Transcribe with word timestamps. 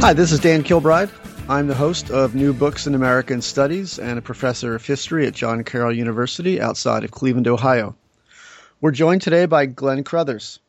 Hi, 0.00 0.12
this 0.12 0.30
is 0.30 0.38
Dan 0.38 0.62
Kilbride. 0.62 1.10
I'm 1.48 1.66
the 1.66 1.74
host 1.74 2.10
of 2.10 2.34
New 2.36 2.52
Books 2.52 2.86
in 2.86 2.94
American 2.94 3.42
Studies 3.42 3.98
and 3.98 4.16
a 4.16 4.22
professor 4.22 4.76
of 4.76 4.86
history 4.86 5.26
at 5.26 5.34
John 5.34 5.64
Carroll 5.64 5.92
University 5.92 6.60
outside 6.60 7.02
of 7.02 7.10
Cleveland, 7.10 7.48
Ohio. 7.48 7.96
We're 8.80 8.92
joined 8.92 9.22
today 9.22 9.46
by 9.46 9.66
Glenn 9.66 10.04
Crothers. 10.04 10.60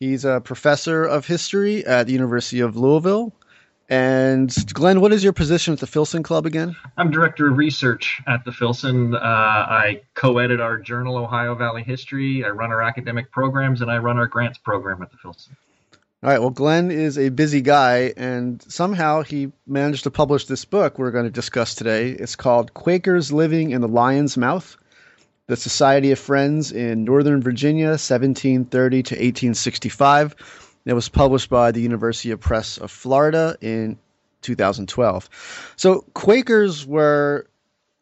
He's 0.00 0.24
a 0.24 0.40
professor 0.40 1.04
of 1.04 1.26
history 1.26 1.84
at 1.84 2.06
the 2.06 2.14
University 2.14 2.60
of 2.60 2.74
Louisville. 2.74 3.34
And 3.90 4.52
Glenn, 4.72 5.02
what 5.02 5.12
is 5.12 5.22
your 5.22 5.34
position 5.34 5.74
at 5.74 5.80
the 5.80 5.86
Filson 5.86 6.22
Club 6.22 6.46
again? 6.46 6.74
I'm 6.96 7.10
director 7.10 7.48
of 7.48 7.58
research 7.58 8.22
at 8.26 8.46
the 8.46 8.52
Filson. 8.52 9.14
Uh, 9.14 9.18
I 9.18 10.00
co-edit 10.14 10.60
our 10.60 10.78
journal, 10.78 11.18
Ohio 11.18 11.54
Valley 11.54 11.82
History. 11.82 12.44
I 12.44 12.48
run 12.48 12.72
our 12.72 12.82
academic 12.82 13.30
programs, 13.30 13.82
and 13.82 13.90
I 13.90 13.98
run 13.98 14.16
our 14.16 14.26
grants 14.26 14.58
program 14.58 15.02
at 15.02 15.10
the 15.10 15.18
Filson. 15.18 15.54
All 16.22 16.28
right. 16.28 16.38
Well, 16.38 16.50
Glenn 16.50 16.90
is 16.90 17.16
a 17.16 17.30
busy 17.30 17.62
guy, 17.62 18.12
and 18.14 18.60
somehow 18.70 19.22
he 19.22 19.52
managed 19.66 20.02
to 20.02 20.10
publish 20.10 20.44
this 20.44 20.66
book 20.66 20.98
we're 20.98 21.12
going 21.12 21.24
to 21.24 21.30
discuss 21.30 21.74
today. 21.74 22.10
It's 22.10 22.36
called 22.36 22.74
Quakers 22.74 23.32
Living 23.32 23.70
in 23.70 23.80
the 23.80 23.88
Lion's 23.88 24.36
Mouth 24.36 24.76
The 25.46 25.56
Society 25.56 26.12
of 26.12 26.18
Friends 26.18 26.72
in 26.72 27.04
Northern 27.04 27.40
Virginia, 27.40 27.92
1730 27.92 29.02
to 29.02 29.14
1865. 29.14 30.36
It 30.84 30.92
was 30.92 31.08
published 31.08 31.48
by 31.48 31.70
the 31.70 31.80
University 31.80 32.32
of 32.32 32.40
Press 32.40 32.76
of 32.76 32.90
Florida 32.90 33.56
in 33.62 33.98
2012. 34.42 35.30
So, 35.76 36.04
Quakers 36.12 36.86
were 36.86 37.46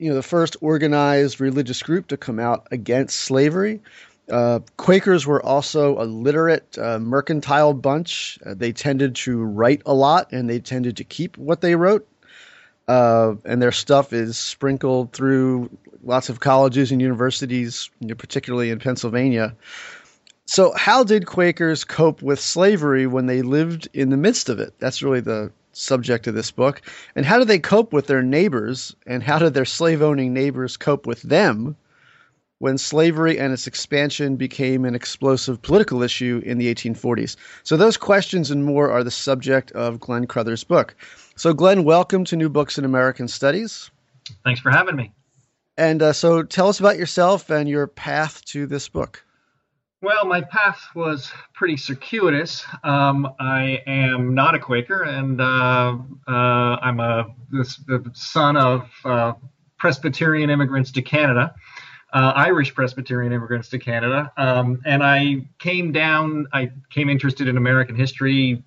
you 0.01 0.09
know 0.09 0.17
the 0.17 0.23
first 0.23 0.57
organized 0.61 1.41
religious 1.41 1.83
group 1.83 2.09
to 2.09 2.17
come 2.17 2.41
out 2.41 2.67
against 2.73 3.17
slavery 3.17 3.81
uh, 4.31 4.61
Quakers 4.77 5.27
were 5.27 5.45
also 5.45 6.01
a 6.01 6.05
literate, 6.05 6.77
uh, 6.79 6.99
mercantile 6.99 7.75
bunch. 7.75 8.39
Uh, 8.45 8.55
they 8.55 8.73
tended 8.73 9.15
to 9.17 9.43
write 9.43 9.83
a 9.87 9.95
lot 9.95 10.33
and 10.33 10.49
they 10.49 10.59
tended 10.61 10.97
to 10.99 11.05
keep 11.05 11.37
what 11.39 11.61
they 11.61 11.75
wrote. 11.75 12.07
Uh, 12.87 13.35
and 13.45 13.61
their 13.61 13.73
stuff 13.73 14.13
is 14.13 14.39
sprinkled 14.39 15.13
through 15.13 15.69
lots 16.03 16.31
of 16.31 16.41
colleges 16.41 16.91
and 16.91 17.03
universities, 17.03 17.91
you 18.01 18.09
know, 18.09 18.15
particularly 18.15 18.71
in 18.71 18.79
Pennsylvania. 18.79 19.55
So, 20.47 20.73
how 20.75 21.05
did 21.05 21.27
Quakers 21.27 21.85
cope 21.85 22.23
with 22.23 22.41
slavery 22.41 23.07
when 23.07 23.27
they 23.27 23.43
lived 23.43 23.89
in 23.93 24.09
the 24.09 24.17
midst 24.17 24.49
of 24.49 24.59
it? 24.59 24.73
That's 24.79 25.03
really 25.03 25.21
the 25.21 25.53
subject 25.73 26.27
of 26.27 26.35
this 26.35 26.51
book. 26.51 26.81
And 27.15 27.27
how 27.27 27.39
did 27.39 27.49
they 27.49 27.59
cope 27.59 27.93
with 27.93 28.07
their 28.07 28.23
neighbors? 28.23 28.97
And 29.07 29.23
how 29.23 29.39
did 29.39 29.53
their 29.53 29.67
slave 29.67 30.01
owning 30.01 30.33
neighbors 30.33 30.79
cope 30.79 31.07
with 31.07 31.21
them? 31.21 31.77
When 32.59 32.77
slavery 32.77 33.39
and 33.39 33.53
its 33.53 33.67
expansion 33.67 34.37
became 34.37 34.85
an 34.85 34.95
explosive 34.95 35.63
political 35.63 36.03
issue 36.03 36.43
in 36.45 36.59
the 36.59 36.75
1840s. 36.75 37.37
So, 37.63 37.77
those 37.77 37.97
questions 37.97 38.51
and 38.51 38.65
more 38.65 38.91
are 38.91 39.05
the 39.05 39.11
subject 39.11 39.71
of 39.73 40.01
Glenn 40.01 40.27
Crothers' 40.27 40.65
book. 40.65 40.97
So, 41.37 41.53
Glenn, 41.53 41.85
welcome 41.85 42.25
to 42.27 42.37
New 42.37 42.49
Books 42.49 42.79
in 42.79 42.85
American 42.85 43.29
Studies. 43.29 43.91
Thanks 44.45 44.61
for 44.61 44.71
having 44.71 44.97
me. 44.97 45.13
And 45.77 46.03
uh, 46.03 46.13
so, 46.13 46.43
tell 46.43 46.69
us 46.69 46.81
about 46.81 46.99
yourself 46.99 47.51
and 47.51 47.69
your 47.69 47.87
path 47.87 48.45
to 48.47 48.67
this 48.67 48.89
book. 48.89 49.25
Well, 50.01 50.27
my 50.27 50.43
path 50.43 50.81
was 50.95 51.31
pretty 51.55 51.77
circuitous. 51.77 52.65
Um, 52.85 53.35
I 53.41 53.83
am 53.87 54.33
not 54.33 54.55
a 54.55 54.59
Quaker, 54.61 55.03
and 55.03 55.41
uh, 55.41 55.97
uh, 56.29 56.31
I'm 56.31 57.01
a 57.01 57.35
this, 57.51 57.79
the 57.79 58.09
son 58.15 58.57
of 58.57 58.89
uh, 59.05 59.33
Presbyterian 59.79 60.51
immigrants 60.51 60.93
to 60.93 61.03
Canada 61.03 61.55
uh, 62.13 62.33
Irish 62.37 62.75
Presbyterian 62.75 63.33
immigrants 63.33 63.69
to 63.71 63.79
Canada. 63.79 64.33
Um, 64.37 64.81
and 64.85 65.03
I 65.03 65.47
came 65.59 65.93
down, 65.93 66.47
I 66.53 66.71
came 66.91 67.09
interested 67.09 67.49
in 67.49 67.57
American 67.57 67.97
history 67.97 68.63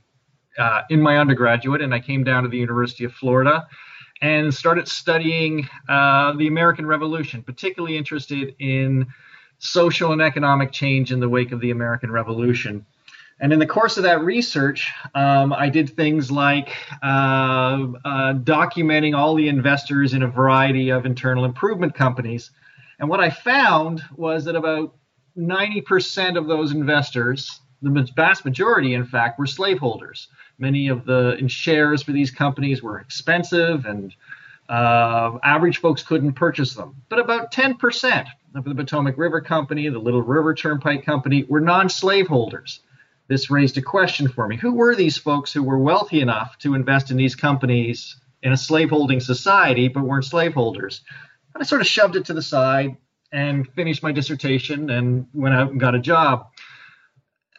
uh, 0.57 0.81
in 0.90 1.02
my 1.02 1.18
undergraduate, 1.18 1.81
and 1.81 1.94
I 1.94 2.00
came 2.00 2.24
down 2.24 2.44
to 2.44 2.50
the 2.50 2.57
University 2.57 3.03
of 3.03 3.13
Florida 3.13 3.68
and 4.22 4.53
started 4.53 4.88
studying 4.88 5.68
uh, 5.90 6.34
the 6.34 6.47
American 6.47 6.85
Revolution, 6.85 7.41
particularly 7.41 7.97
interested 7.97 8.56
in 8.59 9.07
social 9.57 10.12
and 10.12 10.22
economic 10.22 10.72
change 10.72 11.12
in 11.12 11.19
the 11.19 11.30
wake 11.30 11.51
of 11.51 11.59
the 11.59 11.72
American 11.72 12.12
Revolution. 12.12 12.85
And 13.40 13.51
in 13.51 13.57
the 13.57 13.66
course 13.66 13.97
of 13.97 14.03
that 14.03 14.22
research, 14.22 14.88
um, 15.16 15.51
I 15.51 15.68
did 15.69 15.90
things 15.90 16.30
like 16.30 16.69
uh, 17.01 17.88
uh, 18.06 18.34
documenting 18.35 19.18
all 19.18 19.34
the 19.34 19.47
investors 19.47 20.13
in 20.13 20.22
a 20.22 20.28
variety 20.28 20.91
of 20.91 21.07
internal 21.07 21.46
improvement 21.46 21.96
companies 21.96 22.51
and 23.01 23.09
what 23.09 23.19
I 23.19 23.31
found 23.31 24.03
was 24.16 24.45
that 24.45 24.56
about 24.56 24.94
90% 25.35 26.38
of 26.38 26.47
those 26.47 26.72
investors, 26.72 27.59
the 27.81 28.07
vast 28.16 28.45
majority, 28.45 28.94
in 28.94 29.06
fact, 29.06 29.39
were 29.39 29.47
slaveholders. 29.47 30.28
Many 30.59 30.88
of 30.88 31.06
the 31.06 31.44
shares 31.47 32.03
for 32.03 32.12
these 32.12 32.29
companies 32.29 32.84
were 32.84 33.00
expensive 33.00 33.85
and 33.85 34.13
uh, 34.69 35.39
average 35.44 35.79
folks 35.79 36.03
couldn't 36.03 36.34
purchase 36.34 36.75
them. 36.75 36.95
But 37.09 37.17
about 37.17 37.51
10% 37.51 38.28
of 38.53 38.66
the 38.66 38.75
Potomac 38.75 39.18
River 39.18 39.41
Company, 39.41 39.89
the 39.89 39.97
Little 39.97 40.22
River 40.22 40.53
Turnpike 40.53 41.03
Company, 41.03 41.44
were 41.44 41.59
non 41.59 41.89
slaveholders. 41.89 42.81
This 43.28 43.50
raised 43.50 43.79
a 43.79 43.81
question 43.81 44.28
for 44.28 44.47
me. 44.47 44.57
Who 44.57 44.73
were 44.73 44.95
these 44.95 45.18
folks 45.18 45.51
who 45.51 45.63
were 45.63 45.79
wealthy 45.79 46.22
enough 46.22 46.59
to 46.59 46.75
invest 46.75 47.09
in 47.09 47.18
these 47.18 47.33
companies 47.33 48.16
in 48.44 48.51
a 48.51 48.57
slaveholding 48.57 49.22
society 49.22 49.88
but 49.88 50.03
weren't 50.03 50.25
slaveholders? 50.25 51.01
I 51.56 51.63
sort 51.63 51.81
of 51.81 51.88
shoved 51.88 52.16
it 52.16 52.25
to 52.25 52.34
the 52.34 52.41
side 52.41 52.97
and 53.31 53.67
finished 53.73 54.03
my 54.03 54.12
dissertation 54.12 54.89
and 54.89 55.28
went 55.34 55.56
out 55.56 55.72
and 55.72 55.79
got 55.79 55.95
a 55.95 56.00
job. 56.00 56.47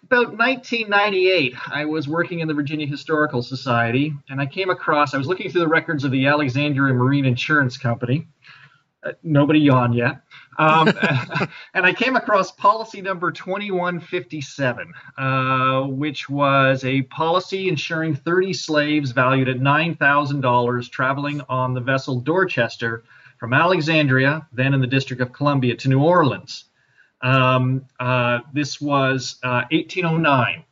About 0.04 0.36
1998, 0.36 1.54
I 1.68 1.84
was 1.86 2.06
working 2.06 2.40
in 2.40 2.48
the 2.48 2.54
Virginia 2.54 2.86
Historical 2.86 3.42
Society, 3.42 4.12
and 4.28 4.40
I 4.40 4.46
came 4.46 4.68
across, 4.68 5.14
I 5.14 5.18
was 5.18 5.26
looking 5.26 5.50
through 5.50 5.62
the 5.62 5.68
records 5.68 6.04
of 6.04 6.10
the 6.10 6.26
Alexandria 6.26 6.92
Marine 6.92 7.24
Insurance 7.24 7.78
Company. 7.78 8.26
Uh, 9.04 9.12
nobody 9.22 9.60
yawned 9.60 9.94
yet. 9.94 10.20
Um, 10.58 10.88
and 11.74 11.86
I 11.86 11.94
came 11.94 12.14
across 12.14 12.50
policy 12.52 13.00
number 13.00 13.32
2157, 13.32 14.92
uh, 15.16 15.82
which 15.84 16.28
was 16.28 16.84
a 16.84 17.02
policy 17.02 17.68
insuring 17.68 18.14
30 18.14 18.52
slaves 18.52 19.12
valued 19.12 19.48
at 19.48 19.56
$9,000 19.56 20.90
traveling 20.90 21.40
on 21.48 21.72
the 21.72 21.80
vessel 21.80 22.20
Dorchester 22.20 23.02
from 23.42 23.54
Alexandria, 23.54 24.46
then 24.52 24.72
in 24.72 24.80
the 24.80 24.86
District 24.86 25.20
of 25.20 25.32
Columbia, 25.32 25.74
to 25.74 25.88
New 25.88 26.00
Orleans. 26.00 26.66
Um, 27.22 27.84
uh, 27.98 28.38
this 28.54 28.80
was 28.80 29.40
uh, 29.42 29.64
1809, 29.72 30.62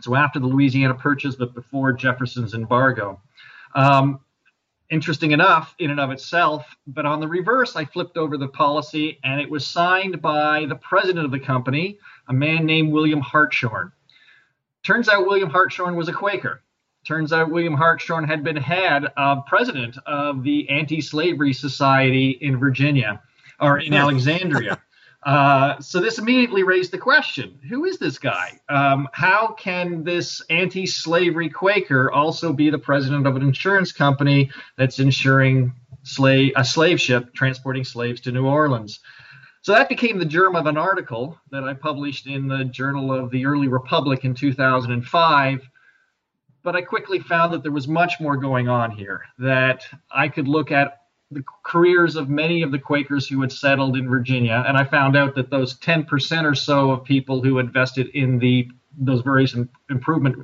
so 0.00 0.14
after 0.14 0.40
the 0.40 0.46
Louisiana 0.46 0.94
Purchase, 0.94 1.36
but 1.36 1.52
before 1.52 1.92
Jefferson's 1.92 2.54
embargo. 2.54 3.20
Um, 3.74 4.20
interesting 4.90 5.32
enough, 5.32 5.74
in 5.80 5.90
and 5.90 6.00
of 6.00 6.10
itself, 6.10 6.64
but 6.86 7.04
on 7.04 7.20
the 7.20 7.28
reverse, 7.28 7.76
I 7.76 7.84
flipped 7.84 8.16
over 8.16 8.38
the 8.38 8.48
policy 8.48 9.18
and 9.22 9.38
it 9.38 9.50
was 9.50 9.66
signed 9.66 10.22
by 10.22 10.64
the 10.64 10.76
president 10.76 11.26
of 11.26 11.30
the 11.30 11.40
company, 11.40 11.98
a 12.26 12.32
man 12.32 12.64
named 12.64 12.90
William 12.90 13.20
Hartshorne. 13.20 13.92
Turns 14.82 15.10
out 15.10 15.26
William 15.26 15.50
Hartshorne 15.50 15.96
was 15.96 16.08
a 16.08 16.14
Quaker. 16.14 16.62
Turns 17.06 17.32
out 17.32 17.50
William 17.50 17.74
Hartshorne 17.74 18.24
had 18.24 18.44
been 18.44 18.56
head 18.56 19.12
uh, 19.16 19.40
president 19.42 19.96
of 20.06 20.42
the 20.44 20.68
Anti-Slavery 20.68 21.52
Society 21.52 22.30
in 22.40 22.58
Virginia 22.58 23.20
or 23.60 23.78
in 23.78 23.94
Alexandria. 23.94 24.80
Uh, 25.24 25.78
so 25.80 26.00
this 26.00 26.18
immediately 26.18 26.64
raised 26.64 26.90
the 26.90 26.98
question: 26.98 27.56
Who 27.68 27.84
is 27.84 27.98
this 27.98 28.18
guy? 28.18 28.58
Um, 28.68 29.08
how 29.12 29.54
can 29.56 30.02
this 30.02 30.42
anti-slavery 30.50 31.48
Quaker 31.48 32.10
also 32.10 32.52
be 32.52 32.70
the 32.70 32.78
president 32.78 33.26
of 33.28 33.36
an 33.36 33.42
insurance 33.42 33.92
company 33.92 34.50
that's 34.76 34.98
insuring 34.98 35.74
slave 36.02 36.54
a 36.56 36.64
slave 36.64 37.00
ship 37.00 37.32
transporting 37.34 37.84
slaves 37.84 38.20
to 38.22 38.32
New 38.32 38.46
Orleans? 38.46 38.98
So 39.60 39.72
that 39.74 39.88
became 39.88 40.18
the 40.18 40.24
germ 40.24 40.56
of 40.56 40.66
an 40.66 40.76
article 40.76 41.38
that 41.52 41.62
I 41.62 41.74
published 41.74 42.26
in 42.26 42.48
the 42.48 42.64
Journal 42.64 43.12
of 43.12 43.30
the 43.30 43.46
Early 43.46 43.68
Republic 43.68 44.24
in 44.24 44.34
2005 44.34 45.70
but 46.62 46.76
I 46.76 46.82
quickly 46.82 47.18
found 47.18 47.52
that 47.52 47.62
there 47.62 47.72
was 47.72 47.88
much 47.88 48.20
more 48.20 48.36
going 48.36 48.68
on 48.68 48.90
here, 48.90 49.22
that 49.38 49.84
I 50.10 50.28
could 50.28 50.48
look 50.48 50.70
at 50.70 50.98
the 51.30 51.44
careers 51.64 52.16
of 52.16 52.28
many 52.28 52.62
of 52.62 52.72
the 52.72 52.78
Quakers 52.78 53.26
who 53.26 53.40
had 53.40 53.50
settled 53.50 53.96
in 53.96 54.08
Virginia, 54.08 54.62
and 54.66 54.76
I 54.76 54.84
found 54.84 55.16
out 55.16 55.34
that 55.34 55.50
those 55.50 55.78
10% 55.78 56.44
or 56.44 56.54
so 56.54 56.90
of 56.90 57.04
people 57.04 57.42
who 57.42 57.58
invested 57.58 58.08
in 58.08 58.38
the 58.38 58.68
those 58.98 59.22
various 59.22 59.56
improvement 59.88 60.36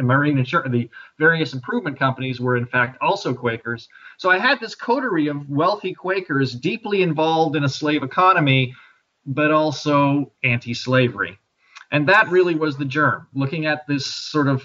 marine 0.00 0.36
insurance, 0.36 0.72
the 0.72 0.90
various 1.20 1.52
improvement 1.52 1.96
companies 1.96 2.40
were 2.40 2.56
in 2.56 2.66
fact 2.66 2.98
also 3.00 3.32
Quakers. 3.32 3.88
So 4.16 4.28
I 4.28 4.38
had 4.38 4.58
this 4.58 4.74
coterie 4.74 5.28
of 5.28 5.48
wealthy 5.48 5.94
Quakers 5.94 6.52
deeply 6.52 7.02
involved 7.02 7.54
in 7.54 7.62
a 7.62 7.68
slave 7.68 8.02
economy, 8.02 8.74
but 9.24 9.52
also 9.52 10.32
anti-slavery, 10.42 11.38
and 11.92 12.08
that 12.08 12.28
really 12.28 12.56
was 12.56 12.76
the 12.76 12.84
germ. 12.84 13.28
Looking 13.34 13.66
at 13.66 13.86
this 13.86 14.04
sort 14.04 14.48
of 14.48 14.64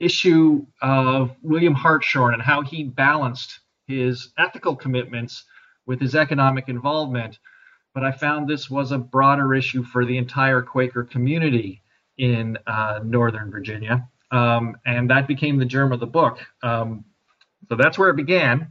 issue 0.00 0.66
of 0.82 1.36
William 1.42 1.74
Hartshorne 1.74 2.34
and 2.34 2.42
how 2.42 2.62
he 2.62 2.84
balanced 2.84 3.60
his 3.86 4.30
ethical 4.38 4.74
commitments 4.74 5.44
with 5.86 6.00
his 6.00 6.14
economic 6.14 6.68
involvement. 6.68 7.38
But 7.94 8.04
I 8.04 8.12
found 8.12 8.48
this 8.48 8.70
was 8.70 8.92
a 8.92 8.98
broader 8.98 9.54
issue 9.54 9.82
for 9.82 10.04
the 10.04 10.16
entire 10.16 10.62
Quaker 10.62 11.04
community 11.04 11.82
in 12.18 12.58
uh, 12.66 13.00
Northern 13.04 13.50
Virginia. 13.50 14.08
Um, 14.30 14.76
and 14.86 15.10
that 15.10 15.26
became 15.26 15.58
the 15.58 15.64
germ 15.64 15.92
of 15.92 16.00
the 16.00 16.06
book. 16.06 16.38
Um, 16.62 17.04
so 17.68 17.76
that's 17.76 17.98
where 17.98 18.10
it 18.10 18.16
began. 18.16 18.70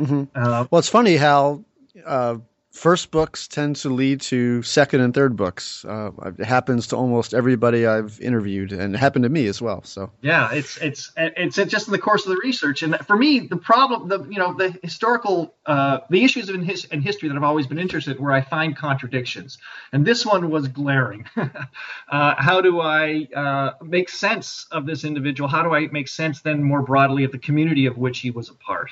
Mm-hmm. 0.00 0.24
Uh, 0.34 0.66
well, 0.70 0.78
it's 0.78 0.88
funny 0.88 1.16
how 1.16 1.64
uh, 2.04 2.36
first 2.72 3.10
books 3.10 3.46
tend 3.46 3.76
to 3.76 3.90
lead 3.90 4.20
to 4.22 4.62
second 4.62 5.02
and 5.02 5.12
third 5.12 5.36
books. 5.36 5.84
Uh, 5.84 6.10
it 6.38 6.44
happens 6.44 6.86
to 6.88 6.96
almost 6.96 7.34
everybody 7.34 7.86
I've 7.86 8.18
interviewed, 8.20 8.72
and 8.72 8.94
it 8.94 8.98
happened 8.98 9.24
to 9.24 9.28
me 9.28 9.46
as 9.46 9.60
well. 9.60 9.82
So 9.84 10.10
yeah, 10.22 10.50
it's 10.52 10.78
it's 10.78 11.12
it's 11.16 11.56
just 11.56 11.86
in 11.86 11.92
the 11.92 11.98
course 11.98 12.24
of 12.26 12.30
the 12.30 12.40
research, 12.42 12.82
and 12.82 12.96
for 13.06 13.16
me, 13.16 13.40
the 13.40 13.56
problem, 13.56 14.08
the 14.08 14.24
you 14.24 14.38
know, 14.38 14.54
the 14.54 14.76
historical, 14.82 15.54
uh, 15.66 15.98
the 16.10 16.24
issues 16.24 16.48
in 16.48 16.62
his 16.64 16.86
in 16.86 17.02
history 17.02 17.28
that 17.28 17.36
I've 17.36 17.42
always 17.42 17.66
been 17.66 17.78
interested, 17.78 18.16
in, 18.16 18.22
where 18.22 18.32
I 18.32 18.40
find 18.40 18.76
contradictions, 18.76 19.58
and 19.92 20.04
this 20.04 20.24
one 20.24 20.50
was 20.50 20.66
glaring. 20.68 21.26
uh, 21.36 22.34
how 22.38 22.60
do 22.60 22.80
I 22.80 23.28
uh, 23.36 23.72
make 23.82 24.08
sense 24.08 24.66
of 24.72 24.86
this 24.86 25.04
individual? 25.04 25.48
How 25.48 25.62
do 25.62 25.74
I 25.74 25.86
make 25.88 26.08
sense 26.08 26.40
then 26.40 26.62
more 26.62 26.82
broadly 26.82 27.24
of 27.24 27.32
the 27.32 27.38
community 27.38 27.86
of 27.86 27.98
which 27.98 28.20
he 28.20 28.30
was 28.30 28.48
a 28.48 28.54
part? 28.54 28.90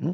Hmm. 0.00 0.12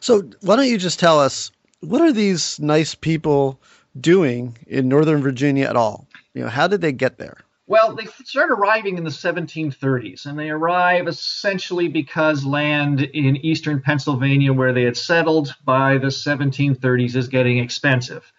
So 0.00 0.22
why 0.40 0.56
don't 0.56 0.66
you 0.66 0.78
just 0.78 0.98
tell 0.98 1.20
us 1.20 1.52
what 1.80 2.00
are 2.00 2.12
these 2.12 2.60
nice 2.60 2.94
people 2.94 3.60
doing 3.98 4.56
in 4.66 4.88
Northern 4.88 5.22
Virginia 5.22 5.66
at 5.66 5.76
all? 5.76 6.06
You 6.34 6.42
know, 6.42 6.48
how 6.48 6.66
did 6.66 6.80
they 6.80 6.92
get 6.92 7.18
there? 7.18 7.38
Well, 7.66 7.94
they 7.94 8.06
start 8.24 8.50
arriving 8.50 8.98
in 8.98 9.04
the 9.04 9.10
1730s, 9.10 10.26
and 10.26 10.36
they 10.36 10.50
arrive 10.50 11.06
essentially 11.06 11.86
because 11.86 12.44
land 12.44 13.00
in 13.00 13.36
eastern 13.36 13.80
Pennsylvania, 13.80 14.52
where 14.52 14.72
they 14.72 14.82
had 14.82 14.96
settled 14.96 15.54
by 15.64 15.98
the 15.98 16.08
1730s, 16.08 17.14
is 17.14 17.28
getting 17.28 17.58
expensive. 17.58 18.32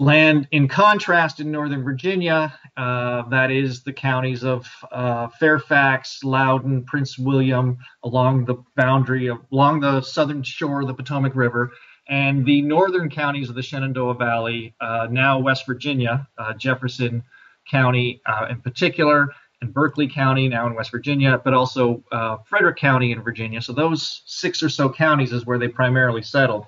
Land, 0.00 0.48
in 0.50 0.66
contrast, 0.66 1.38
in 1.38 1.52
Northern 1.52 1.84
Virginia, 1.84 2.58
uh, 2.76 3.28
that 3.28 3.52
is 3.52 3.84
the 3.84 3.92
counties 3.92 4.42
of 4.42 4.68
uh, 4.90 5.28
Fairfax, 5.28 6.24
Loudoun, 6.24 6.84
Prince 6.84 7.16
William, 7.16 7.78
along 8.02 8.44
the 8.44 8.56
boundary, 8.74 9.28
of, 9.28 9.38
along 9.52 9.80
the 9.80 10.00
southern 10.00 10.42
shore 10.42 10.80
of 10.80 10.88
the 10.88 10.94
Potomac 10.94 11.36
River, 11.36 11.70
and 12.08 12.44
the 12.44 12.60
northern 12.60 13.08
counties 13.08 13.48
of 13.48 13.54
the 13.54 13.62
Shenandoah 13.62 14.14
Valley, 14.14 14.74
uh, 14.80 15.08
now 15.10 15.38
West 15.38 15.66
Virginia, 15.66 16.28
uh, 16.36 16.52
Jefferson 16.54 17.22
County 17.70 18.20
uh, 18.26 18.46
in 18.50 18.60
particular, 18.60 19.28
and 19.62 19.72
Berkeley 19.72 20.08
County 20.08 20.48
now 20.48 20.66
in 20.66 20.74
West 20.74 20.90
Virginia, 20.90 21.40
but 21.42 21.54
also 21.54 22.04
uh, 22.12 22.36
Frederick 22.46 22.76
County 22.76 23.12
in 23.12 23.22
Virginia. 23.22 23.62
So 23.62 23.72
those 23.72 24.22
six 24.26 24.62
or 24.62 24.68
so 24.68 24.90
counties 24.90 25.32
is 25.32 25.46
where 25.46 25.58
they 25.58 25.68
primarily 25.68 26.22
settled. 26.22 26.66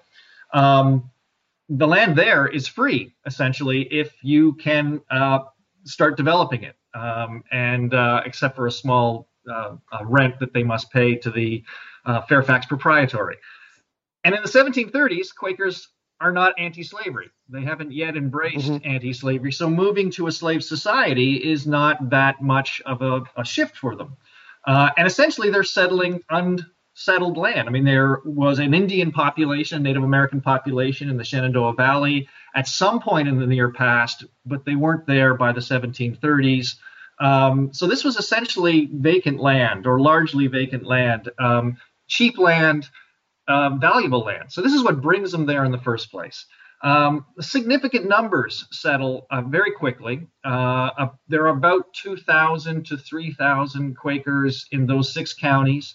Um, 0.55 1.11
the 1.69 1.87
land 1.87 2.17
there 2.17 2.47
is 2.47 2.69
free 2.69 3.13
essentially 3.27 3.83
if 3.91 4.15
you 4.23 4.55
can 4.55 5.03
uh, 5.11 5.41
start 5.85 6.17
developing 6.17 6.63
it, 6.63 6.77
um, 6.95 7.45
and 7.53 7.93
uh, 7.93 8.23
except 8.25 8.57
for 8.57 8.69
a 8.69 8.73
small 8.73 9.29
rent 10.05 10.39
that 10.41 10.53
they 10.53 10.63
must 10.63 10.91
pay 10.91 11.15
to 11.17 11.31
the 11.31 11.63
Fairfax 12.29 12.67
Proprietary. 12.67 13.37
And 14.27 14.35
in 14.35 14.43
the 14.43 14.49
1730s, 14.49 15.33
Quakers 15.33 15.87
are 16.21 16.33
not 16.33 16.53
anti 16.59 16.83
slavery. 16.83 17.31
They 17.49 17.63
haven't 17.63 17.93
yet 17.93 18.17
embraced 18.17 18.67
mm-hmm. 18.67 18.91
anti 18.91 19.13
slavery. 19.13 19.53
So 19.53 19.71
moving 19.71 20.11
to 20.13 20.27
a 20.27 20.33
slave 20.33 20.65
society 20.65 21.37
is 21.37 21.65
not 21.65 22.11
that 22.11 22.43
much 22.43 22.83
of 22.87 23.03
a, 23.03 23.23
a 23.37 23.45
shift 23.45 23.77
for 23.77 23.95
them. 23.95 24.17
Uh, 24.67 24.91
and 24.97 25.07
essentially, 25.07 25.51
they're 25.51 25.63
settling 25.63 26.23
unsettled 26.29 27.37
land. 27.37 27.69
I 27.69 27.71
mean, 27.71 27.85
there 27.85 28.21
was 28.25 28.59
an 28.59 28.75
Indian 28.75 29.13
population, 29.13 29.85
Native 29.85 30.03
American 30.03 30.41
population 30.41 31.09
in 31.09 31.17
the 31.17 31.25
Shenandoah 31.25 31.75
Valley 31.75 32.29
at 32.57 32.67
some 32.67 32.99
point 32.99 33.29
in 33.29 33.39
the 33.39 33.47
near 33.47 33.71
past, 33.71 34.25
but 34.45 34.65
they 34.65 34.75
weren't 34.75 35.07
there 35.07 35.35
by 35.35 35.53
the 35.53 35.61
1730s. 35.61 36.75
Um, 37.21 37.73
so 37.73 37.87
this 37.87 38.03
was 38.03 38.17
essentially 38.17 38.91
vacant 38.93 39.39
land 39.39 39.87
or 39.87 40.01
largely 40.01 40.49
vacant 40.49 40.85
land, 40.85 41.31
um, 41.39 41.77
cheap 42.09 42.39
land 42.39 42.91
um, 43.49 43.81
valuable 43.81 44.21
land. 44.21 44.53
So 44.53 44.61
this 44.61 44.73
is 44.73 44.83
what 44.83 45.01
brings 45.01 45.33
them 45.33 45.47
there 45.47 45.65
in 45.65 45.73
the 45.73 45.79
first 45.79 46.11
place. 46.11 46.47
Um, 46.83 47.25
significant 47.41 48.09
numbers 48.09 48.67
settle 48.71 49.27
uh, 49.31 49.43
very 49.43 49.73
quickly. 49.73 50.27
Uh, 50.45 50.91
uh, 50.99 51.09
there 51.29 51.43
are 51.45 51.57
about 51.57 51.93
2,000 51.95 52.85
to 52.87 52.97
3,000 52.97 53.97
Quakers 53.97 54.67
in 54.73 54.87
those 54.87 55.13
six 55.13 55.33
counties 55.33 55.95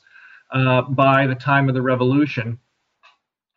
uh, 0.51 0.81
by 0.81 1.27
the 1.27 1.35
time 1.35 1.69
of 1.69 1.75
the 1.75 1.81
Revolution. 1.81 2.59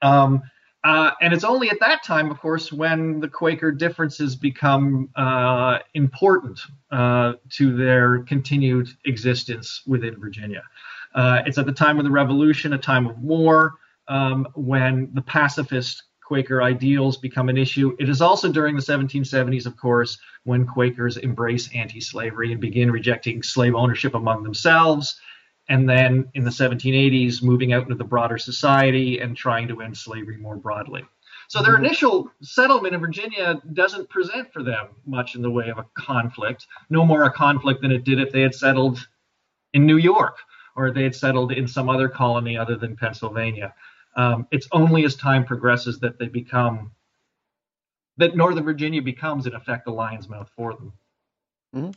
Um, 0.03 0.43
uh, 0.85 1.13
and 1.23 1.33
it's 1.33 1.45
only 1.45 1.71
at 1.71 1.81
that 1.81 2.05
time, 2.05 2.31
of 2.31 2.39
course, 2.39 2.71
when 2.71 3.19
the 3.21 3.29
Quaker 3.29 3.73
differences 3.73 4.37
become 4.37 5.09
uh, 5.17 5.79
important 5.95 6.61
to 6.93 7.77
their 7.77 8.23
continued 8.25 8.89
existence 9.07 9.83
within 9.87 10.21
Virginia. 10.21 10.63
it's 11.17 11.57
at 11.57 11.65
the 11.65 11.73
time 11.73 11.99
of 11.99 12.05
the 12.05 12.11
Revolution, 12.11 12.75
a 12.75 12.79
time 12.79 13.07
of 13.07 13.19
war 13.19 13.77
um, 14.09 14.47
when 14.55 15.11
the 15.15 15.23
pacifist 15.23 16.05
Quaker 16.25 16.63
ideals 16.63 17.19
become 17.19 17.51
an 17.51 17.59
issue. 17.59 17.95
It 17.99 18.09
is 18.09 18.23
also 18.23 18.51
during 18.51 18.77
the 18.77 18.83
1770s, 18.83 19.67
of 19.67 19.77
course, 19.77 20.19
when 20.45 20.67
Quakers 20.67 21.19
embrace 21.19 21.69
anti 21.75 22.01
slavery 22.01 22.51
and 22.51 22.61
begin 22.61 22.91
rejecting 22.91 23.43
slave 23.43 23.75
ownership 23.75 24.15
among 24.15 24.43
themselves. 24.43 25.21
And 25.69 25.89
then 25.89 26.29
in 26.35 26.45
the 26.45 26.51
1780s, 26.51 27.43
moving 27.43 27.73
out 27.73 27.83
into 27.83 27.95
the 27.95 28.05
broader 28.05 28.39
society 28.39 29.19
and 29.21 29.37
trying 29.37 29.69
to 29.69 29.83
end 29.83 29.97
slavery 29.97 30.39
more 30.39 30.57
broadly. 30.57 31.05
So 31.49 31.63
their 31.63 31.75
mm-hmm. 31.75 31.85
initial 31.85 32.31
settlement 32.43 32.95
in 32.95 33.01
Virginia 33.01 33.61
doesn't 33.75 34.09
present 34.09 34.51
for 34.53 34.63
them 34.63 34.89
much 35.07 35.35
in 35.35 35.43
the 35.43 35.51
way 35.51 35.69
of 35.69 35.79
a 35.79 35.87
conflict, 35.95 36.67
no 36.89 37.05
more 37.05 37.25
a 37.25 37.33
conflict 37.33 37.83
than 37.83 37.93
it 37.93 38.05
did 38.05 38.19
if 38.19 38.33
they 38.33 38.41
had 38.41 38.55
settled 38.55 39.07
in 39.75 39.85
New 39.85 39.99
York 39.99 40.39
or 40.77 40.91
they 40.91 41.05
had 41.05 41.15
settled 41.15 41.53
in 41.53 41.69
some 41.69 41.89
other 41.89 42.09
colony 42.09 42.57
other 42.57 42.77
than 42.77 42.97
Pennsylvania. 42.97 43.75
Um, 44.17 44.47
it's 44.51 44.69
only 44.73 45.05
as 45.05 45.17
time 45.17 45.45
progresses 45.45 46.01
that 46.01 46.19
they 46.19 46.29
become 46.29 46.93
that 48.17 48.37
Northern 48.37 48.65
Virginia 48.65 49.03
becomes 49.03 49.47
in 49.47 49.55
effect 49.55 49.89
a 49.89 49.93
lion's 49.93 50.29
mouth 50.29 50.49
for 50.57 50.75
them. 50.75 50.93
Mm-hmm. 51.75 51.91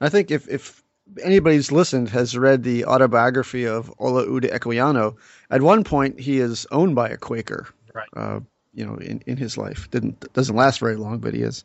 I 0.00 0.08
think 0.08 0.30
if 0.30 0.48
if 0.48 0.82
anybody's 1.22 1.72
listened 1.72 2.08
has 2.10 2.38
read 2.38 2.62
the 2.62 2.84
autobiography 2.84 3.66
of 3.66 3.92
Olaudah 3.98 4.52
Equiano, 4.52 5.16
at 5.50 5.62
one 5.62 5.84
point 5.84 6.20
he 6.20 6.38
is 6.38 6.66
owned 6.70 6.94
by 6.94 7.08
a 7.08 7.16
Quaker. 7.16 7.66
Right. 7.92 8.08
Uh, 8.16 8.40
you 8.72 8.84
know, 8.84 8.96
in, 8.96 9.22
in 9.26 9.36
his 9.36 9.56
life 9.56 9.90
didn't 9.90 10.32
doesn't 10.32 10.56
last 10.56 10.80
very 10.80 10.96
long, 10.96 11.18
but 11.18 11.34
he 11.34 11.42
is. 11.42 11.64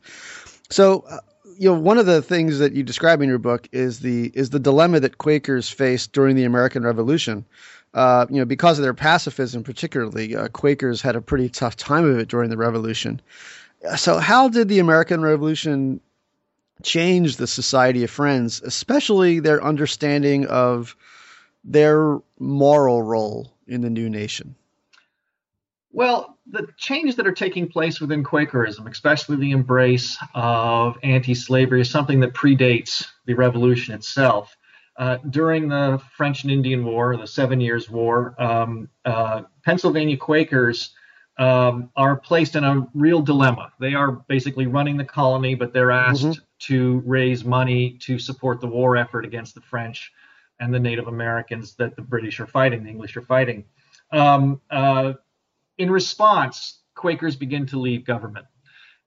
So, 0.70 1.06
uh, 1.10 1.20
you 1.58 1.70
know, 1.70 1.80
one 1.80 1.98
of 1.98 2.06
the 2.06 2.22
things 2.22 2.60
that 2.60 2.74
you 2.74 2.84
describe 2.84 3.22
in 3.22 3.30
your 3.30 3.40
book 3.40 3.68
is 3.72 4.00
the 4.00 4.32
is 4.34 4.50
the 4.50 4.60
dilemma 4.60 5.00
that 5.00 5.18
Quakers 5.18 5.70
faced 5.70 6.14
during 6.14 6.36
the 6.36 6.46
American 6.46 6.84
Revolution 6.84 7.46
uh, 7.94 8.26
you 8.30 8.38
know, 8.38 8.46
because 8.46 8.78
of 8.78 8.84
their 8.84 8.94
pacifism, 8.94 9.64
particularly, 9.64 10.36
uh, 10.36 10.48
Quakers 10.50 11.02
had 11.02 11.16
a 11.16 11.22
pretty 11.22 11.50
tough 11.50 11.76
time 11.76 12.06
of 12.06 12.20
it 12.20 12.28
during 12.28 12.50
the 12.50 12.58
Revolution. 12.58 13.22
So, 13.98 14.18
how 14.18 14.50
did 14.50 14.68
the 14.68 14.80
American 14.80 15.22
Revolution 15.22 16.02
change 16.84 17.38
the 17.38 17.48
Society 17.48 18.04
of 18.04 18.12
Friends, 18.12 18.62
especially 18.62 19.40
their 19.40 19.64
understanding 19.64 20.46
of 20.48 20.96
their 21.64 22.20
moral 22.38 23.02
role 23.02 23.54
in 23.68 23.82
the 23.82 23.90
new 23.90 24.10
nation? 24.10 24.56
Well, 25.92 26.38
the 26.46 26.68
changes 26.78 27.16
that 27.16 27.26
are 27.26 27.32
taking 27.32 27.68
place 27.68 28.00
within 28.00 28.24
Quakerism, 28.24 28.88
especially 28.88 29.38
the 29.38 29.52
embrace 29.52 30.18
of 30.36 30.98
anti 31.04 31.34
slavery, 31.34 31.82
is 31.82 31.90
something 31.90 32.20
that 32.20 32.34
predates 32.34 33.06
the 33.26 33.34
revolution 33.34 33.96
itself. 33.96 34.56
Uh, 35.00 35.18
during 35.30 35.70
the 35.70 36.02
French 36.18 36.44
and 36.44 36.52
Indian 36.52 36.84
War, 36.84 37.16
the 37.16 37.26
Seven 37.26 37.62
Years' 37.62 37.90
War, 37.90 38.36
um, 38.38 38.90
uh, 39.06 39.44
Pennsylvania 39.64 40.18
Quakers 40.18 40.94
um, 41.38 41.90
are 41.96 42.18
placed 42.18 42.58
in 42.58 42.66
a 42.66 42.86
real 42.94 43.22
dilemma. 43.22 43.72
They 43.80 43.94
are 43.94 44.12
basically 44.12 44.68
running 44.68 44.98
the 44.98 45.06
colony, 45.06 45.56
but 45.56 45.72
they're 45.72 45.92
asked 45.92 46.26
mm-hmm. 46.26 46.44
to 46.74 47.02
raise 47.06 47.46
money 47.46 47.98
to 48.02 48.20
support 48.20 48.60
the 48.60 48.68
war 48.68 48.98
effort 48.98 49.24
against 49.24 49.56
the 49.56 49.62
French 49.62 50.12
and 50.60 50.74
the 50.74 50.80
Native 50.80 51.08
Americans 51.08 51.76
that 51.76 51.96
the 51.96 52.02
British 52.02 52.42
are 52.42 52.48
fighting, 52.48 52.84
the 52.84 52.90
English 52.90 53.16
are 53.16 53.22
fighting. 53.22 53.64
Um, 54.12 54.60
uh, 54.70 55.14
in 55.78 55.90
response, 55.90 56.80
Quakers 56.94 57.38
begin 57.38 57.66
to 57.68 57.80
leave 57.80 58.04
government, 58.04 58.48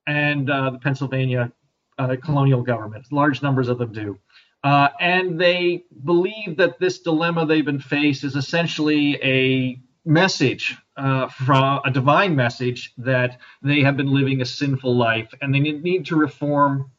and 0.07 0.49
uh, 0.49 0.71
the 0.71 0.79
Pennsylvania 0.79 1.53
uh, 1.99 2.17
colonial 2.25 2.63
government, 2.63 3.13
Large 3.13 3.43
numbers 3.43 3.69
of 3.69 3.77
them 3.77 3.93
do. 3.93 4.19
Uh, 4.65 4.89
and 5.01 5.41
they 5.41 5.85
believe 6.05 6.57
that 6.57 6.79
this 6.79 7.01
dilemma 7.01 7.45
they've 7.45 7.65
been 7.65 7.81
faced 7.81 8.23
is 8.23 8.37
essentially 8.37 9.19
a 9.23 9.81
message 10.05 10.77
uh, 10.97 11.29
from 11.29 11.81
a 11.85 11.91
divine 11.91 12.37
message 12.37 12.93
that 12.99 13.39
they 13.63 13.81
have 13.81 13.97
been 13.97 14.13
living 14.13 14.41
a 14.41 14.45
sinful 14.45 14.95
life 14.95 15.33
and 15.41 15.55
they 15.55 15.61
need 15.61 16.07
to 16.07 16.17
reform 16.17 16.91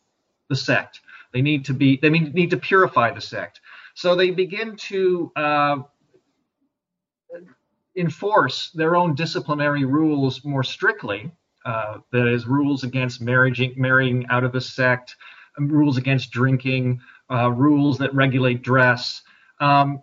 the 0.49 0.55
sect. 0.55 1.01
They 1.31 1.41
need 1.41 1.65
to 1.65 1.73
be 1.73 1.97
they 2.01 2.09
need 2.09 2.49
to 2.51 2.57
purify 2.57 3.11
the 3.11 3.21
sect. 3.21 3.61
So 3.95 4.15
they 4.15 4.31
begin 4.31 4.75
to 4.75 5.31
uh, 5.35 5.77
enforce 7.95 8.71
their 8.71 8.95
own 8.95 9.15
disciplinary 9.15 9.85
rules 9.85 10.43
more 10.43 10.63
strictly. 10.63 11.31
Uh, 11.65 11.99
that 12.11 12.27
is, 12.27 12.45
rules 12.45 12.83
against 12.83 13.21
marrying, 13.21 13.73
marrying 13.77 14.25
out 14.29 14.43
of 14.43 14.51
the 14.51 14.59
sect, 14.59 15.15
um, 15.57 15.69
rules 15.69 15.95
against 15.97 16.29
drinking, 16.29 16.99
uh, 17.33 17.49
rules 17.49 17.97
that 17.97 18.13
regulate 18.13 18.61
dress. 18.61 19.21
Um, 19.59 20.01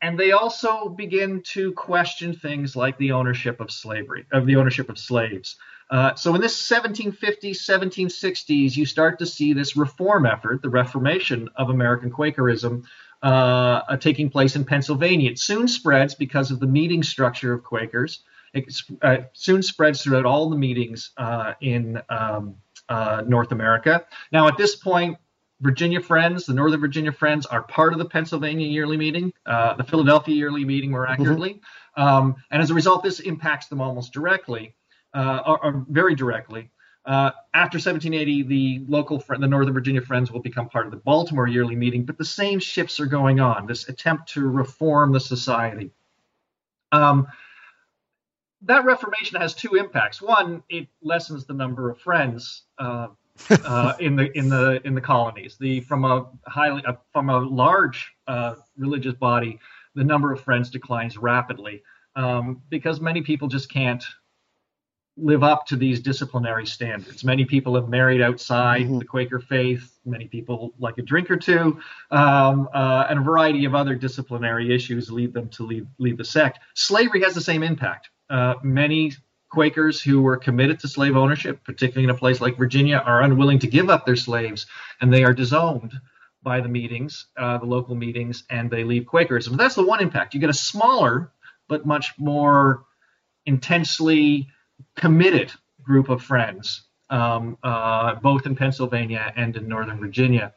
and 0.00 0.18
they 0.18 0.32
also 0.32 0.88
begin 0.88 1.42
to 1.42 1.72
question 1.72 2.34
things 2.34 2.74
like 2.74 2.98
the 2.98 3.12
ownership 3.12 3.60
of 3.60 3.70
slavery, 3.70 4.26
of 4.32 4.46
the 4.46 4.56
ownership 4.56 4.90
of 4.90 4.98
slaves. 4.98 5.56
Uh, 5.90 6.14
so 6.14 6.34
in 6.34 6.40
this 6.40 6.60
1750s, 6.68 7.58
1760s, 7.58 8.76
you 8.76 8.84
start 8.84 9.18
to 9.18 9.26
see 9.26 9.52
this 9.52 9.76
reform 9.76 10.26
effort, 10.26 10.60
the 10.62 10.70
reformation 10.70 11.48
of 11.54 11.70
American 11.70 12.10
Quakerism, 12.10 12.82
uh, 13.22 13.26
uh, 13.26 13.96
taking 13.96 14.28
place 14.28 14.56
in 14.56 14.64
Pennsylvania. 14.64 15.30
It 15.30 15.38
soon 15.38 15.68
spreads 15.68 16.14
because 16.14 16.50
of 16.50 16.58
the 16.58 16.66
meeting 16.66 17.02
structure 17.02 17.52
of 17.52 17.62
Quakers. 17.62 18.24
It 18.54 18.74
uh, 19.02 19.18
soon 19.34 19.62
spreads 19.62 20.02
throughout 20.02 20.26
all 20.26 20.50
the 20.50 20.56
meetings 20.56 21.10
uh, 21.16 21.52
in 21.60 22.00
um, 22.08 22.56
uh, 22.88 23.22
North 23.26 23.52
America. 23.52 24.04
Now, 24.32 24.48
at 24.48 24.56
this 24.56 24.74
point, 24.74 25.18
Virginia 25.62 26.00
Friends, 26.00 26.44
the 26.44 26.52
Northern 26.52 26.80
Virginia 26.80 27.12
Friends, 27.12 27.46
are 27.46 27.62
part 27.62 27.92
of 27.92 27.98
the 27.98 28.04
Pennsylvania 28.04 28.66
yearly 28.66 28.96
meeting, 28.96 29.32
uh, 29.46 29.74
the 29.74 29.84
Philadelphia 29.84 30.34
yearly 30.34 30.64
meeting 30.64 30.90
more 30.90 31.04
mm-hmm. 31.04 31.12
accurately. 31.12 31.60
Mm-hmm. 31.96 32.02
Um, 32.02 32.36
and 32.50 32.60
as 32.60 32.70
a 32.70 32.74
result, 32.74 33.02
this 33.02 33.20
impacts 33.20 33.68
them 33.68 33.80
almost 33.80 34.12
directly, 34.12 34.74
or, 35.14 35.64
or 35.64 35.86
very 35.88 36.14
directly. 36.14 36.70
Uh, 37.04 37.30
after 37.52 37.76
1780, 37.76 38.42
the 38.44 38.84
local, 38.88 39.18
the 39.28 39.46
Northern 39.46 39.74
Virginia 39.74 40.00
Friends 40.00 40.30
will 40.30 40.40
become 40.40 40.68
part 40.68 40.86
of 40.86 40.92
the 40.92 40.98
Baltimore 40.98 41.48
yearly 41.48 41.74
meeting, 41.74 42.04
but 42.04 42.16
the 42.16 42.24
same 42.24 42.60
shifts 42.60 43.00
are 43.00 43.06
going 43.06 43.40
on. 43.40 43.66
This 43.66 43.88
attempt 43.88 44.28
to 44.30 44.48
reform 44.48 45.12
the 45.12 45.18
society. 45.18 45.90
Um, 46.92 47.26
that 48.62 48.84
reformation 48.84 49.40
has 49.40 49.54
two 49.54 49.74
impacts. 49.74 50.22
One, 50.22 50.62
it 50.68 50.86
lessens 51.02 51.44
the 51.44 51.54
number 51.54 51.90
of 51.90 51.98
friends 51.98 52.62
uh, 52.78 53.08
uh, 53.50 53.94
in 54.00 54.16
the 54.16 54.36
in 54.36 54.48
the 54.48 54.80
in 54.84 54.94
the 54.94 55.00
colonies. 55.00 55.56
The 55.58 55.80
from 55.80 56.04
a 56.04 56.26
highly 56.46 56.84
uh, 56.84 56.94
from 57.12 57.30
a 57.30 57.38
large 57.38 58.12
uh, 58.26 58.54
religious 58.76 59.14
body, 59.14 59.58
the 59.94 60.04
number 60.04 60.32
of 60.32 60.40
friends 60.40 60.70
declines 60.70 61.16
rapidly 61.16 61.82
um, 62.16 62.62
because 62.68 63.00
many 63.00 63.22
people 63.22 63.48
just 63.48 63.70
can't 63.70 64.04
live 65.18 65.42
up 65.42 65.66
to 65.66 65.76
these 65.76 66.00
disciplinary 66.00 66.66
standards. 66.66 67.22
Many 67.22 67.44
people 67.44 67.74
have 67.74 67.88
married 67.88 68.22
outside 68.22 68.82
mm-hmm. 68.82 68.98
the 68.98 69.04
Quaker 69.04 69.40
faith. 69.40 69.98
Many 70.06 70.26
people 70.26 70.72
like 70.78 70.96
a 70.98 71.02
drink 71.02 71.30
or 71.30 71.36
two, 71.36 71.78
um, 72.10 72.68
uh, 72.72 73.06
and 73.10 73.18
a 73.18 73.22
variety 73.22 73.66
of 73.66 73.74
other 73.74 73.94
disciplinary 73.94 74.74
issues 74.74 75.10
lead 75.10 75.34
them 75.34 75.48
to 75.50 75.64
leave, 75.64 75.86
leave 75.98 76.16
the 76.16 76.24
sect. 76.24 76.60
Slavery 76.74 77.22
has 77.22 77.34
the 77.34 77.40
same 77.40 77.62
impact. 77.62 78.08
Uh, 78.30 78.54
many 78.62 79.12
Quakers 79.52 80.00
who 80.00 80.22
were 80.22 80.38
committed 80.38 80.80
to 80.80 80.88
slave 80.88 81.14
ownership, 81.14 81.62
particularly 81.62 82.04
in 82.04 82.10
a 82.10 82.18
place 82.18 82.40
like 82.40 82.56
Virginia, 82.56 83.02
are 83.04 83.20
unwilling 83.20 83.58
to 83.58 83.66
give 83.66 83.90
up 83.90 84.06
their 84.06 84.16
slaves, 84.16 84.64
and 85.00 85.12
they 85.12 85.24
are 85.24 85.34
disowned 85.34 85.92
by 86.42 86.60
the 86.60 86.68
meetings, 86.68 87.26
uh, 87.36 87.58
the 87.58 87.66
local 87.66 87.94
meetings, 87.94 88.44
and 88.48 88.70
they 88.70 88.82
leave 88.82 89.04
Quakerism. 89.04 89.56
That's 89.58 89.74
the 89.74 89.86
one 89.86 90.00
impact. 90.00 90.32
You 90.32 90.40
get 90.40 90.48
a 90.48 90.54
smaller 90.54 91.32
but 91.68 91.84
much 91.84 92.14
more 92.18 92.84
intensely 93.44 94.48
committed 94.96 95.52
group 95.82 96.08
of 96.08 96.22
friends, 96.22 96.84
um, 97.10 97.58
uh, 97.62 98.14
both 98.16 98.46
in 98.46 98.56
Pennsylvania 98.56 99.32
and 99.36 99.54
in 99.54 99.68
Northern 99.68 100.00
Virginia. 100.00 100.54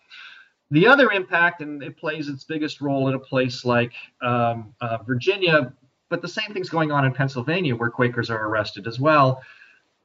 The 0.71 0.87
other 0.87 1.11
impact, 1.11 1.61
and 1.61 1.83
it 1.83 1.97
plays 1.97 2.29
its 2.29 2.45
biggest 2.45 2.79
role 2.79 3.09
in 3.09 3.13
a 3.13 3.19
place 3.19 3.65
like 3.65 3.93
um, 4.21 4.73
uh, 4.79 4.99
Virginia, 5.05 5.73
but 6.09 6.21
the 6.21 6.27
same 6.27 6.53
thing's 6.53 6.69
going 6.69 6.91
on 6.91 7.05
in 7.05 7.13
Pennsylvania 7.13 7.75
where 7.75 7.89
Quakers 7.89 8.29
are 8.29 8.47
arrested 8.47 8.87
as 8.87 8.99
well. 8.99 9.41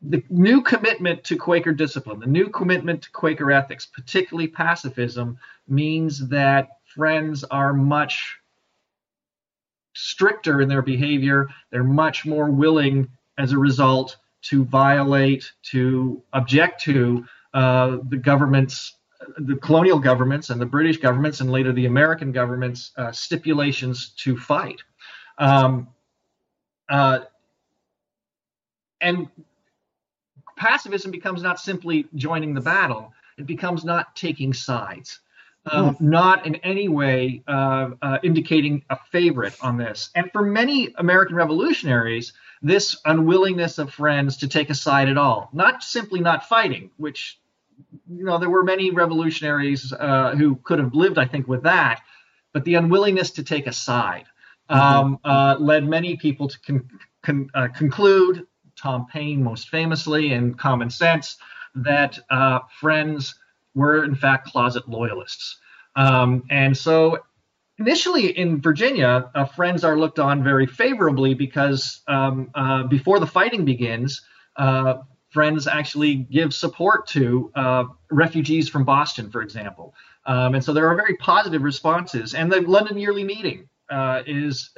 The 0.02 0.22
new 0.30 0.62
commitment 0.62 1.24
to 1.24 1.36
Quaker 1.36 1.72
discipline, 1.72 2.20
the 2.20 2.26
new 2.26 2.48
commitment 2.48 3.02
to 3.02 3.10
Quaker 3.10 3.52
ethics, 3.52 3.84
particularly 3.84 4.48
pacifism, 4.48 5.38
means 5.68 6.28
that 6.28 6.68
friends 6.94 7.44
are 7.44 7.74
much 7.74 8.38
stricter 9.94 10.62
in 10.62 10.68
their 10.68 10.82
behavior. 10.82 11.48
They're 11.70 11.84
much 11.84 12.24
more 12.24 12.50
willing 12.50 13.08
as 13.36 13.52
a 13.52 13.58
result 13.58 14.16
to 14.42 14.64
violate, 14.64 15.52
to 15.62 16.22
object 16.32 16.82
to 16.82 17.24
uh, 17.52 17.98
the 18.08 18.16
government's, 18.16 18.96
the 19.38 19.56
colonial 19.56 19.98
governments 19.98 20.48
and 20.48 20.60
the 20.60 20.66
British 20.66 20.96
governments 20.96 21.40
and 21.40 21.50
later 21.50 21.72
the 21.72 21.86
American 21.86 22.32
government's 22.32 22.92
uh, 22.96 23.12
stipulations 23.12 24.10
to 24.16 24.36
fight. 24.36 24.80
Um, 25.40 25.88
uh, 26.88 27.20
and 29.00 29.28
pacifism 30.56 31.10
becomes 31.10 31.42
not 31.42 31.58
simply 31.58 32.06
joining 32.14 32.54
the 32.54 32.60
battle, 32.60 33.12
it 33.38 33.46
becomes 33.46 33.84
not 33.84 34.14
taking 34.14 34.52
sides 34.52 35.20
um, 35.66 35.94
hmm. 35.94 36.10
not 36.10 36.46
in 36.46 36.56
any 36.56 36.88
way 36.88 37.42
uh, 37.46 37.90
uh, 38.00 38.18
indicating 38.22 38.82
a 38.90 38.98
favorite 39.10 39.54
on 39.60 39.76
this. 39.76 40.10
And 40.14 40.30
for 40.32 40.42
many 40.42 40.92
American 40.96 41.36
revolutionaries, 41.36 42.32
this 42.62 42.96
unwillingness 43.04 43.78
of 43.78 43.92
friends 43.92 44.38
to 44.38 44.48
take 44.48 44.70
a 44.70 44.74
side 44.74 45.08
at 45.08 45.18
all, 45.18 45.50
not 45.52 45.82
simply 45.82 46.20
not 46.20 46.48
fighting, 46.48 46.90
which 46.96 47.38
you 48.08 48.24
know 48.24 48.38
there 48.38 48.50
were 48.50 48.64
many 48.64 48.90
revolutionaries 48.90 49.92
uh, 49.92 50.34
who 50.36 50.56
could 50.56 50.78
have 50.78 50.94
lived, 50.94 51.18
I 51.18 51.26
think, 51.26 51.48
with 51.48 51.62
that, 51.62 52.02
but 52.52 52.64
the 52.64 52.74
unwillingness 52.74 53.32
to 53.32 53.42
take 53.42 53.66
a 53.66 53.72
side 53.72 54.24
um, 54.70 55.18
mm-hmm. 55.24 55.64
led 55.64 55.84
many 55.84 56.16
people 56.16 56.48
to 56.48 56.60
con- 56.60 56.88
con- 57.22 57.50
uh, 57.54 57.68
conclude, 57.68 58.46
Tom 58.76 59.06
Paine 59.12 59.42
most 59.42 59.68
famously, 59.68 60.32
in 60.32 60.54
Common 60.54 60.90
Sense, 60.90 61.36
that 61.74 62.18
uh, 62.30 62.60
friends 62.80 63.34
were 63.74 64.04
in 64.04 64.14
fact 64.14 64.48
closet 64.48 64.88
loyalists. 64.88 65.58
Um, 65.96 66.44
and 66.50 66.76
so 66.76 67.18
initially 67.78 68.36
in 68.38 68.60
Virginia, 68.60 69.30
uh, 69.34 69.44
Friends 69.44 69.84
are 69.84 69.98
looked 69.98 70.18
on 70.18 70.42
very 70.44 70.66
favorably 70.66 71.34
because 71.34 72.00
um, 72.08 72.50
uh, 72.54 72.84
before 72.84 73.20
the 73.20 73.26
fighting 73.26 73.64
begins, 73.64 74.22
uh, 74.56 74.98
Friends 75.30 75.68
actually 75.68 76.16
give 76.16 76.52
support 76.52 77.06
to 77.08 77.52
uh, 77.54 77.84
refugees 78.10 78.68
from 78.68 78.84
Boston, 78.84 79.30
for 79.30 79.42
example. 79.42 79.94
Um, 80.26 80.54
and 80.54 80.64
so 80.64 80.72
there 80.72 80.88
are 80.88 80.96
very 80.96 81.14
positive 81.16 81.62
responses. 81.62 82.34
And 82.34 82.50
the 82.50 82.62
London 82.62 82.98
Yearly 82.98 83.22
Meeting 83.22 83.68
uh, 83.90 84.22
is 84.26 84.70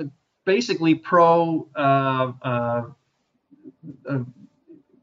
basically 0.44 0.94
pro 0.94 1.68
uh, 1.76 2.32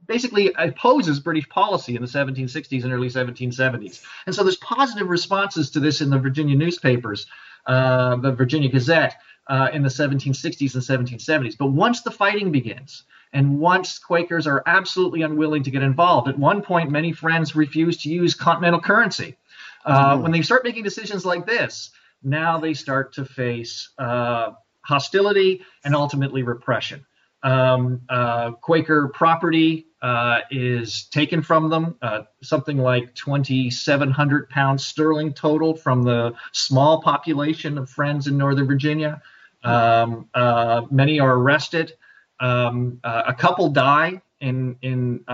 basically 0.09 0.51
opposes 0.57 1.19
British 1.19 1.47
policy 1.49 1.95
in 1.95 2.01
the 2.01 2.07
1760s 2.07 2.83
and 2.83 2.91
early 2.91 3.07
1770s. 3.07 4.03
And 4.25 4.35
so 4.35 4.43
there's 4.43 4.57
positive 4.57 5.07
responses 5.07 5.69
to 5.71 5.79
this 5.79 6.01
in 6.01 6.09
the 6.09 6.17
Virginia 6.17 6.55
newspapers, 6.55 7.27
uh, 7.67 8.15
the 8.17 8.31
Virginia 8.31 8.69
Gazette 8.69 9.15
uh, 9.47 9.69
in 9.71 9.83
the 9.83 9.89
1760s 9.89 10.73
and 10.73 10.83
1770s. 11.19 11.57
But 11.57 11.67
once 11.67 12.01
the 12.01 12.11
fighting 12.11 12.51
begins, 12.51 13.03
and 13.31 13.59
once 13.59 13.99
Quakers 13.99 14.47
are 14.47 14.63
absolutely 14.65 15.21
unwilling 15.21 15.61
to 15.63 15.71
get 15.71 15.83
involved, 15.83 16.27
at 16.27 16.37
one 16.39 16.63
point 16.63 16.89
many 16.89 17.11
friends 17.11 17.55
refuse 17.55 17.97
to 17.97 18.09
use 18.09 18.33
continental 18.33 18.81
currency. 18.81 19.37
Uh, 19.85 20.13
mm-hmm. 20.13 20.23
When 20.23 20.31
they 20.31 20.41
start 20.41 20.63
making 20.63 20.83
decisions 20.83 21.23
like 21.25 21.45
this, 21.45 21.91
now 22.23 22.59
they 22.59 22.73
start 22.73 23.13
to 23.13 23.25
face 23.25 23.89
uh, 23.97 24.51
hostility 24.81 25.61
and 25.83 25.95
ultimately 25.95 26.43
repression. 26.43 27.05
Um, 27.41 28.01
uh, 28.09 28.51
Quaker 28.51 29.09
property 29.09 29.87
uh, 30.01 30.39
is 30.51 31.05
taken 31.05 31.41
from 31.41 31.69
them, 31.69 31.95
uh, 32.01 32.23
something 32.41 32.77
like 32.77 33.13
2,700 33.15 34.49
pounds 34.49 34.85
sterling 34.85 35.33
total 35.33 35.75
from 35.75 36.03
the 36.03 36.33
small 36.51 37.01
population 37.01 37.77
of 37.77 37.89
Friends 37.89 38.27
in 38.27 38.37
Northern 38.37 38.67
Virginia. 38.67 39.21
Um, 39.63 40.29
uh, 40.33 40.83
many 40.89 41.19
are 41.19 41.33
arrested. 41.33 41.93
Um, 42.39 42.99
uh, 43.03 43.23
a 43.27 43.33
couple 43.33 43.69
die 43.69 44.21
in 44.39 44.77
in 44.81 45.25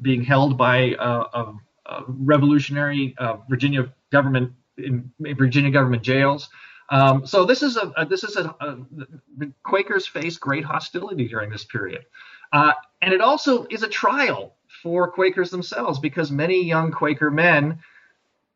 being 0.00 0.22
held 0.22 0.58
by 0.58 0.94
a, 0.98 1.08
a 1.08 1.54
revolutionary 2.06 3.16
Virginia 3.48 3.92
government 4.10 4.52
in 4.78 5.10
Virginia 5.20 5.70
government 5.70 6.02
jails. 6.02 6.48
Um, 6.88 7.26
so 7.26 7.44
this 7.44 7.62
is 7.62 7.76
a, 7.76 7.92
a 7.96 8.06
this 8.06 8.22
is 8.24 8.36
a, 8.36 8.54
a, 8.60 8.78
Quakers 9.64 10.06
face 10.06 10.36
great 10.36 10.64
hostility 10.64 11.26
during 11.28 11.50
this 11.50 11.64
period. 11.64 12.04
Uh, 12.52 12.72
and 13.02 13.12
it 13.12 13.20
also 13.20 13.66
is 13.70 13.82
a 13.82 13.88
trial 13.88 14.54
for 14.82 15.10
Quakers 15.10 15.50
themselves 15.50 15.98
because 15.98 16.30
many 16.30 16.64
young 16.64 16.92
Quaker 16.92 17.30
men 17.30 17.80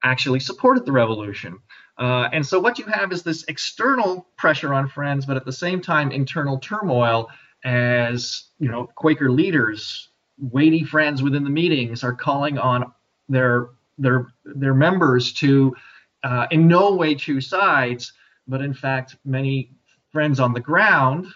actually 0.03 0.41
supported 0.41 0.87
the 0.87 0.93
revolution. 0.93 1.59
Uh, 1.99 2.29
and 2.33 2.47
so 2.47 2.59
what 2.59 2.79
you 2.79 2.87
have 2.87 3.13
is 3.13 3.23
this 3.23 3.45
external 3.49 4.27
pressure 4.37 4.73
on 4.73 4.89
friends, 4.89 5.27
but 5.27 5.37
at 5.37 5.45
the 5.45 5.53
same 5.53 5.81
time 5.81 6.11
internal 6.13 6.59
turmoil 6.59 7.29
as 7.65 8.45
you 8.59 8.71
know 8.71 8.87
Quaker 8.95 9.31
leaders, 9.31 10.09
weighty 10.39 10.85
friends 10.85 11.23
within 11.23 11.45
the 11.45 11.51
meetings 11.51 12.03
are 12.05 12.15
calling 12.15 12.59
on 12.59 12.93
their 13.29 13.71
their 13.99 14.29
their 14.45 14.75
members 14.75 15.33
to 15.35 15.75
uh, 16.23 16.47
in 16.51 16.69
no 16.69 16.95
way 16.95 17.15
choose 17.15 17.49
sides, 17.49 18.13
but 18.47 18.61
in 18.61 18.75
fact 18.75 19.17
many 19.25 19.73
friends 20.13 20.41
on 20.41 20.53
the 20.53 20.61
ground 20.61 21.27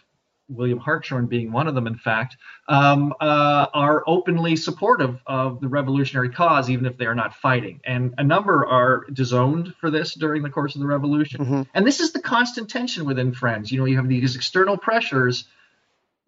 William 0.48 0.78
Hartshorne 0.78 1.26
being 1.26 1.52
one 1.52 1.68
of 1.68 1.74
them, 1.74 1.86
in 1.86 1.96
fact, 1.96 2.36
um, 2.68 3.14
uh, 3.20 3.66
are 3.72 4.04
openly 4.06 4.56
supportive 4.56 5.20
of 5.26 5.60
the 5.60 5.68
revolutionary 5.68 6.30
cause, 6.30 6.68
even 6.68 6.86
if 6.86 6.96
they 6.98 7.06
are 7.06 7.14
not 7.14 7.34
fighting. 7.34 7.80
And 7.84 8.14
a 8.18 8.24
number 8.24 8.66
are 8.66 9.06
disowned 9.12 9.74
for 9.80 9.90
this 9.90 10.14
during 10.14 10.42
the 10.42 10.50
course 10.50 10.74
of 10.74 10.80
the 10.80 10.86
revolution. 10.86 11.40
Mm-hmm. 11.40 11.62
And 11.72 11.86
this 11.86 12.00
is 12.00 12.12
the 12.12 12.20
constant 12.20 12.68
tension 12.68 13.06
within 13.06 13.32
Friends. 13.32 13.72
You 13.72 13.78
know, 13.78 13.86
you 13.86 13.96
have 13.96 14.08
these 14.08 14.36
external 14.36 14.76
pressures, 14.76 15.44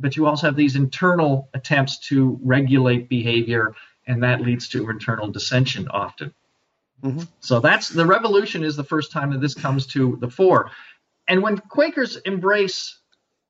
but 0.01 0.17
you 0.17 0.27
also 0.27 0.47
have 0.47 0.57
these 0.57 0.77
internal 0.77 1.49
attempts 1.53 1.99
to 2.09 2.39
regulate 2.43 3.09
behavior, 3.09 3.75
and 4.07 4.23
that 4.23 4.41
leads 4.41 4.69
to 4.71 4.89
internal 4.89 5.31
dissension 5.31 5.89
often. 5.89 6.33
Mm-hmm. 7.03 7.23
So 7.41 7.61
that's 7.61 7.89
the 7.89 8.07
revolution 8.07 8.65
is 8.65 8.77
the 8.77 8.85
first 8.85 9.13
time 9.13 9.31
that 9.33 9.41
this 9.41 9.55
comes 9.55 9.87
to 9.89 10.17
the 10.21 10.31
fore. 10.31 10.71
And 11.29 11.43
when 11.43 11.59
Quakers 11.59 12.17
embrace 12.17 12.99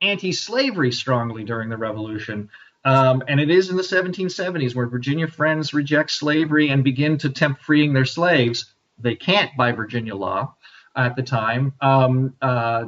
anti-slavery 0.02 0.92
strongly 0.92 1.44
during 1.44 1.68
the 1.68 1.76
Revolution. 1.76 2.50
Um, 2.84 3.22
and 3.26 3.40
it 3.40 3.50
is 3.50 3.70
in 3.70 3.76
the 3.76 3.82
1770s 3.82 4.74
where 4.74 4.86
Virginia 4.86 5.26
Friends 5.26 5.74
reject 5.74 6.10
slavery 6.10 6.68
and 6.68 6.84
begin 6.84 7.18
to 7.18 7.28
attempt 7.28 7.62
freeing 7.62 7.92
their 7.92 8.04
slaves. 8.04 8.72
They 8.98 9.16
can't 9.16 9.56
by 9.56 9.72
Virginia 9.72 10.14
law 10.14 10.54
at 10.94 11.16
the 11.16 11.22
time. 11.22 11.74
Um, 11.80 12.34
uh, 12.40 12.86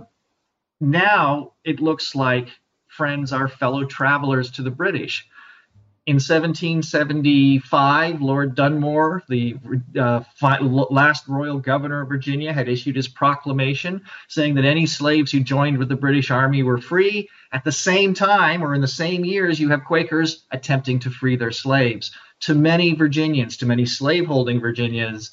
now 0.80 1.52
it 1.64 1.80
looks 1.80 2.14
like 2.14 2.48
Friends 2.86 3.32
are 3.32 3.48
fellow 3.48 3.84
travelers 3.84 4.50
to 4.52 4.62
the 4.62 4.70
British. 4.70 5.28
In 6.08 6.14
1775, 6.14 8.22
Lord 8.22 8.54
Dunmore, 8.54 9.22
the 9.28 9.56
uh, 10.00 10.22
last 10.40 11.28
royal 11.28 11.58
governor 11.58 12.00
of 12.00 12.08
Virginia, 12.08 12.50
had 12.50 12.66
issued 12.66 12.96
his 12.96 13.08
proclamation 13.08 14.00
saying 14.26 14.54
that 14.54 14.64
any 14.64 14.86
slaves 14.86 15.30
who 15.30 15.40
joined 15.40 15.76
with 15.76 15.90
the 15.90 15.96
British 15.96 16.30
Army 16.30 16.62
were 16.62 16.78
free. 16.78 17.28
At 17.52 17.62
the 17.62 17.72
same 17.72 18.14
time, 18.14 18.64
or 18.64 18.74
in 18.74 18.80
the 18.80 18.88
same 18.88 19.22
years, 19.22 19.60
you 19.60 19.68
have 19.68 19.84
Quakers 19.84 20.46
attempting 20.50 20.98
to 21.00 21.10
free 21.10 21.36
their 21.36 21.52
slaves. 21.52 22.10
To 22.40 22.54
many 22.54 22.94
Virginians, 22.94 23.58
to 23.58 23.66
many 23.66 23.84
slaveholding 23.84 24.60
Virginians, 24.60 25.30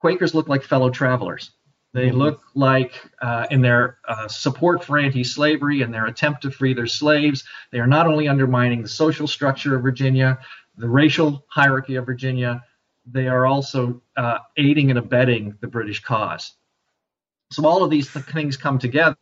Quakers 0.00 0.34
look 0.34 0.48
like 0.48 0.62
fellow 0.62 0.88
travelers. 0.88 1.50
They 1.94 2.08
mm-hmm. 2.08 2.18
look 2.18 2.42
like, 2.54 2.94
uh, 3.20 3.46
in 3.50 3.60
their 3.60 3.98
uh, 4.08 4.28
support 4.28 4.82
for 4.82 4.98
anti 4.98 5.24
slavery 5.24 5.82
and 5.82 5.92
their 5.92 6.06
attempt 6.06 6.42
to 6.42 6.50
free 6.50 6.72
their 6.74 6.86
slaves, 6.86 7.44
they 7.70 7.80
are 7.80 7.86
not 7.86 8.06
only 8.06 8.28
undermining 8.28 8.82
the 8.82 8.88
social 8.88 9.26
structure 9.26 9.76
of 9.76 9.82
Virginia, 9.82 10.38
the 10.76 10.88
racial 10.88 11.44
hierarchy 11.48 11.96
of 11.96 12.06
Virginia, 12.06 12.64
they 13.04 13.28
are 13.28 13.46
also 13.46 14.00
uh, 14.16 14.38
aiding 14.56 14.90
and 14.90 14.98
abetting 14.98 15.56
the 15.60 15.66
British 15.66 16.00
cause. 16.00 16.54
So 17.50 17.66
all 17.66 17.84
of 17.84 17.90
these 17.90 18.08
things 18.10 18.56
come 18.56 18.78
together. 18.78 19.16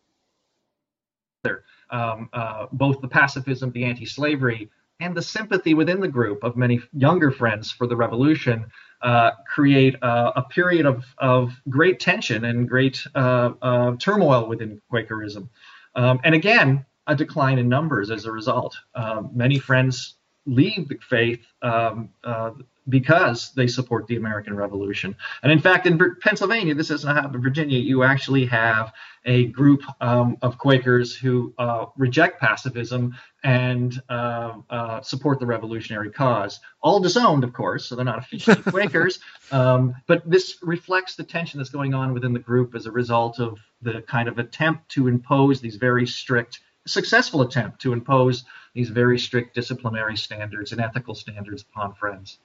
Um, 1.92 2.28
uh, 2.32 2.66
both 2.70 3.00
the 3.00 3.08
pacifism, 3.08 3.72
the 3.72 3.84
anti 3.84 4.06
slavery, 4.06 4.70
and 5.00 5.16
the 5.16 5.22
sympathy 5.22 5.74
within 5.74 5.98
the 5.98 6.06
group 6.06 6.44
of 6.44 6.56
many 6.56 6.80
younger 6.92 7.32
friends 7.32 7.72
for 7.72 7.88
the 7.88 7.96
revolution 7.96 8.66
uh, 9.02 9.33
create 9.47 9.97
uh, 10.02 10.33
a 10.37 10.42
period 10.42 10.87
of, 10.87 11.04
of 11.19 11.52
great 11.69 12.00
tension 12.00 12.45
and 12.45 12.69
great 12.69 13.02
uh, 13.14 13.50
uh, 13.62 13.97
turmoil 13.97 14.47
within 14.47 14.80
Quakerism. 14.90 15.49
Um, 15.95 16.21
and 16.23 16.35
again, 16.35 16.85
a 17.07 17.14
decline 17.14 17.59
in 17.59 17.69
numbers 17.69 18.11
as 18.11 18.26
a 18.26 18.33
result. 18.33 18.76
Um, 18.95 19.30
many 19.32 19.58
friends 19.58 20.15
leave 20.47 20.89
the 20.89 20.99
faith 21.08 21.45
um, 21.63 22.10
uh, 22.25 22.52
because 22.90 23.52
they 23.52 23.66
support 23.66 24.06
the 24.06 24.16
American 24.16 24.54
Revolution. 24.54 25.16
And 25.42 25.50
in 25.50 25.60
fact, 25.60 25.86
in 25.86 25.98
Pennsylvania, 26.20 26.74
this 26.74 26.88
doesn't 26.88 27.14
happen 27.14 27.34
in 27.34 27.42
Virginia, 27.42 27.78
you 27.78 28.02
actually 28.02 28.44
have 28.46 28.92
a 29.24 29.46
group 29.46 29.82
um, 30.00 30.36
of 30.42 30.58
Quakers 30.58 31.14
who 31.14 31.52
uh, 31.58 31.86
reject 31.96 32.40
pacifism 32.40 33.14
and 33.44 34.00
uh, 34.08 34.54
uh, 34.70 35.00
support 35.02 35.38
the 35.40 35.46
revolutionary 35.46 36.10
cause. 36.10 36.60
All 36.82 37.00
disowned, 37.00 37.44
of 37.44 37.52
course, 37.52 37.86
so 37.86 37.96
they're 37.96 38.04
not 38.04 38.18
officially 38.18 38.62
Quakers. 38.70 39.20
Um, 39.52 39.94
but 40.06 40.28
this 40.28 40.56
reflects 40.62 41.16
the 41.16 41.24
tension 41.24 41.58
that's 41.58 41.70
going 41.70 41.94
on 41.94 42.14
within 42.14 42.32
the 42.32 42.38
group 42.38 42.74
as 42.74 42.86
a 42.86 42.90
result 42.90 43.40
of 43.40 43.58
the 43.82 44.02
kind 44.02 44.28
of 44.28 44.38
attempt 44.38 44.88
to 44.90 45.08
impose 45.08 45.60
these 45.60 45.76
very 45.76 46.06
strict, 46.06 46.60
successful 46.86 47.42
attempt 47.42 47.80
to 47.82 47.92
impose 47.92 48.44
these 48.74 48.88
very 48.88 49.18
strict 49.18 49.54
disciplinary 49.54 50.16
standards 50.16 50.72
and 50.72 50.80
ethical 50.80 51.14
standards 51.14 51.64
upon 51.70 51.94
friends. 51.94 52.38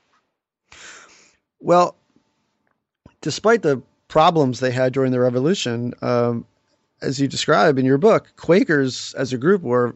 Well, 1.60 1.96
despite 3.22 3.62
the 3.62 3.82
problems 4.08 4.60
they 4.60 4.72
had 4.72 4.94
during 4.94 5.12
the 5.12 5.20
revolution, 5.20 5.94
um, 6.02 6.46
as 7.02 7.20
you 7.20 7.28
describe 7.28 7.78
in 7.78 7.86
your 7.86 7.98
book, 7.98 8.32
Quakers 8.38 9.14
as 9.16 9.34
a 9.34 9.38
group 9.38 9.62
were 9.62 9.96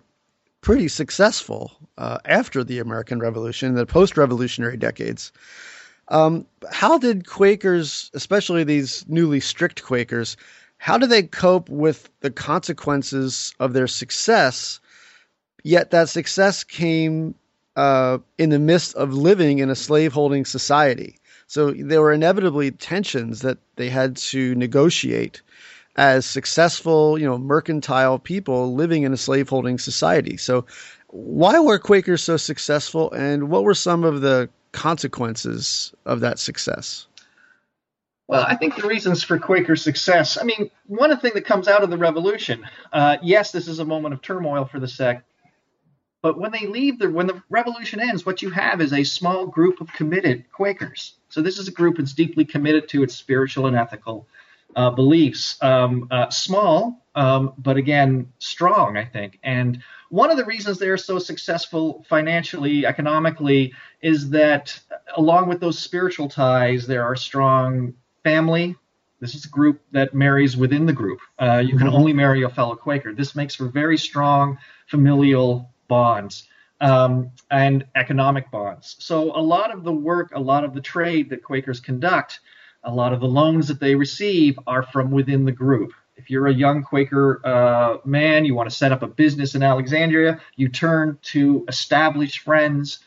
pretty 0.61 0.87
successful 0.87 1.71
uh, 1.97 2.17
after 2.25 2.63
the 2.63 2.79
American 2.79 3.19
Revolution, 3.19 3.75
the 3.75 3.85
post 3.85 4.17
revolutionary 4.17 4.77
decades. 4.77 5.31
Um, 6.09 6.45
how 6.71 6.97
did 6.97 7.27
Quakers, 7.27 8.09
especially 8.13 8.63
these 8.63 9.05
newly 9.07 9.39
strict 9.39 9.83
Quakers, 9.83 10.35
how 10.77 10.97
do 10.97 11.05
they 11.05 11.23
cope 11.23 11.69
with 11.69 12.09
the 12.21 12.31
consequences 12.31 13.53
of 13.59 13.73
their 13.73 13.87
success? 13.87 14.79
Yet 15.63 15.91
that 15.91 16.09
success 16.09 16.63
came 16.63 17.35
uh, 17.79 18.17
in 18.37 18.49
the 18.49 18.59
midst 18.59 18.93
of 18.95 19.13
living 19.13 19.59
in 19.59 19.69
a 19.69 19.75
slaveholding 19.75 20.43
society. 20.43 21.15
So 21.47 21.71
there 21.71 22.01
were 22.01 22.11
inevitably 22.11 22.71
tensions 22.71 23.39
that 23.39 23.57
they 23.77 23.89
had 23.89 24.17
to 24.17 24.53
negotiate 24.55 25.41
as 25.95 26.25
successful, 26.25 27.17
you 27.17 27.25
know, 27.25 27.37
mercantile 27.37 28.19
people 28.19 28.75
living 28.75 29.03
in 29.03 29.13
a 29.13 29.17
slaveholding 29.17 29.79
society. 29.79 30.35
So 30.35 30.65
why 31.07 31.57
were 31.59 31.79
Quakers 31.79 32.21
so 32.21 32.35
successful 32.35 33.13
and 33.13 33.49
what 33.49 33.63
were 33.63 33.73
some 33.73 34.03
of 34.03 34.19
the 34.19 34.49
consequences 34.73 35.93
of 36.05 36.19
that 36.19 36.37
success? 36.37 37.07
Well, 38.27 38.43
I 38.45 38.57
think 38.57 38.75
the 38.75 38.87
reasons 38.87 39.23
for 39.23 39.39
Quaker 39.39 39.77
success. 39.77 40.37
I 40.37 40.43
mean, 40.43 40.69
one 40.87 41.17
thing 41.17 41.31
that 41.33 41.45
comes 41.45 41.69
out 41.69 41.81
of 41.81 41.89
the 41.89 41.97
revolution. 41.97 42.65
Uh, 42.91 43.17
yes, 43.23 43.53
this 43.53 43.69
is 43.69 43.79
a 43.79 43.85
moment 43.85 44.13
of 44.13 44.21
turmoil 44.21 44.65
for 44.65 44.81
the 44.81 44.87
sect, 44.87 45.28
but 46.21 46.37
when 46.37 46.51
they 46.51 46.67
leave, 46.67 46.99
the 46.99 47.09
when 47.09 47.27
the 47.27 47.41
revolution 47.49 47.99
ends, 47.99 48.25
what 48.25 48.41
you 48.41 48.49
have 48.49 48.81
is 48.81 48.93
a 48.93 49.03
small 49.03 49.45
group 49.47 49.79
of 49.79 49.91
committed 49.93 50.51
Quakers. 50.51 51.13
So 51.29 51.41
this 51.41 51.57
is 51.57 51.67
a 51.67 51.71
group 51.71 51.97
that's 51.97 52.13
deeply 52.13 52.45
committed 52.45 52.89
to 52.89 53.03
its 53.03 53.15
spiritual 53.15 53.67
and 53.67 53.75
ethical 53.75 54.27
uh, 54.75 54.89
beliefs. 54.91 55.57
Um, 55.61 56.07
uh, 56.11 56.29
small, 56.29 57.05
um, 57.15 57.53
but 57.57 57.77
again 57.77 58.31
strong, 58.39 58.97
I 58.97 59.05
think. 59.05 59.39
And 59.43 59.81
one 60.09 60.31
of 60.31 60.37
the 60.37 60.45
reasons 60.45 60.77
they 60.77 60.89
are 60.89 60.97
so 60.97 61.19
successful 61.19 62.03
financially, 62.09 62.85
economically, 62.85 63.73
is 64.01 64.29
that 64.31 64.77
along 65.15 65.47
with 65.47 65.59
those 65.59 65.79
spiritual 65.79 66.27
ties, 66.27 66.85
there 66.85 67.03
are 67.03 67.15
strong 67.15 67.93
family. 68.23 68.75
This 69.19 69.35
is 69.35 69.45
a 69.45 69.49
group 69.49 69.81
that 69.91 70.13
marries 70.13 70.57
within 70.57 70.85
the 70.85 70.93
group. 70.93 71.19
Uh, 71.37 71.61
you 71.65 71.77
can 71.77 71.87
mm-hmm. 71.87 71.95
only 71.95 72.13
marry 72.13 72.43
a 72.43 72.49
fellow 72.49 72.75
Quaker. 72.75 73.13
This 73.13 73.35
makes 73.35 73.55
for 73.55 73.67
very 73.67 73.97
strong 73.97 74.57
familial 74.87 75.69
bonds 75.89 76.47
um, 76.79 77.31
and 77.51 77.85
economic 77.95 78.49
bonds. 78.49 78.95
So 78.99 79.35
a 79.35 79.41
lot 79.41 79.73
of 79.73 79.83
the 79.83 79.91
work, 79.91 80.31
a 80.33 80.39
lot 80.39 80.63
of 80.63 80.73
the 80.73 80.81
trade 80.81 81.29
that 81.31 81.43
Quakers 81.43 81.81
conduct, 81.81 82.39
a 82.83 82.93
lot 82.93 83.11
of 83.11 83.19
the 83.19 83.27
loans 83.27 83.67
that 83.67 83.81
they 83.81 83.95
receive 83.95 84.57
are 84.65 84.83
from 84.83 85.11
within 85.11 85.43
the 85.43 85.51
group. 85.51 85.91
If 86.15 86.29
you're 86.29 86.47
a 86.47 86.53
young 86.53 86.83
Quaker 86.83 87.41
uh, 87.45 87.97
man, 88.05 88.45
you 88.45 88.55
want 88.55 88.69
to 88.69 88.75
set 88.75 88.91
up 88.91 89.03
a 89.03 89.07
business 89.07 89.55
in 89.55 89.63
Alexandria, 89.63 90.39
you 90.55 90.69
turn 90.69 91.17
to 91.23 91.65
established 91.67 92.39
friends. 92.39 92.99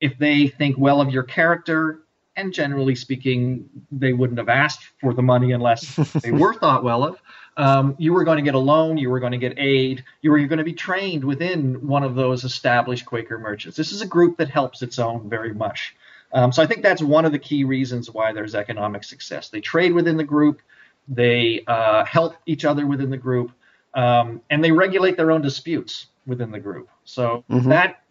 If 0.00 0.18
they 0.18 0.48
think 0.48 0.76
well 0.78 1.00
of 1.00 1.10
your 1.10 1.22
character, 1.22 2.00
and 2.36 2.52
generally 2.52 2.96
speaking, 2.96 3.68
they 3.92 4.12
wouldn't 4.12 4.38
have 4.38 4.48
asked 4.48 4.84
for 5.00 5.14
the 5.14 5.22
money 5.22 5.52
unless 5.52 5.94
they 6.22 6.32
were 6.32 6.54
thought 6.60 6.82
well 6.82 7.04
of 7.04 7.20
um, 7.56 7.94
you 7.98 8.12
were 8.12 8.24
going 8.24 8.36
to 8.36 8.42
get 8.42 8.54
a 8.54 8.58
loan, 8.58 8.96
you 8.96 9.10
were 9.10 9.20
going 9.20 9.32
to 9.32 9.38
get 9.38 9.58
aid, 9.58 10.04
you 10.22 10.30
were 10.30 10.38
going 10.46 10.58
to 10.58 10.64
be 10.64 10.72
trained 10.72 11.24
within 11.24 11.86
one 11.86 12.02
of 12.02 12.14
those 12.14 12.44
established 12.44 13.06
Quaker 13.06 13.38
merchants. 13.38 13.76
This 13.76 13.92
is 13.92 14.02
a 14.02 14.06
group 14.06 14.36
that 14.38 14.48
helps 14.48 14.82
its 14.82 14.98
own 14.98 15.28
very 15.28 15.54
much. 15.54 15.94
Um, 16.32 16.50
so 16.50 16.62
I 16.62 16.66
think 16.66 16.82
that's 16.82 17.02
one 17.02 17.24
of 17.24 17.32
the 17.32 17.38
key 17.38 17.62
reasons 17.62 18.10
why 18.10 18.32
there's 18.32 18.56
economic 18.56 19.04
success. 19.04 19.50
They 19.50 19.60
trade 19.60 19.92
within 19.92 20.16
the 20.16 20.24
group, 20.24 20.60
they 21.06 21.62
uh, 21.66 22.04
help 22.04 22.34
each 22.46 22.64
other 22.64 22.86
within 22.86 23.10
the 23.10 23.16
group, 23.16 23.52
um, 23.94 24.40
and 24.50 24.62
they 24.62 24.72
regulate 24.72 25.16
their 25.16 25.30
own 25.30 25.42
disputes 25.42 26.06
within 26.26 26.50
the 26.50 26.58
group. 26.58 26.88
So 27.04 27.44
mm-hmm. 27.48 27.68
that 27.68 28.02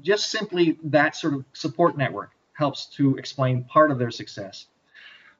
just 0.00 0.30
simply 0.30 0.78
that 0.84 1.14
sort 1.16 1.34
of 1.34 1.44
support 1.52 1.96
network 1.96 2.30
helps 2.54 2.86
to 2.86 3.16
explain 3.16 3.64
part 3.64 3.90
of 3.90 3.98
their 3.98 4.10
success. 4.10 4.66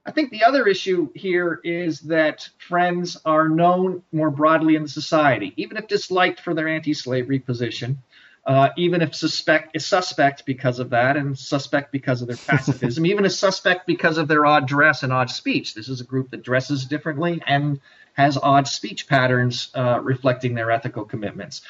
I 0.04 0.10
think 0.10 0.30
the 0.30 0.44
other 0.44 0.66
issue 0.66 1.10
here 1.14 1.60
is 1.62 2.00
that 2.00 2.48
Friends 2.58 3.16
are 3.24 3.48
known 3.48 4.02
more 4.10 4.30
broadly 4.30 4.74
in 4.74 4.88
society, 4.88 5.52
even 5.56 5.76
if 5.76 5.86
disliked 5.86 6.40
for 6.40 6.54
their 6.54 6.66
anti-slavery 6.66 7.38
position, 7.38 8.02
uh, 8.44 8.70
even 8.76 9.00
if 9.00 9.14
suspect 9.14 9.76
is 9.76 9.86
suspect 9.86 10.44
because 10.44 10.80
of 10.80 10.90
that, 10.90 11.16
and 11.16 11.38
suspect 11.38 11.92
because 11.92 12.20
of 12.20 12.26
their 12.26 12.36
pacifism, 12.48 13.06
even 13.06 13.24
a 13.24 13.30
suspect 13.30 13.86
because 13.86 14.18
of 14.18 14.26
their 14.26 14.44
odd 14.44 14.66
dress 14.66 15.04
and 15.04 15.12
odd 15.12 15.30
speech. 15.30 15.74
This 15.74 15.88
is 15.88 16.00
a 16.00 16.04
group 16.04 16.30
that 16.30 16.42
dresses 16.42 16.84
differently 16.84 17.40
and 17.46 17.80
has 18.14 18.36
odd 18.36 18.66
speech 18.66 19.06
patterns 19.06 19.70
uh, 19.74 20.00
reflecting 20.02 20.54
their 20.54 20.72
ethical 20.72 21.04
commitments. 21.04 21.62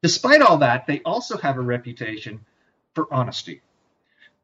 Despite 0.00 0.42
all 0.42 0.58
that, 0.58 0.86
they 0.86 1.00
also 1.00 1.38
have 1.38 1.56
a 1.56 1.60
reputation 1.60 2.44
for 2.94 3.12
honesty 3.12 3.62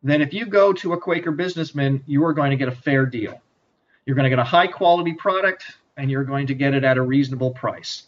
that 0.02 0.20
if 0.20 0.32
you 0.32 0.46
go 0.46 0.72
to 0.72 0.92
a 0.92 0.98
Quaker 0.98 1.30
businessman, 1.30 2.02
you 2.06 2.24
are 2.24 2.32
going 2.32 2.50
to 2.50 2.56
get 2.56 2.68
a 2.68 2.72
fair 2.72 3.06
deal. 3.06 3.40
You're 4.06 4.16
going 4.16 4.24
to 4.24 4.30
get 4.30 4.38
a 4.38 4.44
high 4.44 4.66
quality 4.66 5.12
product 5.12 5.64
and 5.96 6.10
you're 6.10 6.24
going 6.24 6.46
to 6.46 6.54
get 6.54 6.74
it 6.74 6.84
at 6.84 6.96
a 6.96 7.02
reasonable 7.02 7.50
price. 7.50 8.04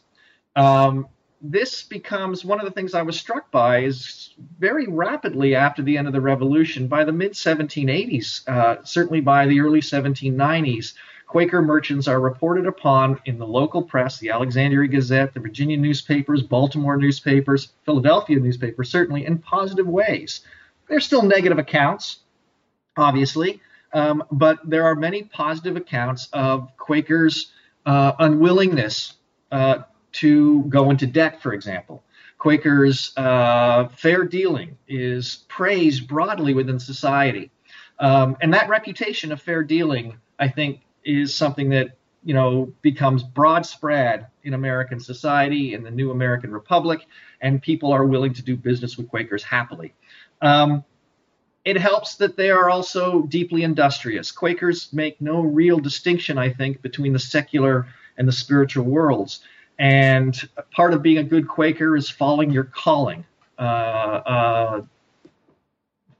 Um, 0.57 1.07
this 1.43 1.83
becomes 1.83 2.45
one 2.45 2.61
of 2.61 2.65
the 2.65 2.71
things 2.71 2.95
I 2.95 3.03
was 3.03 3.19
struck 3.19 3.51
by 3.51 3.81
is 3.81 4.35
very 4.59 4.87
rapidly 4.87 5.55
after 5.55 5.83
the 5.83 5.99
end 5.99 6.07
of 6.07 6.13
the 6.13 6.21
revolution, 6.21 6.87
by 6.87 7.05
the 7.05 7.13
mid 7.13 7.33
1780s, 7.33 8.49
uh, 8.49 8.85
certainly 8.85 9.21
by 9.21 9.47
the 9.47 9.61
early 9.61 9.81
1790s, 9.81 10.95
Quaker 11.33 11.63
merchants 11.63 12.09
are 12.09 12.21
reported 12.21 12.67
upon 12.67 13.19
in 13.25 13.39
the 13.39 13.47
local 13.47 13.83
press, 13.83 14.19
the 14.19 14.29
Alexandria 14.29 14.87
Gazette, 14.87 15.33
the 15.33 15.41
Virginia 15.41 15.79
newspapers, 15.79 16.43
Baltimore 16.43 16.99
newspapers, 16.99 17.73
Philadelphia 17.87 18.39
newspapers, 18.39 18.91
certainly 18.91 19.25
in 19.25 19.39
positive 19.39 19.89
ways. 19.89 20.43
There's 20.89 21.05
still 21.05 21.23
negative 21.23 21.59
accounts, 21.59 22.19
obviously, 22.97 23.61
um, 23.93 24.25
but 24.31 24.59
there 24.69 24.85
are 24.85 24.95
many 24.95 25.23
positive 25.25 25.77
accounts 25.77 26.29
of 26.33 26.77
Quakers' 26.77 27.53
uh, 27.87 28.13
unwillingness 28.19 29.15
uh, 29.51 29.79
to 30.13 30.63
go 30.65 30.91
into 30.91 31.07
debt, 31.07 31.43
for 31.43 31.53
example. 31.53 32.03
Quakers' 32.39 33.13
uh, 33.17 33.89
fair 33.89 34.25
dealing 34.25 34.77
is 34.89 35.45
praised 35.49 36.09
broadly 36.09 36.55
within 36.55 36.79
society. 36.79 37.51
Um, 37.99 38.37
and 38.41 38.53
that 38.55 38.69
reputation 38.69 39.31
of 39.31 39.41
fair 39.41 39.63
dealing, 39.63 40.17
I 40.39 40.49
think, 40.49 40.81
is 41.05 41.35
something 41.35 41.69
that 41.71 41.97
you 42.25 42.35
know 42.35 42.73
becomes 42.83 43.23
broad 43.23 43.67
spread 43.67 44.27
in 44.45 44.55
American 44.55 45.01
society 45.01 45.75
in 45.75 45.83
the 45.83 45.91
new 45.91 46.11
American 46.11 46.53
Republic, 46.53 47.07
and 47.41 47.61
people 47.61 47.93
are 47.93 48.05
willing 48.05 48.35
to 48.35 48.43
do 48.43 48.57
business 48.57 48.97
with 48.97 49.09
Quakers 49.09 49.43
happily. 49.43 49.95
Um, 50.41 50.85
it 51.65 51.77
helps 51.77 52.17
that 52.17 52.37
they 52.37 52.51
are 52.51 52.71
also 52.71 53.23
deeply 53.23 53.63
industrious. 53.63 54.33
Quakers 54.33 54.93
make 54.93 55.21
no 55.21 55.41
real 55.41 55.79
distinction, 55.79 56.37
I 56.37 56.53
think, 56.53 56.83
between 56.83 57.13
the 57.13 57.21
secular 57.21 57.87
and 58.17 58.27
the 58.27 58.33
spiritual 58.33 58.85
worlds. 58.85 59.41
And 59.79 60.37
part 60.73 60.93
of 60.93 61.03
being 61.03 61.19
a 61.19 61.25
good 61.25 61.49
Quaker 61.49 61.97
is 61.97 62.11
following 62.11 62.51
your 62.51 62.65
calling. 62.65 63.25
Uh, 63.59 63.63
uh, 63.63 64.83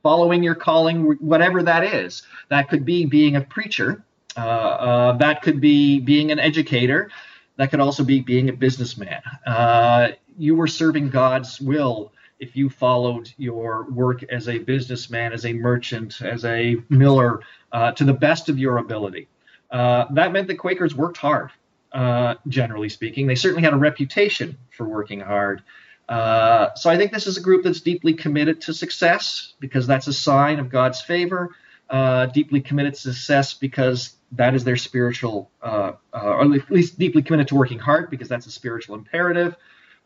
following 0.03 0.43
your 0.43 0.55
calling, 0.55 1.13
whatever 1.15 1.63
that 1.63 1.85
is. 1.85 2.23
That 2.49 2.69
could 2.69 2.85
be 2.85 3.05
being 3.07 3.37
a 3.37 3.41
preacher. 3.41 4.05
Uh, 4.37 4.41
uh 4.41 5.13
that 5.19 5.43
could 5.43 5.61
be 5.61 6.01
being 6.01 6.31
an 6.31 6.39
educator. 6.39 7.11
That 7.57 7.71
could 7.71 7.81
also 7.81 8.05
be 8.05 8.21
being 8.21 8.49
a 8.49 8.53
businessman. 8.53 9.23
Uh, 9.47 10.09
you 10.39 10.57
were 10.57 10.67
serving 10.67 11.11
God's 11.11 11.61
will 11.61 12.13
if 12.41 12.57
you 12.57 12.71
followed 12.71 13.31
your 13.37 13.85
work 13.91 14.23
as 14.25 14.49
a 14.49 14.59
businessman, 14.59 15.33
as 15.33 15.45
a 15.45 15.53
merchant, 15.53 16.21
as 16.23 16.45
a 16.45 16.77
miller 16.89 17.41
uh, 17.71 17.93
to 17.93 18.05
the 18.05 18.13
best 18.13 18.49
of 18.49 18.59
your 18.59 18.79
ability. 18.79 19.29
Uh, 19.71 20.07
that 20.13 20.33
meant 20.33 20.49
that 20.49 20.57
Quakers 20.57 20.95
worked 20.95 21.19
hard, 21.19 21.51
uh, 21.93 22.35
generally 22.49 22.89
speaking. 22.89 23.27
They 23.27 23.35
certainly 23.35 23.63
had 23.63 23.75
a 23.75 23.79
reputation 23.79 24.59
for 24.77 24.89
working 24.89 25.21
hard. 25.21 25.63
So 26.09 26.91
I 26.91 26.97
think 26.97 27.13
this 27.13 27.27
is 27.27 27.37
a 27.37 27.41
group 27.41 27.63
that's 27.63 27.81
deeply 27.81 28.15
committed 28.15 28.63
to 28.63 28.75
success 28.75 29.55
because 29.61 29.87
that's 29.87 30.09
a 30.09 30.13
sign 30.13 30.59
of 30.59 30.69
God's 30.69 31.01
favor. 31.01 31.55
Uh, 31.93 32.27
deeply 32.27 32.61
committed 32.61 32.95
to 32.95 33.01
success 33.01 33.53
because 33.53 34.17
that 34.33 34.55
is 34.55 34.65
their 34.65 34.77
spiritual, 34.77 35.51
uh, 35.63 35.93
or 36.13 36.55
at 36.55 36.71
least 36.71 36.99
deeply 36.99 37.23
committed 37.23 37.47
to 37.47 37.55
working 37.55 37.79
hard 37.79 38.09
because 38.09 38.29
that's 38.29 38.47
a 38.47 38.51
spiritual 38.51 38.97
imperative. 38.97 39.55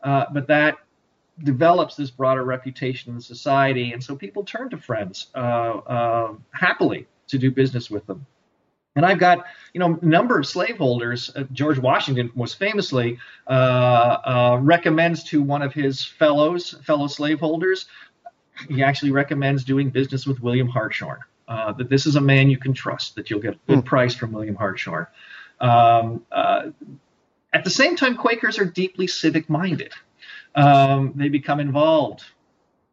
but 0.03 0.47
that 0.47 0.77
develops 1.43 1.95
this 1.95 2.09
broader 2.09 2.43
reputation 2.43 3.13
in 3.13 3.21
society, 3.21 3.93
and 3.93 4.03
so 4.03 4.15
people 4.15 4.43
turn 4.43 4.69
to 4.69 4.77
friends 4.77 5.27
uh, 5.35 5.37
uh, 5.37 6.33
happily 6.51 7.07
to 7.27 7.37
do 7.37 7.51
business 7.51 7.89
with 7.89 8.05
them. 8.07 8.25
And 8.95 9.05
I've 9.05 9.19
got, 9.19 9.45
you 9.73 9.79
know, 9.79 9.99
a 10.01 10.05
number 10.05 10.39
of 10.39 10.47
slaveholders. 10.47 11.29
Uh, 11.35 11.43
George 11.51 11.77
Washington 11.77 12.31
most 12.33 12.57
famously 12.57 13.19
uh, 13.47 13.51
uh, 13.51 14.59
recommends 14.59 15.23
to 15.25 15.43
one 15.43 15.61
of 15.61 15.71
his 15.71 16.03
fellows, 16.03 16.75
fellow 16.83 17.05
slaveholders, 17.05 17.85
he 18.69 18.81
actually 18.81 19.11
recommends 19.11 19.63
doing 19.63 19.91
business 19.91 20.25
with 20.25 20.41
William 20.41 20.67
Hartshorne. 20.67 21.19
Uh, 21.47 21.71
that 21.71 21.89
this 21.89 22.05
is 22.05 22.17
a 22.17 22.21
man 22.21 22.49
you 22.49 22.57
can 22.57 22.73
trust. 22.73 23.15
That 23.15 23.29
you'll 23.29 23.39
get 23.39 23.53
a 23.53 23.59
good 23.67 23.79
mm. 23.79 23.85
price 23.85 24.15
from 24.15 24.31
William 24.33 24.55
Hartshorne. 24.55 25.07
Um, 25.59 26.25
at 27.53 27.63
the 27.63 27.69
same 27.69 27.95
time, 27.95 28.17
Quakers 28.17 28.59
are 28.59 28.65
deeply 28.65 29.07
civic 29.07 29.49
minded 29.49 29.93
um, 30.57 31.13
they 31.15 31.29
become 31.29 31.59
involved, 31.59 32.23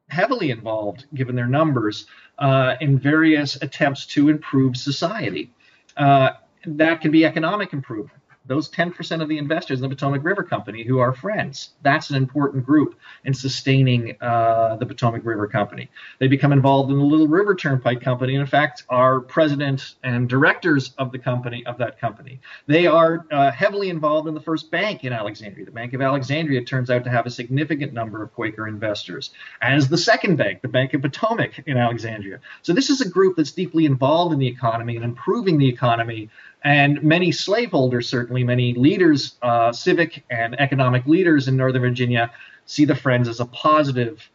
heavily 0.09 0.51
involved, 0.51 1.07
given 1.14 1.35
their 1.35 1.47
numbers, 1.47 2.07
uh, 2.38 2.75
in 2.81 2.99
various 2.99 3.57
attempts 3.57 4.07
to 4.07 4.29
improve 4.29 4.77
society. 4.77 5.51
Uh, 5.97 6.31
that 6.67 7.01
can 7.01 7.11
be 7.11 7.25
economic 7.25 7.73
improvement 7.73 8.21
those 8.46 8.70
10% 8.70 9.22
of 9.22 9.28
the 9.28 9.38
investors 9.38 9.78
in 9.78 9.83
the 9.83 9.88
Potomac 9.88 10.22
River 10.22 10.42
Company 10.42 10.85
who 10.85 10.98
are 10.98 11.14
friends. 11.14 11.70
That's 11.83 12.11
an 12.11 12.16
important 12.16 12.66
group 12.66 12.96
in 13.24 13.33
sustaining 13.33 14.16
uh, 14.20 14.76
the 14.76 14.87
Potomac 14.87 15.24
River 15.24 15.46
Company. 15.46 15.88
They 16.18 16.28
become 16.28 16.52
involved 16.52 16.90
in 16.90 16.98
the 16.98 17.04
Little 17.04 17.26
River 17.26 17.54
Turnpike 17.54 18.00
Company, 18.00 18.35
and 18.35 18.42
in 18.42 18.46
fact, 18.46 18.85
are 18.88 19.20
president 19.20 19.94
and 20.02 20.28
directors 20.28 20.94
of 20.98 21.11
the 21.11 21.18
company 21.18 21.64
of 21.66 21.78
that 21.78 21.98
company. 21.98 22.40
They 22.66 22.87
are 22.87 23.26
uh, 23.30 23.50
heavily 23.50 23.88
involved 23.88 24.28
in 24.28 24.35
the 24.35 24.40
first 24.40 24.70
bank 24.70 25.04
in 25.04 25.12
Alexandria. 25.12 25.64
The 25.64 25.72
Bank 25.72 25.94
of 25.94 26.02
Alexandria 26.02 26.64
turns 26.64 26.90
out 26.90 27.04
to 27.04 27.11
have 27.11 27.26
a 27.26 27.30
significant 27.30 27.92
number 27.92 28.22
of 28.22 28.33
Quaker 28.35 28.68
investors, 28.68 29.30
as 29.62 29.88
the 29.88 29.98
second 29.98 30.37
bank, 30.37 30.61
the 30.61 30.68
Bank 30.68 30.92
of 30.92 31.02
Potomac 31.02 31.61
in 31.66 31.76
Alexandria. 31.76 32.40
So 32.62 32.72
this 32.72 32.90
is 32.90 33.00
a 33.00 33.09
group 33.09 33.37
that's 33.37 33.52
deeply 33.52 33.87
involved 33.87 34.33
in 34.33 34.38
the 34.38 34.46
economy 34.46 34.96
and 34.96 35.04
improving 35.04 35.59
the 35.59 35.68
economy 35.68 36.28
and 36.64 37.03
many 37.03 37.31
slaveholders, 37.31 38.09
certainly 38.09 38.42
many 38.42 38.72
leaders, 38.74 39.37
uh, 39.42 39.70
civic 39.70 40.24
and 40.31 40.59
economic 40.59 41.07
leaders 41.07 41.46
in 41.46 41.57
Northern 41.57 41.83
Virginia, 41.83 42.31
see 42.64 42.87
the 42.87 42.94
Friends 42.94 43.29
as 43.29 43.40
a 43.40 43.46
positive 43.46 44.29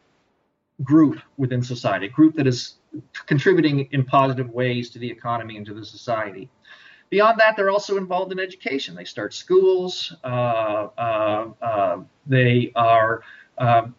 group 0.83 1.19
within 1.37 1.63
society, 1.63 2.05
a 2.05 2.09
group 2.09 2.35
that 2.35 2.45
is 2.47 2.75
contributing 3.25 3.87
in 3.91 4.05
positive 4.05 4.49
ways 4.51 4.91
to 4.91 4.99
the 4.99 5.09
economy 5.09 5.57
and 5.57 5.65
to 5.65 5.73
the 5.73 5.83
society. 5.83 6.49
Beyond 7.09 7.39
that, 7.39 7.55
they're 7.57 7.71
also 7.71 7.97
involved 7.97 8.31
in 8.31 8.39
education. 8.39 8.95
They 8.95 9.03
start 9.03 9.33
schools. 9.33 10.15
Uh, 10.23 10.27
uh, 10.97 11.49
uh 11.59 11.97
they 12.27 12.71
are 12.75 13.23
um, 13.57 13.95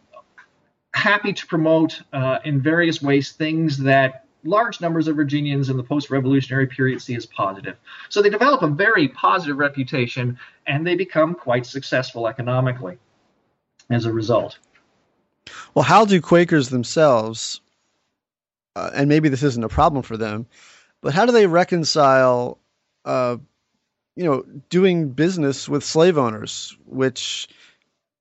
happy 0.94 1.32
to 1.32 1.46
promote 1.48 2.00
uh, 2.12 2.38
in 2.44 2.62
various 2.62 3.02
ways 3.02 3.32
things 3.32 3.78
that 3.78 4.26
large 4.44 4.80
numbers 4.80 5.08
of 5.08 5.16
Virginians 5.16 5.68
in 5.68 5.76
the 5.76 5.82
post 5.82 6.10
revolutionary 6.10 6.66
period 6.66 7.02
see 7.02 7.14
as 7.14 7.26
positive. 7.26 7.76
So 8.08 8.22
they 8.22 8.30
develop 8.30 8.62
a 8.62 8.68
very 8.68 9.08
positive 9.08 9.58
reputation 9.58 10.38
and 10.66 10.86
they 10.86 10.94
become 10.94 11.34
quite 11.34 11.66
successful 11.66 12.26
economically 12.26 12.98
as 13.90 14.06
a 14.06 14.12
result. 14.12 14.58
Well, 15.74 15.82
how 15.82 16.04
do 16.04 16.20
Quakers 16.20 16.68
themselves, 16.68 17.60
uh, 18.76 18.90
and 18.94 19.08
maybe 19.08 19.28
this 19.28 19.42
isn't 19.42 19.64
a 19.64 19.68
problem 19.68 20.02
for 20.02 20.16
them, 20.16 20.46
but 21.00 21.14
how 21.14 21.26
do 21.26 21.32
they 21.32 21.46
reconcile, 21.46 22.58
uh, 23.04 23.36
you 24.16 24.24
know, 24.24 24.44
doing 24.68 25.10
business 25.10 25.68
with 25.68 25.82
slave 25.82 26.18
owners, 26.18 26.76
which 26.86 27.48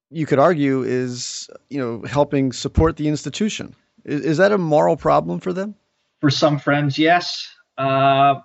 you 0.10 0.26
could 0.26 0.40
argue 0.40 0.84
is, 0.84 1.50
you 1.70 1.80
know, 1.80 2.02
helping 2.08 2.52
support 2.52 2.98
the 2.98 3.08
institution? 3.08 3.76
Is, 4.06 4.22
is 4.22 4.38
that 4.38 4.52
a 4.52 4.58
moral 4.58 4.98
problem 4.98 5.40
for 5.40 5.54
them? 5.54 5.76
For 6.22 6.30
some 6.30 6.60
friends, 6.60 6.98
yes. 6.98 7.48
Uh, 7.78 8.42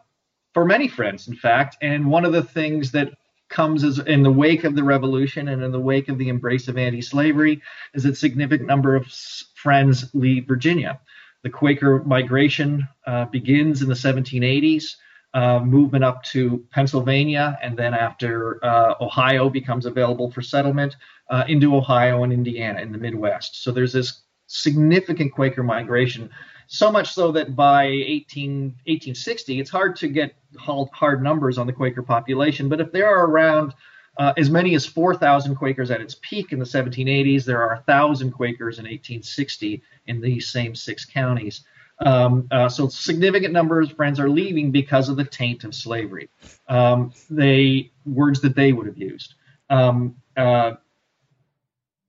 for 0.53 0.65
many 0.65 0.89
friends, 0.89 1.29
in 1.29 1.35
fact. 1.35 1.77
And 1.83 2.07
one 2.07 2.25
of 2.25 2.33
the 2.33 2.43
things 2.43 2.93
that 2.93 3.13
comes 3.49 3.85
as 3.85 3.99
in 3.99 4.23
the 4.23 4.31
wake 4.31 4.65
of 4.65 4.75
the 4.75 4.85
revolution 4.85 5.49
and 5.49 5.63
in 5.63 5.73
the 5.73 5.81
wake 5.81 6.09
of 6.09 6.19
the 6.19 6.29
embrace 6.29 6.69
of 6.69 6.79
anti-slavery 6.79 7.61
is 7.93 8.05
that 8.05 8.17
significant 8.17 8.69
number 8.69 8.97
of 8.97 9.07
friends 9.55 10.11
leave 10.15 10.47
Virginia. 10.47 11.01
The 11.43 11.51
Quaker 11.51 12.03
migration 12.05 12.89
uh, 13.07 13.27
begins 13.27 13.83
in 13.83 13.89
the 13.89 13.95
1780s. 13.95 14.97
Uh, 15.35 15.59
movement 15.59 16.05
up 16.05 16.23
to 16.23 16.65
Pennsylvania, 16.71 17.59
and 17.61 17.77
then 17.77 17.93
after 17.93 18.65
uh, 18.65 18.95
Ohio 19.01 19.51
becomes 19.51 19.85
available 19.85 20.31
for 20.31 20.43
settlement, 20.43 20.95
uh, 21.29 21.43
into 21.49 21.75
Ohio 21.75 22.23
and 22.23 22.33
Indiana 22.33 22.81
in 22.81 22.93
the 22.93 22.99
Midwest. 22.99 23.65
So 23.65 23.73
there's 23.73 23.93
this 23.93 24.23
significant 24.47 25.33
Quaker 25.33 25.65
migration. 25.65 26.31
So 26.67 26.91
much 26.91 27.13
so 27.13 27.33
that 27.33 27.55
by 27.55 27.85
18, 27.85 28.63
1860, 28.87 29.61
it's 29.61 29.71
hard 29.71 29.97
to 29.97 30.09
get 30.09 30.35
hard 30.57 31.23
numbers 31.23 31.59
on 31.59 31.67
the 31.67 31.73
Quaker 31.73 32.03
population. 32.03 32.69
But 32.69 32.81
if 32.81 32.93
there 32.93 33.09
are 33.09 33.27
around 33.27 33.75
uh, 34.19 34.33
as 34.37 34.51
many 34.51 34.75
as 34.75 34.87
4,000 34.87 35.57
Quakers 35.57 35.91
at 35.91 36.01
its 36.01 36.17
peak 36.23 36.53
in 36.53 36.59
the 36.59 36.65
1780s, 36.65 37.45
there 37.45 37.63
are 37.63 37.75
1,000 37.75 38.31
Quakers 38.31 38.79
in 38.79 38.85
1860 38.85 39.83
in 40.07 40.21
these 40.21 40.49
same 40.49 40.75
six 40.75 41.05
counties. 41.05 41.63
Um, 42.01 42.49
uh, 42.51 42.69
so 42.69 42.89
significant 42.89 43.53
numbers 43.53 43.91
of 43.91 43.97
friends 43.97 44.19
are 44.19 44.29
leaving 44.29 44.71
because 44.71 45.09
of 45.09 45.17
the 45.17 45.25
taint 45.25 45.65
of 45.65 45.75
slavery. 45.75 46.29
Um, 46.69 47.13
they 47.31 47.93
words 48.05 48.41
that 48.41 48.57
they 48.57 48.73
would 48.73 48.87
have 48.87 48.99
used. 48.99 49.35
Um, 49.71 50.17
uh, 50.37 50.73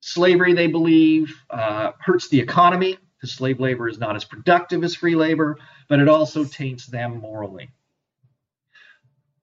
slavery, 0.01 0.53
they 0.53 0.67
believe, 0.67 1.35
uh, 1.49 1.91
hurts 1.99 2.29
the 2.29 2.39
economy 2.39 2.97
because 3.25 3.37
slave 3.37 3.59
labor 3.59 3.89
is 3.89 3.97
not 3.97 4.15
as 4.15 4.23
productive 4.23 4.83
as 4.83 4.95
free 4.95 5.15
labor, 5.15 5.57
but 5.87 5.99
it 5.99 6.07
also 6.07 6.43
taints 6.43 6.85
them 6.85 7.19
morally. 7.19 7.69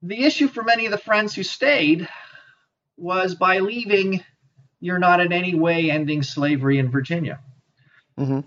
The 0.02 0.24
issue 0.24 0.48
for 0.48 0.62
many 0.62 0.86
of 0.86 0.92
the 0.92 0.98
friends 0.98 1.34
who 1.34 1.42
stayed 1.42 2.08
was 2.96 3.34
by 3.34 3.58
leaving, 3.58 4.22
you're 4.80 4.98
not 4.98 5.20
in 5.20 5.32
any 5.32 5.54
way 5.54 5.90
ending 5.90 6.22
slavery 6.22 6.78
in 6.78 6.90
Virginia. 6.90 7.40
Mm-hmm 8.18 8.40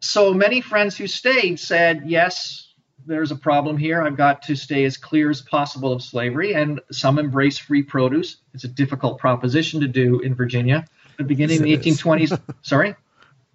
so 0.00 0.32
many 0.32 0.60
friends 0.60 0.96
who 0.96 1.06
stayed 1.06 1.58
said, 1.58 2.02
yes, 2.06 2.72
there's 3.06 3.30
a 3.30 3.36
problem 3.36 3.76
here. 3.76 4.02
I've 4.02 4.16
got 4.16 4.42
to 4.42 4.54
stay 4.54 4.84
as 4.84 4.96
clear 4.96 5.30
as 5.30 5.40
possible 5.40 5.92
of 5.92 6.02
slavery. 6.02 6.54
And 6.54 6.80
some 6.92 7.18
embrace 7.18 7.58
free 7.58 7.82
produce. 7.82 8.36
It's 8.54 8.64
a 8.64 8.68
difficult 8.68 9.18
proposition 9.18 9.80
to 9.80 9.88
do 9.88 10.20
in 10.20 10.34
Virginia. 10.34 10.84
The 11.16 11.24
beginning 11.24 11.66
yes, 11.66 11.78
of 11.78 11.84
the 11.84 11.90
1820s, 11.90 12.40
sorry? 12.62 12.94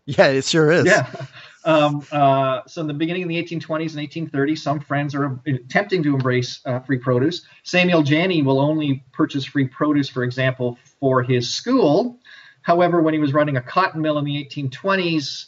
Yeah, 0.05 0.27
it 0.27 0.45
sure 0.45 0.71
is. 0.71 0.85
Yeah. 0.85 1.09
Um, 1.65 2.05
uh, 2.11 2.61
so 2.67 2.81
in 2.81 2.87
the 2.87 2.93
beginning 2.93 3.23
of 3.23 3.29
the 3.29 3.41
1820s 3.41 3.95
and 3.95 4.31
1830s, 4.31 4.57
some 4.59 4.79
friends 4.79 5.15
are 5.15 5.39
attempting 5.47 6.03
to 6.03 6.15
embrace 6.15 6.59
uh, 6.65 6.79
free 6.81 6.97
produce. 6.97 7.45
Samuel 7.63 8.03
Janney 8.03 8.41
will 8.41 8.59
only 8.59 9.03
purchase 9.13 9.45
free 9.45 9.67
produce, 9.67 10.09
for 10.09 10.23
example, 10.23 10.77
for 10.99 11.23
his 11.23 11.49
school. 11.49 12.19
However, 12.61 13.01
when 13.01 13.13
he 13.13 13.19
was 13.19 13.33
running 13.33 13.57
a 13.57 13.61
cotton 13.61 14.01
mill 14.01 14.17
in 14.17 14.25
the 14.25 14.45
1820s, 14.45 15.45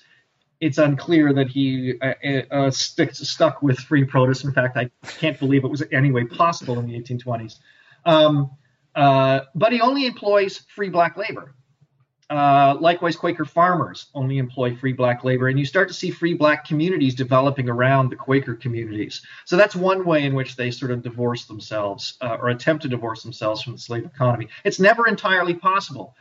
it's 0.61 0.77
unclear 0.77 1.33
that 1.33 1.49
he 1.49 1.95
uh, 2.01 2.13
uh, 2.23 2.41
uh 2.49 2.71
stuck 2.71 3.61
with 3.61 3.77
free 3.77 4.05
produce. 4.05 4.45
In 4.45 4.53
fact, 4.53 4.77
I 4.77 4.89
can't 5.05 5.37
believe 5.37 5.65
it 5.65 5.67
was 5.67 5.83
anyway 5.91 6.23
possible 6.23 6.79
in 6.79 6.87
the 6.87 6.97
1820s. 6.97 7.59
Um, 8.05 8.51
uh, 8.95 9.41
but 9.53 9.73
he 9.73 9.81
only 9.81 10.05
employs 10.05 10.59
free 10.73 10.89
black 10.89 11.17
labor. 11.17 11.53
Uh, 12.29 12.75
likewise, 12.79 13.15
Quaker 13.15 13.45
farmers 13.45 14.07
only 14.15 14.39
employ 14.39 14.75
free 14.75 14.93
black 14.93 15.23
labor, 15.23 15.47
and 15.47 15.59
you 15.59 15.65
start 15.65 15.87
to 15.89 15.93
see 15.93 16.09
free 16.09 16.33
black 16.33 16.65
communities 16.65 17.13
developing 17.13 17.69
around 17.69 18.09
the 18.09 18.15
Quaker 18.15 18.55
communities. 18.55 19.21
So 19.45 19.55
that's 19.55 19.75
one 19.75 20.05
way 20.05 20.23
in 20.23 20.33
which 20.33 20.55
they 20.55 20.71
sort 20.71 20.91
of 20.91 21.03
divorce 21.03 21.45
themselves 21.45 22.17
uh, 22.21 22.37
or 22.41 22.49
attempt 22.49 22.81
to 22.83 22.89
divorce 22.89 23.21
themselves 23.21 23.61
from 23.61 23.73
the 23.73 23.79
slave 23.79 24.05
economy. 24.05 24.47
It's 24.63 24.79
never 24.79 25.07
entirely 25.07 25.53
possible 25.53 26.15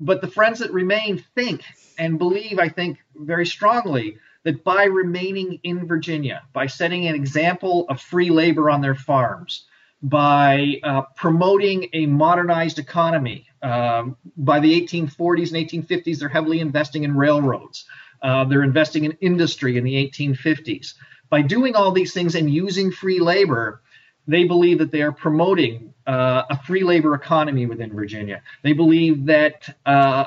but 0.00 0.20
the 0.20 0.28
friends 0.28 0.58
that 0.60 0.72
remain 0.72 1.24
think 1.34 1.62
and 1.98 2.18
believe, 2.18 2.58
I 2.58 2.68
think, 2.68 2.98
very 3.14 3.46
strongly 3.46 4.18
that 4.44 4.62
by 4.62 4.84
remaining 4.84 5.58
in 5.64 5.86
Virginia, 5.86 6.42
by 6.52 6.66
setting 6.66 7.06
an 7.06 7.14
example 7.14 7.86
of 7.88 8.00
free 8.00 8.30
labor 8.30 8.70
on 8.70 8.80
their 8.80 8.94
farms, 8.94 9.66
by 10.02 10.80
uh, 10.84 11.02
promoting 11.16 11.88
a 11.92 12.06
modernized 12.06 12.78
economy, 12.78 13.47
um, 13.62 14.16
by 14.36 14.60
the 14.60 14.80
1840s 14.80 15.52
and 15.52 15.86
1850s, 15.86 16.18
they're 16.18 16.28
heavily 16.28 16.60
investing 16.60 17.04
in 17.04 17.16
railroads. 17.16 17.84
Uh, 18.22 18.44
they're 18.44 18.62
investing 18.62 19.04
in 19.04 19.12
industry 19.20 19.76
in 19.76 19.84
the 19.84 19.94
1850s. 19.94 20.94
By 21.30 21.42
doing 21.42 21.74
all 21.76 21.92
these 21.92 22.12
things 22.12 22.34
and 22.34 22.52
using 22.52 22.90
free 22.90 23.20
labor, 23.20 23.82
they 24.26 24.44
believe 24.44 24.78
that 24.78 24.92
they 24.92 25.02
are 25.02 25.12
promoting 25.12 25.94
uh, 26.06 26.42
a 26.50 26.58
free 26.62 26.84
labor 26.84 27.14
economy 27.14 27.66
within 27.66 27.92
Virginia. 27.92 28.42
They 28.62 28.72
believe 28.72 29.26
that 29.26 29.74
uh, 29.86 30.26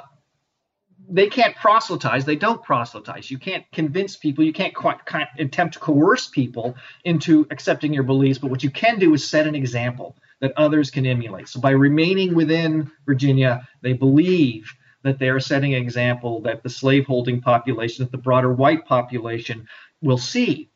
they 1.10 1.28
can't 1.28 1.56
proselytize. 1.56 2.26
They 2.26 2.36
don't 2.36 2.64
proselytize. 2.64 3.30
You 3.30 3.38
can't 3.38 3.66
convince 3.72 4.16
people. 4.16 4.44
You 4.44 4.54
can't 4.54 4.74
quite, 4.74 5.06
quite 5.06 5.28
attempt 5.38 5.74
to 5.74 5.80
coerce 5.80 6.28
people 6.28 6.76
into 7.04 7.48
accepting 7.52 7.94
your 7.94 8.04
beliefs. 8.04 8.40
But 8.40 8.52
what 8.52 8.64
you 8.64 8.72
can 8.72 9.00
do 9.00 9.14
is 9.14 9.28
set 9.28 9.48
an 9.48 9.56
example 9.56 10.16
that 10.42 10.54
others 10.58 10.92
can 10.92 11.06
emulate. 11.06 11.48
So 11.48 11.62
by 11.62 11.72
remaining 11.72 12.36
within 12.36 12.92
Virginia, 13.06 13.68
they 13.82 13.94
believe 13.94 14.74
that 15.04 15.18
they 15.18 15.30
are 15.30 15.40
setting 15.40 15.74
an 15.74 15.82
example 15.82 16.42
that 16.42 16.62
the 16.62 16.70
slaveholding 16.70 17.42
population, 17.42 18.04
that 18.04 18.12
the 18.12 18.18
broader 18.18 18.52
white 18.52 18.86
population 18.86 19.68
will 20.02 20.18
see 20.18 20.70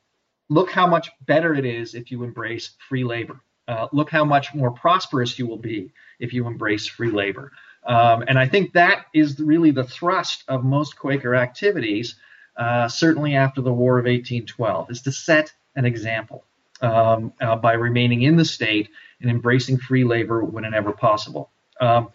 look 0.49 0.69
how 0.69 0.87
much 0.87 1.09
better 1.25 1.53
it 1.55 1.65
is 1.65 1.95
if 1.95 2.11
you 2.11 2.23
embrace 2.23 2.71
free 2.87 3.03
labor. 3.03 3.39
Uh, 3.67 3.87
look 3.91 4.11
how 4.11 4.23
much 4.23 4.53
more 4.53 4.71
prosperous 4.71 5.39
you 5.39 5.47
will 5.47 5.57
be 5.57 5.91
if 6.19 6.33
you 6.33 6.45
embrace 6.45 6.85
free 6.85 7.09
labor. 7.09 7.51
Um, 7.85 8.23
and 8.27 8.37
I 8.37 8.47
think 8.47 8.73
that 8.73 9.05
is 9.13 9.39
really 9.39 9.71
the 9.71 9.83
thrust 9.83 10.43
of 10.47 10.63
most 10.63 10.97
Quaker 10.97 11.35
activities, 11.35 12.15
uh, 12.57 12.87
certainly 12.87 13.35
after 13.35 13.61
the 13.61 13.73
War 13.73 13.97
of 13.97 14.05
1812, 14.05 14.91
is 14.91 15.01
to 15.03 15.11
set 15.11 15.53
an 15.75 15.85
example 15.85 16.45
um, 16.81 17.33
uh, 17.41 17.55
by 17.55 17.73
remaining 17.73 18.21
in 18.21 18.35
the 18.35 18.45
state 18.45 18.89
and 19.21 19.29
embracing 19.29 19.77
free 19.77 20.03
labor 20.03 20.43
whenever 20.43 20.91
possible. 20.91 21.51
Um, 21.79 22.09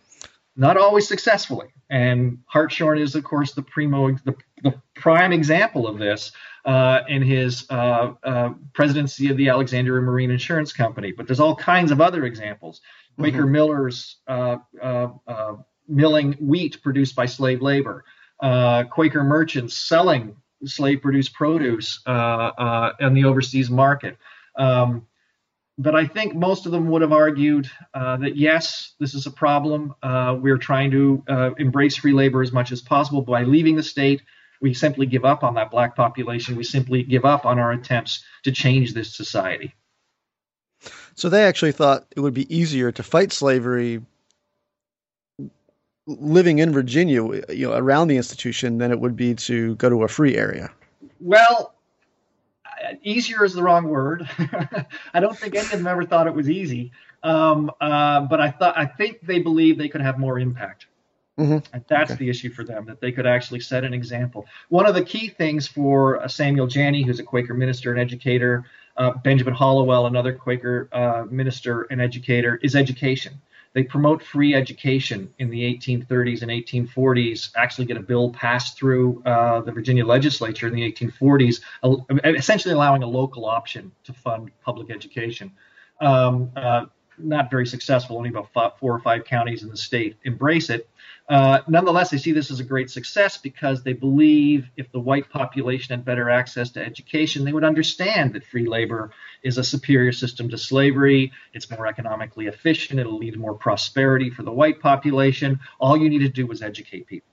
not 0.56 0.76
always 0.76 1.08
successfully. 1.08 1.68
And 1.88 2.38
Hartshorne 2.46 2.98
is, 2.98 3.14
of 3.14 3.24
course, 3.24 3.52
the 3.52 3.62
primo, 3.62 4.12
the, 4.24 4.36
the 4.62 4.80
prime 4.94 5.32
example 5.32 5.88
of 5.88 5.98
this 5.98 6.32
uh, 6.64 7.00
in 7.08 7.22
his 7.22 7.66
uh, 7.70 8.12
uh, 8.22 8.50
presidency 8.74 9.30
of 9.30 9.36
the 9.36 9.48
Alexandria 9.48 10.02
Marine 10.02 10.30
Insurance 10.30 10.72
Company. 10.72 11.12
But 11.12 11.26
there's 11.26 11.40
all 11.40 11.56
kinds 11.56 11.90
of 11.90 12.00
other 12.00 12.24
examples. 12.24 12.80
Quaker 13.18 13.42
mm-hmm. 13.42 13.52
Miller's 13.52 14.16
uh, 14.28 14.58
uh, 14.80 15.08
uh, 15.26 15.56
milling 15.88 16.32
wheat 16.34 16.80
produced 16.82 17.16
by 17.16 17.26
slave 17.26 17.60
labor. 17.60 18.04
Quaker 18.40 19.24
merchants 19.24 19.76
selling 19.76 20.36
slave-produced 20.64 21.32
produce 21.32 22.00
in 22.06 23.14
the 23.14 23.24
overseas 23.24 23.70
market. 23.70 24.16
Um, 24.56 25.06
but 25.80 25.94
I 25.94 26.06
think 26.06 26.34
most 26.34 26.66
of 26.66 26.72
them 26.72 26.88
would 26.90 27.00
have 27.00 27.12
argued 27.12 27.70
uh, 27.94 28.18
that 28.18 28.36
yes, 28.36 28.92
this 29.00 29.14
is 29.14 29.26
a 29.26 29.30
problem. 29.30 29.94
Uh, 30.02 30.36
we're 30.38 30.58
trying 30.58 30.90
to 30.90 31.24
uh, 31.26 31.50
embrace 31.58 31.96
free 31.96 32.12
labor 32.12 32.42
as 32.42 32.52
much 32.52 32.70
as 32.70 32.82
possible 32.82 33.22
by 33.22 33.44
leaving 33.44 33.76
the 33.76 33.82
state 33.82 34.22
we 34.60 34.74
simply 34.74 35.06
give 35.06 35.24
up 35.24 35.42
on 35.42 35.54
that 35.54 35.70
black 35.70 35.96
population. 35.96 36.54
We 36.54 36.64
simply 36.64 37.02
give 37.02 37.24
up 37.24 37.46
on 37.46 37.58
our 37.58 37.72
attempts 37.72 38.22
to 38.44 38.52
change 38.52 38.92
this 38.92 39.16
society. 39.16 39.74
So 41.14 41.28
they 41.28 41.44
actually 41.44 41.72
thought 41.72 42.06
it 42.14 42.20
would 42.20 42.34
be 42.34 42.54
easier 42.54 42.92
to 42.92 43.02
fight 43.02 43.32
slavery 43.32 44.02
living 46.06 46.58
in 46.58 46.72
Virginia, 46.72 47.24
you 47.48 47.68
know, 47.68 47.72
around 47.74 48.08
the 48.08 48.16
institution 48.16 48.78
than 48.78 48.90
it 48.90 49.00
would 49.00 49.16
be 49.16 49.34
to 49.34 49.76
go 49.76 49.88
to 49.88 50.02
a 50.02 50.08
free 50.08 50.36
area. 50.36 50.70
Well, 51.20 51.74
easier 53.02 53.44
is 53.44 53.54
the 53.54 53.62
wrong 53.62 53.84
word. 53.84 54.28
I 55.14 55.20
don't 55.20 55.36
think 55.36 55.54
any 55.54 55.64
of 55.66 55.70
them 55.72 55.86
ever 55.86 56.04
thought 56.04 56.26
it 56.26 56.34
was 56.34 56.48
easy. 56.48 56.92
Um, 57.22 57.70
uh, 57.80 58.22
but 58.22 58.40
I 58.40 58.50
thought 58.50 58.78
I 58.78 58.86
think 58.86 59.20
they 59.22 59.40
believed 59.40 59.78
they 59.78 59.88
could 59.88 60.00
have 60.00 60.18
more 60.18 60.38
impact. 60.38 60.86
Mm-hmm. 61.38 61.74
And 61.74 61.84
that's 61.88 62.12
okay. 62.12 62.18
the 62.18 62.30
issue 62.30 62.50
for 62.50 62.64
them, 62.64 62.84
that 62.86 63.00
they 63.00 63.12
could 63.12 63.26
actually 63.26 63.60
set 63.60 63.84
an 63.84 63.94
example. 63.94 64.46
One 64.68 64.86
of 64.86 64.94
the 64.94 65.02
key 65.02 65.28
things 65.28 65.66
for 65.66 66.20
uh, 66.20 66.28
Samuel 66.28 66.66
Janney, 66.66 67.02
who's 67.02 67.18
a 67.18 67.22
Quaker 67.22 67.54
minister 67.54 67.90
and 67.90 68.00
educator, 68.00 68.64
uh, 68.96 69.12
Benjamin 69.12 69.54
Hallowell, 69.54 70.06
another 70.06 70.34
Quaker 70.34 70.88
uh, 70.92 71.24
minister 71.30 71.82
and 71.90 72.00
educator, 72.00 72.58
is 72.62 72.76
education. 72.76 73.40
They 73.72 73.84
promote 73.84 74.22
free 74.22 74.54
education 74.54 75.32
in 75.38 75.48
the 75.48 75.62
1830s 75.62 76.42
and 76.42 76.50
1840s, 76.50 77.50
actually 77.56 77.84
get 77.86 77.96
a 77.96 78.02
bill 78.02 78.30
passed 78.30 78.76
through 78.76 79.22
uh, 79.24 79.60
the 79.60 79.70
Virginia 79.70 80.04
legislature 80.04 80.66
in 80.66 80.74
the 80.74 80.92
1840s, 80.92 81.60
essentially 82.36 82.74
allowing 82.74 83.02
a 83.04 83.06
local 83.06 83.46
option 83.46 83.92
to 84.04 84.12
fund 84.12 84.50
public 84.64 84.90
education. 84.90 85.52
Um, 86.00 86.50
uh, 86.56 86.86
not 87.18 87.50
very 87.50 87.66
successful. 87.66 88.16
Only 88.16 88.30
about 88.30 88.52
five, 88.52 88.72
four 88.78 88.94
or 88.94 89.00
five 89.00 89.24
counties 89.24 89.62
in 89.62 89.68
the 89.68 89.76
state 89.76 90.16
embrace 90.24 90.70
it. 90.70 90.88
Uh, 91.28 91.60
nonetheless, 91.68 92.10
they 92.10 92.18
see 92.18 92.32
this 92.32 92.50
as 92.50 92.58
a 92.58 92.64
great 92.64 92.90
success 92.90 93.36
because 93.36 93.84
they 93.84 93.92
believe 93.92 94.68
if 94.76 94.90
the 94.90 94.98
white 94.98 95.30
population 95.30 95.94
had 95.94 96.04
better 96.04 96.28
access 96.28 96.70
to 96.70 96.84
education, 96.84 97.44
they 97.44 97.52
would 97.52 97.62
understand 97.62 98.32
that 98.32 98.44
free 98.44 98.66
labor 98.66 99.12
is 99.44 99.56
a 99.56 99.62
superior 99.62 100.10
system 100.10 100.48
to 100.48 100.58
slavery. 100.58 101.30
It's 101.52 101.70
more 101.70 101.86
economically 101.86 102.46
efficient. 102.46 102.98
It'll 102.98 103.18
lead 103.18 103.34
to 103.34 103.38
more 103.38 103.54
prosperity 103.54 104.30
for 104.30 104.42
the 104.42 104.50
white 104.50 104.80
population. 104.80 105.60
All 105.78 105.96
you 105.96 106.08
need 106.08 106.18
to 106.18 106.28
do 106.28 106.46
was 106.48 106.62
educate 106.62 107.06
people. 107.06 107.28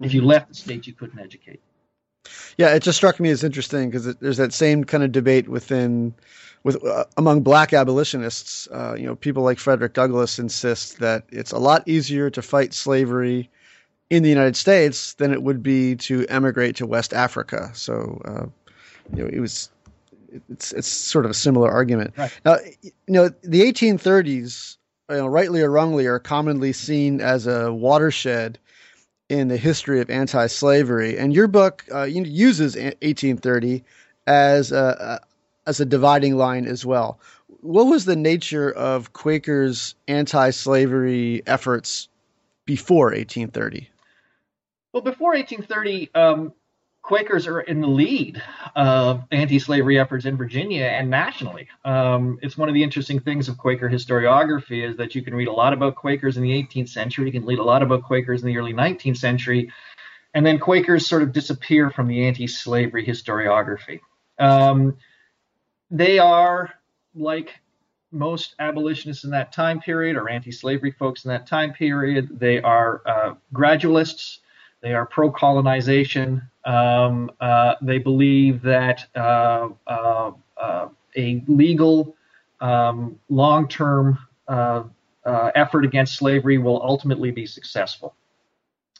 If 0.00 0.14
you 0.14 0.22
left 0.22 0.48
the 0.48 0.54
state, 0.54 0.86
you 0.86 0.94
couldn't 0.94 1.18
educate. 1.18 1.60
Yeah, 2.56 2.74
it 2.74 2.82
just 2.82 2.96
struck 2.96 3.20
me 3.20 3.30
as 3.30 3.44
interesting 3.44 3.90
because 3.90 4.14
there's 4.16 4.36
that 4.38 4.52
same 4.52 4.84
kind 4.84 5.02
of 5.04 5.12
debate 5.12 5.48
within 5.48 6.14
with 6.64 6.84
uh, 6.84 7.04
among 7.16 7.42
black 7.42 7.72
abolitionists, 7.72 8.68
uh, 8.68 8.94
you 8.98 9.06
know, 9.06 9.14
people 9.14 9.42
like 9.42 9.58
Frederick 9.58 9.94
Douglass 9.94 10.38
insist 10.38 10.98
that 10.98 11.24
it's 11.30 11.52
a 11.52 11.58
lot 11.58 11.86
easier 11.86 12.30
to 12.30 12.42
fight 12.42 12.74
slavery 12.74 13.48
in 14.10 14.22
the 14.22 14.28
United 14.28 14.56
States 14.56 15.14
than 15.14 15.32
it 15.32 15.42
would 15.42 15.62
be 15.62 15.94
to 15.96 16.26
emigrate 16.28 16.76
to 16.76 16.86
West 16.86 17.12
Africa. 17.12 17.70
So, 17.74 18.20
uh, 18.24 18.46
you 19.14 19.22
know, 19.22 19.30
it 19.32 19.40
was 19.40 19.70
it's 20.50 20.72
it's 20.72 20.88
sort 20.88 21.24
of 21.24 21.30
a 21.30 21.34
similar 21.34 21.70
argument. 21.70 22.14
Right. 22.16 22.32
Now, 22.44 22.56
you 22.82 22.92
know, 23.08 23.28
the 23.42 23.62
1830s, 23.62 24.76
you 25.10 25.16
know, 25.16 25.26
rightly 25.26 25.62
or 25.62 25.70
wrongly, 25.70 26.06
are 26.06 26.18
commonly 26.18 26.72
seen 26.72 27.20
as 27.20 27.46
a 27.46 27.72
watershed 27.72 28.58
in 29.28 29.48
the 29.48 29.56
history 29.56 30.00
of 30.00 30.08
anti-slavery, 30.08 31.18
and 31.18 31.34
your 31.34 31.48
book 31.48 31.84
uh, 31.94 32.04
uses 32.04 32.76
1830 32.76 33.84
as 34.26 34.72
a, 34.72 35.20
a 35.22 35.27
as 35.68 35.80
a 35.80 35.84
dividing 35.84 36.36
line 36.36 36.66
as 36.66 36.84
well. 36.84 37.20
What 37.60 37.84
was 37.84 38.06
the 38.06 38.16
nature 38.16 38.70
of 38.72 39.12
Quakers' 39.12 39.94
anti-slavery 40.08 41.42
efforts 41.46 42.08
before 42.64 43.08
1830? 43.08 43.90
Well, 44.94 45.02
before 45.02 45.34
1830, 45.34 46.10
um, 46.14 46.54
Quakers 47.02 47.46
are 47.46 47.60
in 47.60 47.80
the 47.80 47.86
lead 47.86 48.42
of 48.76 49.24
anti-slavery 49.30 49.98
efforts 49.98 50.24
in 50.24 50.36
Virginia 50.38 50.84
and 50.84 51.10
nationally. 51.10 51.68
Um, 51.84 52.38
it's 52.42 52.56
one 52.56 52.68
of 52.68 52.74
the 52.74 52.82
interesting 52.82 53.20
things 53.20 53.48
of 53.48 53.58
Quaker 53.58 53.90
historiography 53.90 54.88
is 54.88 54.96
that 54.96 55.14
you 55.14 55.22
can 55.22 55.34
read 55.34 55.48
a 55.48 55.52
lot 55.52 55.74
about 55.74 55.96
Quakers 55.96 56.38
in 56.38 56.42
the 56.42 56.50
18th 56.50 56.88
century, 56.88 57.26
you 57.26 57.32
can 57.32 57.44
read 57.44 57.58
a 57.58 57.62
lot 57.62 57.82
about 57.82 58.04
Quakers 58.04 58.42
in 58.42 58.46
the 58.46 58.56
early 58.56 58.72
19th 58.72 59.18
century, 59.18 59.70
and 60.32 60.46
then 60.46 60.58
Quakers 60.58 61.06
sort 61.06 61.22
of 61.22 61.32
disappear 61.32 61.90
from 61.90 62.08
the 62.08 62.26
anti-slavery 62.26 63.04
historiography. 63.04 64.00
Um, 64.38 64.96
they 65.90 66.18
are 66.18 66.74
like 67.14 67.54
most 68.10 68.54
abolitionists 68.58 69.24
in 69.24 69.30
that 69.30 69.52
time 69.52 69.80
period 69.80 70.16
or 70.16 70.28
anti-slavery 70.28 70.92
folks 70.92 71.24
in 71.24 71.30
that 71.30 71.46
time 71.46 71.72
period. 71.72 72.38
They 72.38 72.60
are 72.60 73.02
uh, 73.06 73.34
gradualists. 73.52 74.38
They 74.80 74.94
are 74.94 75.06
pro-colonization. 75.06 76.42
Um, 76.64 77.30
uh, 77.40 77.74
they 77.82 77.98
believe 77.98 78.62
that 78.62 79.06
uh, 79.14 79.68
uh, 79.86 80.32
uh 80.56 80.88
a 81.16 81.42
legal, 81.48 82.14
um, 82.60 83.18
long-term 83.28 84.18
uh, 84.46 84.84
effort 85.24 85.84
against 85.84 86.16
slavery 86.16 86.58
will 86.58 86.80
ultimately 86.82 87.30
be 87.30 87.46
successful. 87.46 88.14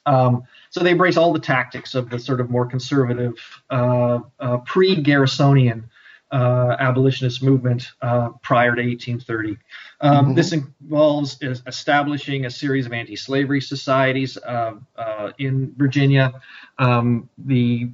Um, 0.06 0.44
so 0.70 0.80
they 0.80 0.92
embrace 0.92 1.16
all 1.16 1.32
the 1.32 1.38
tactics 1.38 1.94
of 1.94 2.10
the 2.10 2.18
sort 2.18 2.40
of 2.40 2.50
more 2.50 2.66
conservative, 2.66 3.34
pre-Garrisonian 3.68 5.84
uh, 6.30 6.76
abolitionist 6.78 7.42
movement 7.42 7.90
uh, 8.02 8.30
prior 8.42 8.74
to 8.74 8.82
1830. 8.82 9.56
Um, 10.00 10.26
mm-hmm. 10.26 10.34
This 10.34 10.52
involves 10.52 11.38
establishing 11.42 12.46
a 12.46 12.50
series 12.50 12.86
of 12.86 12.92
anti-slavery 12.92 13.60
societies 13.60 14.36
uh, 14.38 14.74
uh, 14.96 15.32
in 15.38 15.74
Virginia. 15.76 16.32
Um, 16.78 17.28
the 17.38 17.90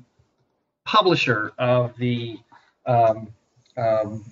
publisher 0.84 1.52
of 1.58 1.96
the 1.96 2.38
um, 2.86 3.28
um 3.76 4.24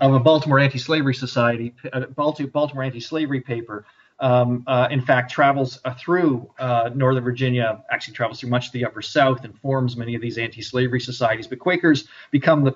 of 0.00 0.14
a 0.14 0.20
Baltimore 0.20 0.60
Anti-Slavery 0.60 1.14
Society, 1.14 1.74
uh, 1.92 2.06
Baltimore 2.06 2.84
Anti-Slavery 2.84 3.40
paper, 3.40 3.84
um, 4.20 4.62
uh, 4.66 4.88
in 4.90 5.00
fact, 5.00 5.30
travels 5.30 5.80
uh, 5.84 5.94
through 5.94 6.48
uh, 6.58 6.90
Northern 6.94 7.24
Virginia, 7.24 7.82
actually 7.90 8.14
travels 8.14 8.40
through 8.40 8.50
much 8.50 8.66
of 8.66 8.72
the 8.72 8.84
Upper 8.84 9.02
South 9.02 9.44
and 9.44 9.58
forms 9.58 9.96
many 9.96 10.14
of 10.14 10.22
these 10.22 10.38
anti-slavery 10.38 11.00
societies. 11.00 11.46
But 11.46 11.58
Quakers 11.58 12.08
become 12.30 12.62
the 12.64 12.74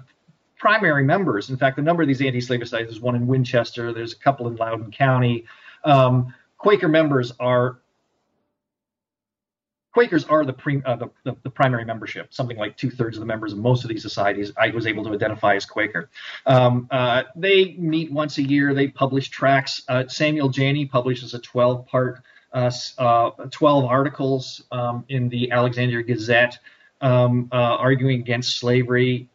primary 0.59 1.05
members. 1.05 1.51
In 1.51 1.57
fact, 1.57 1.79
a 1.79 1.83
number 1.83 2.03
of 2.03 2.09
these 2.09 2.21
anti-slavery 2.21 2.66
societies, 2.66 2.90
there's 2.90 3.01
one 3.01 3.14
in 3.14 3.27
Winchester, 3.27 3.92
there's 3.92 4.12
a 4.12 4.18
couple 4.18 4.49
in 4.49 4.57
Loudoun 4.57 4.90
County. 4.90 5.44
Um, 5.85 6.35
Quaker 6.59 6.88
members 6.88 7.33
are 7.38 7.79
Quakers 9.94 10.25
are 10.25 10.44
the, 10.44 10.53
pre, 10.53 10.83
uh, 10.85 10.97
the, 10.97 11.09
the, 11.25 11.37
the, 11.42 11.51
primary 11.51 11.85
membership. 11.85 12.33
Something 12.33 12.57
like 12.57 12.77
two 12.77 12.90
thirds 12.90 13.16
of 13.16 13.21
the 13.21 13.27
members 13.27 13.53
of 13.53 13.59
most 13.59 13.85
of 13.85 13.88
these 13.88 14.03
societies 14.03 14.53
I 14.57 14.71
was 14.71 14.87
able 14.87 15.03
to 15.05 15.12
identify 15.12 15.57
as 15.57 15.64
Quaker. 15.64 16.11
Um, 16.47 16.87
uh, 16.90 17.25
they 17.35 17.73
meet 17.73 18.12
once 18.12 18.38
a 18.38 18.42
year. 18.42 18.75
They 18.75 18.88
publish 18.88 19.29
tracts. 19.29 19.83
Uh, 19.88 20.07
Samuel 20.07 20.51
Janney 20.51 20.87
publishes 20.87 21.35
a 21.35 21.40
12 21.40 21.87
part, 21.87 22.23
uh, 22.53 22.71
uh, 22.99 23.31
12 23.51 23.85
articles 23.87 24.62
um, 24.71 25.05
in 25.09 25.29
the 25.31 25.51
Alexandria 25.51 26.05
Gazette 26.05 26.59
um, 27.01 27.49
uh, 27.51 27.57
arguing 27.57 28.21
against 28.21 28.59
slavery 28.59 29.29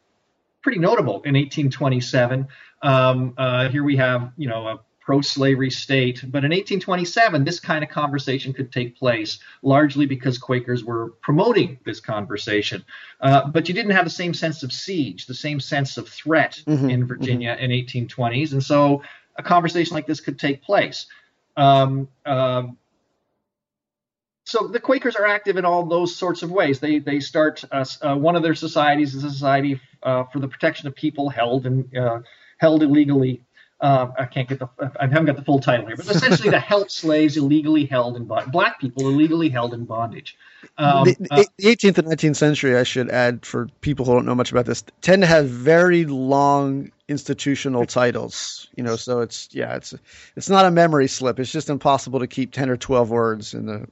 pretty 0.63 0.79
notable 0.79 1.21
in 1.23 1.35
1827. 1.35 2.47
Um, 2.81 3.33
uh, 3.37 3.69
here 3.69 3.83
we 3.83 3.97
have, 3.97 4.31
you 4.37 4.49
know, 4.49 4.67
a 4.67 4.79
pro-slavery 4.99 5.69
state, 5.69 6.21
but 6.23 6.45
in 6.45 6.51
1827, 6.51 7.43
this 7.43 7.59
kind 7.59 7.83
of 7.83 7.89
conversation 7.89 8.53
could 8.53 8.71
take 8.71 8.97
place, 8.97 9.39
largely 9.61 10.05
because 10.05 10.37
Quakers 10.37 10.83
were 10.83 11.09
promoting 11.21 11.77
this 11.85 11.99
conversation. 11.99 12.83
Uh, 13.19 13.45
but 13.47 13.67
you 13.67 13.73
didn't 13.73 13.91
have 13.91 14.05
the 14.05 14.09
same 14.09 14.33
sense 14.33 14.63
of 14.63 14.71
siege, 14.71 15.25
the 15.25 15.33
same 15.33 15.59
sense 15.59 15.97
of 15.97 16.07
threat 16.07 16.61
mm-hmm, 16.65 16.89
in 16.89 17.05
Virginia 17.05 17.53
mm-hmm. 17.53 17.71
in 17.71 18.07
1820s, 18.07 18.53
and 18.53 18.63
so 18.63 19.03
a 19.35 19.43
conversation 19.43 19.93
like 19.93 20.07
this 20.07 20.21
could 20.21 20.39
take 20.39 20.63
place. 20.63 21.07
Um, 21.57 22.07
uh, 22.25 22.63
so 24.45 24.67
the 24.67 24.79
Quakers 24.79 25.15
are 25.15 25.25
active 25.25 25.57
in 25.57 25.65
all 25.65 25.85
those 25.85 26.15
sorts 26.15 26.43
of 26.43 26.51
ways. 26.51 26.79
They 26.79 26.99
they 26.99 27.19
start 27.19 27.63
uh, 27.71 27.85
uh, 28.01 28.15
one 28.15 28.35
of 28.35 28.43
their 28.43 28.55
societies 28.55 29.15
is 29.15 29.23
a 29.23 29.29
society 29.29 29.79
uh, 30.03 30.25
for 30.25 30.39
the 30.39 30.47
protection 30.47 30.87
of 30.87 30.95
people 30.95 31.29
held 31.29 31.65
and 31.65 31.95
uh, 31.95 32.19
held 32.57 32.83
illegally. 32.83 33.41
Uh, 33.79 34.07
I 34.17 34.25
can't 34.25 34.47
get 34.47 34.59
the 34.59 34.69
I 34.99 35.07
haven't 35.07 35.25
got 35.25 35.35
the 35.35 35.43
full 35.43 35.59
title 35.59 35.87
here, 35.87 35.97
but 35.97 36.07
essentially 36.07 36.51
to 36.51 36.59
help 36.59 36.89
slaves 36.89 37.35
illegally 37.35 37.85
held 37.85 38.15
in 38.15 38.25
bondage, 38.25 38.51
black 38.51 38.79
people 38.79 39.07
illegally 39.09 39.49
held 39.49 39.73
in 39.73 39.85
bondage. 39.85 40.37
Um, 40.77 41.03
the, 41.03 41.27
uh, 41.31 41.43
the 41.57 41.65
18th 41.65 41.97
and 41.97 42.07
19th 42.07 42.35
century, 42.37 42.77
I 42.77 42.83
should 42.83 43.09
add 43.09 43.45
for 43.45 43.67
people 43.81 44.05
who 44.05 44.13
don't 44.13 44.25
know 44.25 44.35
much 44.35 44.51
about 44.51 44.65
this, 44.65 44.83
tend 45.01 45.21
to 45.21 45.27
have 45.27 45.49
very 45.49 46.05
long 46.05 46.92
institutional 47.07 47.85
titles. 47.85 48.67
You 48.75 48.83
know, 48.83 48.95
so 48.95 49.21
it's 49.21 49.49
yeah, 49.51 49.75
it's 49.75 49.93
it's 50.35 50.49
not 50.49 50.65
a 50.65 50.71
memory 50.71 51.07
slip. 51.07 51.39
It's 51.39 51.51
just 51.51 51.69
impossible 51.69 52.19
to 52.19 52.27
keep 52.27 52.51
10 52.51 52.69
or 52.69 52.77
12 52.77 53.09
words 53.09 53.53
in 53.53 53.65
the 53.65 53.87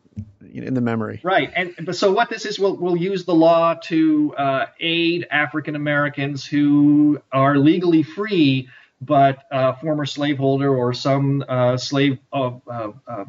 in 0.53 0.73
the 0.73 0.81
memory. 0.81 1.21
Right, 1.23 1.51
and 1.55 1.73
but 1.83 1.95
so 1.95 2.11
what 2.11 2.29
this 2.29 2.45
is, 2.45 2.59
we'll 2.59 2.75
we'll 2.77 2.97
use 2.97 3.25
the 3.25 3.35
law 3.35 3.75
to 3.85 4.35
uh, 4.35 4.65
aid 4.79 5.27
African 5.31 5.75
Americans 5.75 6.45
who 6.45 7.21
are 7.31 7.57
legally 7.57 8.03
free 8.03 8.69
but 9.01 9.45
a 9.51 9.75
former 9.77 10.05
slaveholder 10.05 10.75
or 10.75 10.93
some 10.93 11.43
uh, 11.49 11.75
slave 11.75 12.19
uh, 12.31 12.51
uh, 12.67 13.25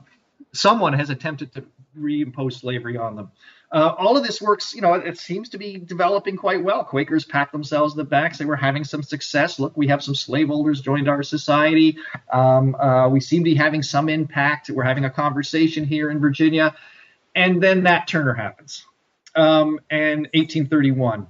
someone 0.52 0.92
has 0.92 1.10
attempted 1.10 1.52
to 1.54 1.64
reimpose 1.98 2.60
slavery 2.60 2.96
on 2.96 3.16
them. 3.16 3.30
Uh, 3.72 3.94
all 3.96 4.18
of 4.18 4.22
this 4.22 4.42
works, 4.42 4.74
you 4.74 4.82
know, 4.82 4.92
it 4.92 5.18
seems 5.18 5.48
to 5.48 5.56
be 5.56 5.78
developing 5.78 6.36
quite 6.36 6.62
well. 6.62 6.84
Quakers 6.84 7.24
pat 7.24 7.50
themselves 7.52 7.94
in 7.94 7.98
the 7.98 8.04
back, 8.04 8.34
say 8.34 8.44
we're 8.44 8.54
having 8.54 8.84
some 8.84 9.02
success. 9.02 9.58
Look, 9.58 9.74
we 9.78 9.88
have 9.88 10.02
some 10.02 10.14
slaveholders 10.14 10.82
joined 10.82 11.08
our 11.08 11.22
society. 11.22 11.96
Um, 12.30 12.74
uh, 12.74 13.08
we 13.08 13.18
seem 13.18 13.40
to 13.40 13.50
be 13.50 13.54
having 13.54 13.82
some 13.82 14.10
impact. 14.10 14.68
We're 14.68 14.82
having 14.82 15.06
a 15.06 15.10
conversation 15.10 15.86
here 15.86 16.10
in 16.10 16.20
Virginia. 16.20 16.74
And 17.34 17.62
then 17.62 17.82
Nat 17.82 18.06
Turner 18.06 18.34
happens, 18.34 18.84
um, 19.34 19.80
and 19.88 20.28
1831. 20.34 21.26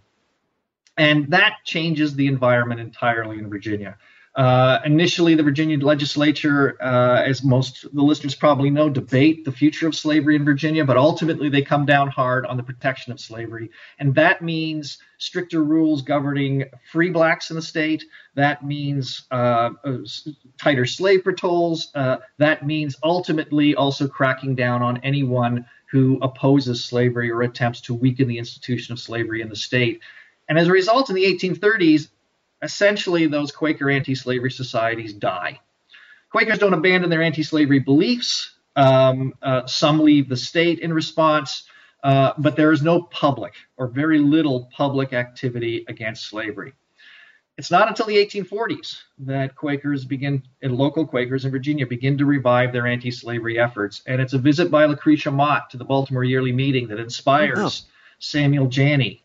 And 0.99 1.31
that 1.31 1.59
changes 1.65 2.17
the 2.17 2.27
environment 2.27 2.81
entirely 2.81 3.39
in 3.39 3.49
Virginia. 3.49 3.99
Uh, 4.35 4.79
initially, 4.87 5.35
the 5.35 5.43
Virginia 5.43 5.79
legislature, 5.79 6.79
uh, 6.81 7.23
as 7.23 7.45
most 7.45 7.83
the 7.95 8.03
listeners 8.03 8.35
probably 8.35 8.71
know, 8.71 8.89
debate 8.89 9.45
the 9.45 9.53
future 9.53 9.87
of 9.87 9.95
slavery 9.95 10.37
in 10.37 10.45
Virginia, 10.45 10.87
but 10.87 10.97
ultimately 10.97 11.51
they 11.51 11.61
come 11.61 11.85
down 11.85 12.09
hard 12.09 12.47
on 12.47 12.57
the 12.57 12.63
protection 12.63 13.13
of 13.13 13.21
slavery. 13.21 13.71
And 13.99 14.15
that 14.15 14.41
means 14.41 14.97
stricter 15.19 15.63
rules 15.63 16.01
governing 16.01 16.65
free 16.91 17.11
blacks 17.11 17.51
in 17.51 17.57
the 17.57 17.63
state. 17.63 18.05
That 18.35 18.65
means 18.65 19.27
uh, 19.31 19.71
uh 19.85 19.99
tighter 20.57 20.87
slave 20.87 21.25
patrols. 21.25 21.91
Uh, 21.95 22.17
that 22.39 22.67
means 22.67 22.97
ultimately 23.03 23.75
also 23.75 24.09
cracking 24.09 24.55
down 24.55 24.83
on 24.83 24.97
anyone 24.99 25.67
who 25.91 26.19
opposes 26.23 26.83
slavery 26.83 27.31
or 27.31 27.43
attempts 27.43 27.83
to 27.83 27.93
weaken 27.93 28.29
the 28.29 28.39
institution 28.39 28.95
of 28.95 28.99
slavery 28.99 29.43
in 29.43 29.51
the 29.51 29.57
state. 29.57 30.01
And 30.49 30.59
as 30.59 30.69
a 30.69 30.73
result, 30.73 31.11
in 31.11 31.17
the 31.17 31.25
1830s, 31.25 32.09
essentially 32.63 33.27
those 33.27 33.51
Quaker 33.53 33.91
anti 33.91 34.15
slavery 34.15 34.51
societies 34.51 35.13
die. 35.13 35.61
Quakers 36.31 36.59
don't 36.59 36.73
abandon 36.73 37.11
their 37.11 37.23
anti 37.23 37.43
slavery 37.43 37.81
beliefs. 37.81 38.55
Um, 38.75 39.35
uh, 39.43 39.67
some 39.67 40.01
leave 40.01 40.31
the 40.31 40.37
state 40.37 40.79
in 40.79 40.95
response, 40.95 41.65
uh, 42.03 42.33
but 42.39 42.57
there 42.57 42.73
is 42.73 42.83
no 42.83 43.03
public 43.03 43.53
or 43.77 43.89
very 43.89 44.19
little 44.19 44.71
public 44.73 45.13
activity 45.13 45.85
against 45.89 46.25
slavery. 46.25 46.73
It's 47.59 47.71
not 47.71 47.89
until 47.89 48.07
the 48.07 48.17
1840s 48.17 49.03
that 49.19 49.55
Quakers 49.55 50.07
begin, 50.07 50.43
and 50.63 50.75
local 50.75 51.07
Quakers 51.07 51.45
in 51.45 51.51
Virginia 51.51 51.87
begin 51.87 52.17
to 52.17 52.25
revive 52.25 52.73
their 52.73 52.87
anti 52.87 53.11
slavery 53.11 53.59
efforts. 53.59 54.03
And 54.07 54.23
it's 54.23 54.33
a 54.33 54.39
visit 54.39 54.71
by 54.71 54.87
Lucretia 54.87 55.31
Mott 55.31 55.69
to 55.71 55.77
the 55.77 55.85
Baltimore 55.85 56.25
Yearly 56.25 56.53
Meeting 56.53 56.89
that 56.89 56.99
inspires 56.99 57.59
oh. 57.59 57.91
Samuel 58.21 58.69
Janney 58.69 59.23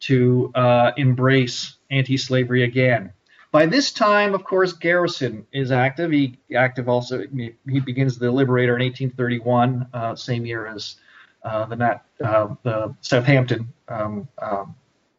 to 0.00 0.52
uh, 0.54 0.92
embrace 0.96 1.75
anti-slavery 1.90 2.64
again. 2.64 3.12
By 3.52 3.66
this 3.66 3.90
time, 3.92 4.34
of 4.34 4.44
course, 4.44 4.72
Garrison 4.72 5.46
is 5.52 5.70
active. 5.70 6.10
He 6.10 6.38
active 6.54 6.88
also. 6.88 7.24
He 7.32 7.80
begins 7.80 8.18
the 8.18 8.30
Liberator 8.30 8.76
in 8.76 8.82
1831, 8.82 9.88
uh, 9.94 10.14
same 10.14 10.44
year 10.44 10.66
as 10.66 10.96
uh, 11.42 11.64
the 11.66 11.76
Nat, 11.76 12.04
uh, 12.22 12.48
the 12.64 12.94
Southampton 13.00 13.72
um, 13.88 14.28
um, 14.42 14.74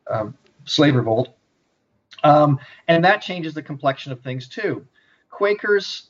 uh, 0.05 0.27
slave 0.65 0.95
revolt, 0.95 1.29
um, 2.23 2.59
and 2.87 3.03
that 3.05 3.21
changes 3.21 3.53
the 3.53 3.61
complexion 3.61 4.11
of 4.11 4.21
things 4.21 4.47
too. 4.47 4.85
Quakers 5.29 6.09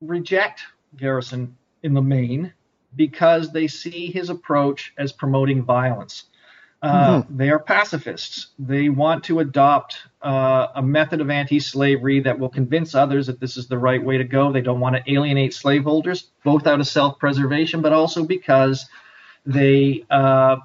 reject 0.00 0.62
Garrison 0.96 1.56
in 1.82 1.92
the 1.92 2.02
main 2.02 2.52
because 2.94 3.52
they 3.52 3.66
see 3.66 4.10
his 4.10 4.30
approach 4.30 4.92
as 4.96 5.12
promoting 5.12 5.62
violence. 5.62 6.24
Uh, 6.82 7.22
mm-hmm. 7.22 7.36
They 7.36 7.50
are 7.50 7.58
pacifists. 7.58 8.48
They 8.58 8.88
want 8.88 9.24
to 9.24 9.40
adopt 9.40 9.98
uh, 10.22 10.68
a 10.74 10.82
method 10.82 11.20
of 11.20 11.30
anti 11.30 11.58
slavery 11.58 12.20
that 12.20 12.38
will 12.38 12.48
convince 12.48 12.94
others 12.94 13.26
that 13.28 13.40
this 13.40 13.56
is 13.56 13.66
the 13.66 13.78
right 13.78 14.02
way 14.02 14.18
to 14.18 14.24
go. 14.24 14.52
They 14.52 14.60
don't 14.60 14.80
want 14.80 14.96
to 14.96 15.12
alienate 15.12 15.54
slaveholders, 15.54 16.28
both 16.44 16.66
out 16.66 16.80
of 16.80 16.86
self 16.86 17.18
preservation, 17.18 17.80
but 17.80 17.92
also 17.92 18.24
because 18.24 18.86
they 19.46 20.04
uh, 20.10 20.56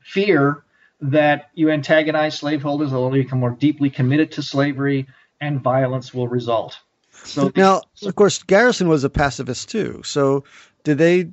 fear 0.00 0.64
that 1.00 1.50
you 1.54 1.70
antagonize 1.70 2.38
slaveholders, 2.38 2.90
they'll 2.90 3.04
only 3.04 3.22
become 3.22 3.40
more 3.40 3.50
deeply 3.50 3.90
committed 3.90 4.32
to 4.32 4.42
slavery, 4.42 5.06
and 5.40 5.60
violence 5.60 6.12
will 6.12 6.28
result. 6.28 6.78
So 7.24 7.50
now, 7.56 7.82
of 8.02 8.14
course, 8.14 8.42
Garrison 8.42 8.88
was 8.88 9.04
a 9.04 9.10
pacifist 9.10 9.68
too. 9.68 10.02
So 10.04 10.44
did 10.84 10.98
they 10.98 11.30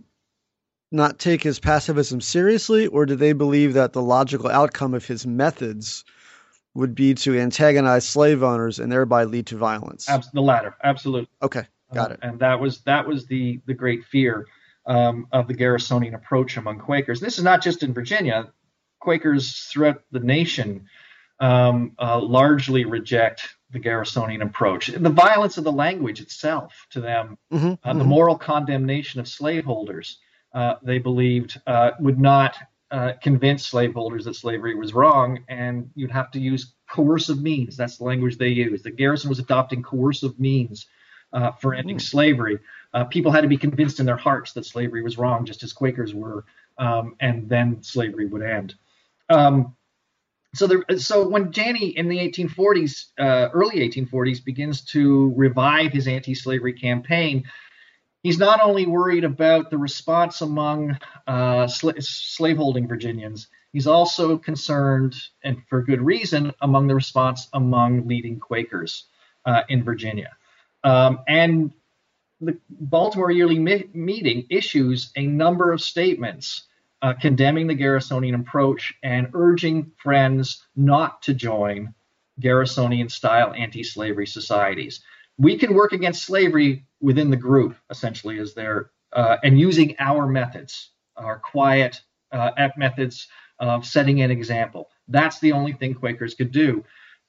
not 0.91 1.19
take 1.19 1.43
his 1.43 1.59
pacifism 1.59 2.21
seriously, 2.21 2.88
or 2.88 3.05
do 3.05 3.15
they 3.15 3.33
believe 3.33 3.73
that 3.73 3.93
the 3.93 4.01
logical 4.01 4.49
outcome 4.49 4.93
of 4.93 5.05
his 5.05 5.25
methods 5.25 6.05
would 6.73 6.95
be 6.95 7.13
to 7.13 7.38
antagonize 7.38 8.07
slave 8.07 8.43
owners 8.43 8.79
and 8.79 8.91
thereby 8.91 9.25
lead 9.25 9.47
to 9.47 9.57
violence? 9.57 10.07
the 10.33 10.41
latter, 10.41 10.75
absolutely. 10.83 11.29
Okay, 11.41 11.63
got 11.93 12.11
it. 12.11 12.19
Uh, 12.23 12.27
and 12.27 12.39
that 12.39 12.59
was 12.59 12.81
that 12.81 13.07
was 13.07 13.25
the 13.25 13.59
the 13.65 13.73
great 13.73 14.05
fear 14.05 14.47
um, 14.85 15.27
of 15.31 15.47
the 15.47 15.53
Garrisonian 15.53 16.15
approach 16.15 16.57
among 16.57 16.79
Quakers. 16.79 17.19
This 17.19 17.38
is 17.38 17.43
not 17.43 17.61
just 17.61 17.83
in 17.83 17.93
Virginia. 17.93 18.51
Quakers 18.99 19.67
throughout 19.71 20.01
the 20.11 20.19
nation 20.19 20.88
um, 21.39 21.93
uh, 21.99 22.19
largely 22.19 22.85
reject 22.85 23.55
the 23.71 23.79
Garrisonian 23.79 24.41
approach. 24.41 24.88
The 24.88 25.09
violence 25.09 25.57
of 25.57 25.63
the 25.63 25.71
language 25.71 26.21
itself 26.21 26.88
to 26.91 27.01
them, 27.01 27.38
mm-hmm, 27.51 27.67
uh, 27.67 27.75
mm-hmm. 27.75 27.97
the 27.99 28.05
moral 28.05 28.38
condemnation 28.38 29.19
of 29.19 29.27
slaveholders, 29.27 30.19
they 30.82 30.99
believed 30.99 31.60
uh, 31.68 31.91
would 31.99 32.20
not 32.20 32.55
uh, 32.89 33.14
convince 33.22 33.68
slaveholders 33.68 34.26
that 34.26 34.36
slavery 34.36 34.76
was 34.76 34.93
wrong, 34.93 35.43
and 35.49 35.89
you'd 35.95 36.12
have 36.12 36.32
to 36.32 36.39
use 36.39 36.74
coercive 36.89 37.41
means. 37.41 37.76
That's 37.76 37.97
the 37.97 38.05
language 38.05 38.38
they 38.38 38.47
used. 38.47 38.84
The 38.84 38.91
Garrison 38.91 39.30
was 39.30 39.39
adopting 39.39 39.84
coercive 39.84 40.39
means 40.39 40.88
uh, 41.34 41.51
for 41.51 41.74
ending 41.74 41.97
mm. 41.97 42.01
slavery. 42.01 42.60
Uh, 42.93 43.03
people 43.03 43.32
had 43.32 43.41
to 43.41 43.47
be 43.47 43.58
convinced 43.58 43.99
in 43.99 44.05
their 44.05 44.18
hearts 44.18 44.53
that 44.53 44.66
slavery 44.66 45.03
was 45.03 45.18
wrong, 45.18 45.45
just 45.45 45.64
as 45.64 45.74
Quakers 45.74 46.14
were, 46.14 46.45
um, 46.78 47.16
and 47.20 47.49
then 47.49 47.84
slavery 47.84 48.26
would 48.26 48.41
end. 48.41 48.76
Um, 49.30 49.76
so, 50.55 50.66
there, 50.66 50.84
so 50.97 51.28
when 51.28 51.51
Janney 51.51 51.89
in 51.89 52.08
the 52.08 52.18
1840s, 52.18 53.08
uh, 53.20 53.49
early 53.53 53.88
1840s, 53.88 54.43
begins 54.43 54.82
to 54.86 55.34
revive 55.36 55.91
his 55.91 56.08
anti-slavery 56.08 56.74
campaign, 56.74 57.43
he's 58.24 58.38
not 58.38 58.61
only 58.61 58.86
worried 58.86 59.24
about 59.24 59.70
the 59.70 59.78
response 59.78 60.41
among 60.41 60.97
uh, 61.28 61.68
sl- 61.68 61.91
slaveholding 61.99 62.88
Virginians, 62.88 63.47
he's 63.74 63.88
also 63.88 64.38
concerned, 64.38 65.15
and 65.43 65.61
for 65.70 65.82
good 65.82 66.01
reason, 66.01 66.53
among 66.61 66.88
the 66.88 66.95
response 66.95 67.47
among 67.53 68.07
leading 68.07 68.39
Quakers 68.39 69.05
uh, 69.45 69.61
in 69.70 69.84
Virginia. 69.84 70.36
Um, 70.84 71.20
and 71.28 71.72
the 72.39 72.57
Baltimore 72.70 73.32
Yearly 73.32 73.59
Meeting 73.59 74.45
issues 74.49 75.11
a 75.15 75.26
number 75.26 75.72
of 75.72 75.82
statements 75.82 76.63
uh, 77.01 77.13
condemning 77.13 77.68
the 77.68 77.76
Garrisonian 77.76 78.39
approach 78.39 78.93
and 79.03 79.30
urging 79.34 79.91
friends 79.97 80.65
not 80.76 81.22
to 81.24 81.34
join 81.34 81.93
Garrisonian 82.39 83.09
style 83.09 83.53
anti 83.53 83.84
slavery 83.84 84.28
societies. 84.28 85.01
We 85.38 85.57
can 85.57 85.73
work 85.73 85.93
against 85.93 86.23
slavery 86.23 86.85
within 86.99 87.29
the 87.29 87.38
group, 87.38 87.75
essentially, 87.89 88.39
as 88.39 88.53
their 88.53 88.91
uh, 89.13 89.38
and 89.43 89.59
using 89.59 89.95
our 89.99 90.27
methods, 90.27 90.91
our 91.15 91.39
quiet 91.39 92.01
uh, 92.31 92.51
methods 92.77 93.27
of 93.59 93.85
setting 93.85 94.21
an 94.21 94.31
example. 94.31 94.89
That's 95.07 95.39
the 95.39 95.53
only 95.53 95.73
thing 95.73 95.93
Quakers 95.93 96.35
could 96.35 96.51
do. 96.51 96.83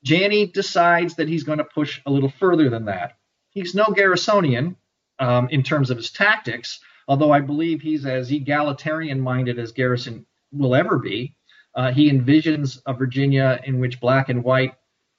Janney 0.05 0.47
decides 0.47 1.17
that 1.17 1.29
he's 1.29 1.45
going 1.45 1.59
to 1.59 1.65
push 1.65 2.01
a 2.07 2.11
little 2.11 2.29
further 2.29 2.71
than 2.71 2.87
that. 2.87 3.17
He's 3.51 3.75
no 3.75 3.85
Garrisonian 3.85 4.77
um, 5.19 5.49
in 5.51 5.63
terms 5.63 5.91
of 5.91 5.97
his 5.97 6.11
tactics, 6.11 6.81
although 7.07 7.33
I 7.33 7.41
believe 7.41 7.81
he's 7.81 8.07
as 8.07 8.31
egalitarian 8.31 9.21
minded 9.21 9.59
as 9.59 9.73
Garrison 9.73 10.27
will 10.53 10.75
ever 10.75 10.99
be. 10.99 11.35
Uh, 11.75 11.93
he 11.93 12.11
envisions 12.11 12.81
a 12.87 12.95
Virginia 12.95 13.61
in 13.65 13.79
which 13.79 14.01
black 14.01 14.29
and 14.29 14.43
white 14.45 14.75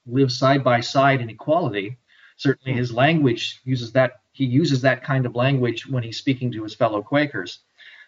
live 0.06 0.32
side 0.32 0.64
by 0.64 0.80
side 0.80 1.20
in 1.20 1.30
equality. 1.30 1.98
Certainly, 2.40 2.78
his 2.78 2.90
language 2.90 3.60
uses 3.64 3.92
that. 3.92 4.12
He 4.32 4.46
uses 4.46 4.80
that 4.80 5.04
kind 5.04 5.26
of 5.26 5.36
language 5.36 5.86
when 5.86 6.02
he's 6.02 6.16
speaking 6.16 6.50
to 6.52 6.62
his 6.62 6.74
fellow 6.74 7.02
Quakers. 7.02 7.58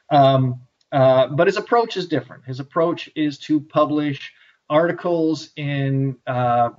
Um, 0.09 0.62
uh, 0.91 1.26
but 1.26 1.49
his 1.49 1.59
approach 1.59 1.99
is 1.99 2.09
different. 2.09 2.47
His 2.47 2.59
approach 2.59 3.11
is 3.14 3.39
to 3.41 3.61
publish 3.61 4.33
articles 4.70 5.51
in 5.57 6.16
uh, 6.26 6.70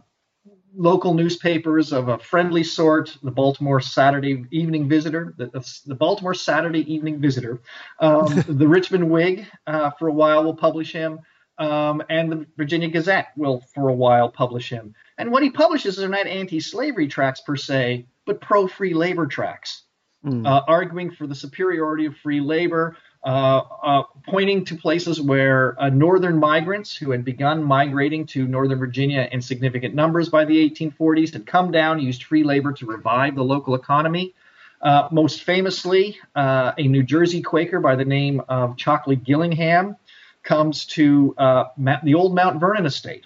local 0.75 1.13
newspapers 1.13 1.93
of 1.93 2.07
a 2.07 2.17
friendly 2.17 2.63
sort, 2.63 3.15
the 3.21 3.29
Baltimore 3.29 3.81
Saturday 3.81 4.45
Evening 4.49 4.89
Visitor, 4.89 5.35
the, 5.37 5.47
the 5.85 5.93
Baltimore 5.93 6.33
Saturday 6.33 6.91
Evening 6.91 7.21
Visitor, 7.21 7.61
um, 7.99 8.43
the 8.47 8.67
Richmond 8.67 9.11
Whig 9.11 9.45
uh, 9.67 9.91
for 9.91 10.07
a 10.07 10.13
while 10.13 10.43
will 10.43 10.55
publish 10.55 10.91
him, 10.91 11.19
um, 11.63 12.03
and 12.09 12.31
the 12.31 12.45
Virginia 12.57 12.89
Gazette 12.89 13.29
will 13.37 13.63
for 13.73 13.87
a 13.87 13.93
while 13.93 14.29
publish 14.29 14.69
him. 14.69 14.93
And 15.17 15.31
what 15.31 15.43
he 15.43 15.49
publishes 15.49 16.01
are 16.03 16.09
not 16.09 16.27
anti-slavery 16.27 17.07
tracts 17.07 17.41
per 17.41 17.55
se, 17.55 18.05
but 18.25 18.41
pro-free 18.41 18.93
labor 18.93 19.27
tracts, 19.27 19.83
mm. 20.25 20.45
uh, 20.45 20.63
arguing 20.67 21.11
for 21.11 21.25
the 21.25 21.35
superiority 21.35 22.05
of 22.05 22.17
free 22.17 22.41
labor, 22.41 22.97
uh, 23.23 23.61
uh, 23.81 24.03
pointing 24.27 24.65
to 24.65 24.75
places 24.75 25.21
where 25.21 25.81
uh, 25.81 25.87
northern 25.89 26.37
migrants 26.37 26.95
who 26.95 27.11
had 27.11 27.23
begun 27.23 27.63
migrating 27.63 28.25
to 28.25 28.45
northern 28.45 28.79
Virginia 28.79 29.29
in 29.31 29.41
significant 29.41 29.95
numbers 29.95 30.27
by 30.27 30.43
the 30.43 30.69
1840s 30.69 31.31
had 31.31 31.45
come 31.45 31.71
down, 31.71 31.99
used 31.99 32.23
free 32.23 32.43
labor 32.43 32.73
to 32.73 32.85
revive 32.85 33.35
the 33.35 33.43
local 33.43 33.75
economy. 33.75 34.33
Uh, 34.81 35.07
most 35.11 35.43
famously, 35.43 36.17
uh, 36.35 36.73
a 36.77 36.85
New 36.85 37.03
Jersey 37.03 37.41
Quaker 37.41 37.79
by 37.79 37.95
the 37.95 38.03
name 38.03 38.41
of 38.49 38.75
Chalkley 38.75 39.15
Gillingham 39.15 39.95
comes 40.43 40.85
to 40.85 41.33
uh, 41.37 41.65
the 42.03 42.13
old 42.13 42.35
Mount 42.35 42.59
Vernon 42.59 42.85
estate, 42.85 43.25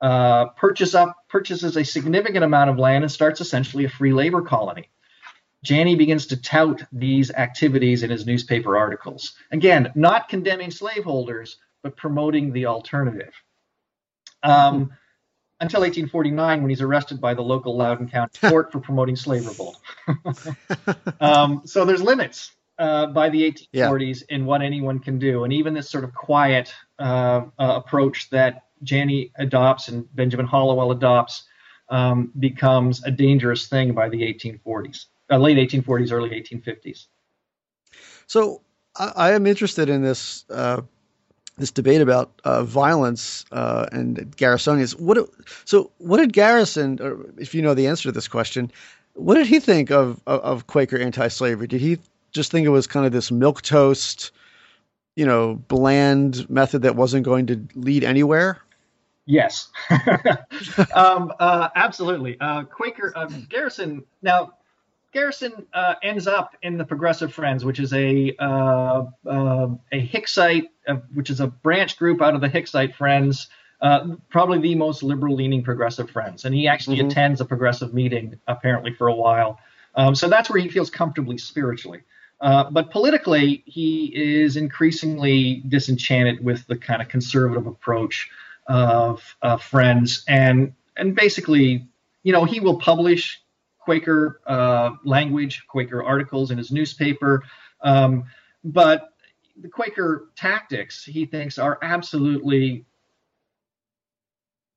purchase 0.00 0.94
up, 0.94 1.16
purchases 1.28 1.76
a 1.76 1.84
significant 1.84 2.44
amount 2.44 2.70
of 2.70 2.78
land, 2.78 3.04
and 3.04 3.12
starts 3.12 3.40
essentially 3.40 3.84
a 3.84 3.88
free 3.88 4.12
labor 4.12 4.42
colony. 4.42 4.88
Janney 5.64 5.96
begins 5.96 6.26
to 6.26 6.36
tout 6.36 6.84
these 6.92 7.30
activities 7.30 8.02
in 8.02 8.10
his 8.10 8.26
newspaper 8.26 8.76
articles. 8.76 9.34
Again, 9.50 9.90
not 9.94 10.28
condemning 10.28 10.70
slaveholders, 10.70 11.56
but 11.82 11.96
promoting 11.96 12.52
the 12.52 12.66
alternative. 12.66 13.32
Um, 14.42 14.92
until 15.60 15.80
1849, 15.80 16.60
when 16.60 16.68
he's 16.68 16.82
arrested 16.82 17.20
by 17.20 17.32
the 17.32 17.42
local 17.42 17.76
Loudoun 17.76 18.08
County 18.10 18.38
Court 18.40 18.70
for 18.70 18.80
promoting 18.80 19.16
slave 19.16 19.46
revolt. 19.46 19.80
um, 21.20 21.62
so 21.64 21.86
there's 21.86 22.02
limits 22.02 22.52
uh, 22.78 23.06
by 23.06 23.28
the 23.28 23.42
1840s 23.50 24.22
yeah. 24.28 24.36
in 24.36 24.46
what 24.46 24.62
anyone 24.62 24.98
can 24.98 25.18
do, 25.18 25.44
and 25.44 25.52
even 25.52 25.74
this 25.74 25.88
sort 25.88 26.04
of 26.04 26.14
quiet 26.14 26.72
uh, 26.98 27.42
uh, 27.58 27.80
approach 27.84 28.30
that 28.30 28.64
Janney 28.82 29.30
adopts 29.36 29.88
and 29.88 30.12
Benjamin 30.14 30.46
Hallowell 30.46 30.90
adopts 30.90 31.44
um, 31.88 32.32
becomes 32.38 33.04
a 33.04 33.10
dangerous 33.10 33.66
thing 33.68 33.92
by 33.92 34.08
the 34.08 34.22
1840s 34.22 35.06
uh, 35.30 35.38
late 35.38 35.56
1840s, 35.56 36.12
early 36.12 36.30
1850s. 36.30 37.06
So 38.26 38.62
I, 38.96 39.12
I 39.16 39.32
am 39.32 39.46
interested 39.46 39.88
in 39.88 40.02
this 40.02 40.44
uh, 40.50 40.82
this 41.56 41.70
debate 41.70 42.00
about 42.00 42.40
uh, 42.44 42.64
violence 42.64 43.44
uh, 43.52 43.86
and 43.92 44.16
Garrisonians. 44.36 44.98
What 44.98 45.28
so 45.64 45.90
what 45.98 46.18
did 46.18 46.32
Garrison, 46.32 46.98
or 47.00 47.26
if 47.38 47.54
you 47.54 47.62
know 47.62 47.74
the 47.74 47.86
answer 47.86 48.04
to 48.04 48.12
this 48.12 48.28
question, 48.28 48.70
what 49.14 49.34
did 49.34 49.46
he 49.46 49.60
think 49.60 49.90
of 49.90 50.20
of, 50.26 50.40
of 50.40 50.66
Quaker 50.66 50.98
anti-slavery? 50.98 51.66
Did 51.66 51.80
he 51.80 51.98
just 52.34 52.50
think 52.50 52.66
it 52.66 52.70
was 52.70 52.86
kind 52.86 53.06
of 53.06 53.12
this 53.12 53.30
milk 53.30 53.62
toast, 53.62 54.32
you 55.16 55.24
know, 55.24 55.54
bland 55.54 56.48
method 56.50 56.82
that 56.82 56.96
wasn't 56.96 57.24
going 57.24 57.46
to 57.46 57.66
lead 57.74 58.04
anywhere? 58.04 58.60
Yes, 59.26 59.68
um, 60.94 61.32
uh, 61.40 61.68
absolutely. 61.74 62.36
Uh, 62.38 62.64
Quaker 62.64 63.10
uh, 63.16 63.26
Garrison. 63.48 64.04
Now, 64.20 64.52
Garrison 65.14 65.66
uh, 65.72 65.94
ends 66.02 66.26
up 66.26 66.56
in 66.60 66.76
the 66.76 66.84
Progressive 66.84 67.32
Friends, 67.32 67.64
which 67.64 67.80
is 67.80 67.94
a 67.94 68.34
uh, 68.38 69.04
uh, 69.26 69.68
a 69.92 70.06
Hicksite, 70.06 70.66
uh, 70.86 70.96
which 71.14 71.30
is 71.30 71.40
a 71.40 71.46
branch 71.46 71.96
group 71.96 72.20
out 72.20 72.34
of 72.34 72.42
the 72.42 72.48
Hicksite 72.48 72.96
Friends, 72.96 73.46
uh, 73.80 74.08
probably 74.28 74.58
the 74.58 74.74
most 74.74 75.02
liberal-leaning 75.02 75.62
Progressive 75.62 76.10
Friends, 76.10 76.44
and 76.44 76.54
he 76.54 76.68
actually 76.68 76.98
mm-hmm. 76.98 77.08
attends 77.08 77.40
a 77.40 77.46
Progressive 77.46 77.94
meeting 77.94 78.38
apparently 78.46 78.92
for 78.92 79.06
a 79.06 79.14
while. 79.14 79.58
Um, 79.94 80.14
so 80.14 80.28
that's 80.28 80.50
where 80.50 80.60
he 80.60 80.68
feels 80.68 80.90
comfortably 80.90 81.38
spiritually. 81.38 82.02
Uh, 82.40 82.70
but 82.70 82.90
politically, 82.90 83.62
he 83.66 84.12
is 84.14 84.56
increasingly 84.56 85.62
disenchanted 85.68 86.44
with 86.44 86.66
the 86.66 86.76
kind 86.76 87.00
of 87.00 87.08
conservative 87.08 87.66
approach 87.66 88.30
of 88.66 89.36
uh, 89.42 89.56
Friends, 89.56 90.24
and 90.28 90.74
and 90.96 91.14
basically, 91.14 91.86
you 92.22 92.32
know, 92.32 92.44
he 92.44 92.60
will 92.60 92.78
publish 92.78 93.40
Quaker 93.78 94.40
uh, 94.46 94.92
language, 95.04 95.64
Quaker 95.68 96.02
articles 96.02 96.50
in 96.50 96.58
his 96.58 96.70
newspaper, 96.70 97.42
um, 97.82 98.24
but 98.62 99.10
the 99.60 99.68
Quaker 99.68 100.28
tactics 100.36 101.04
he 101.04 101.26
thinks 101.26 101.58
are 101.58 101.78
absolutely 101.82 102.84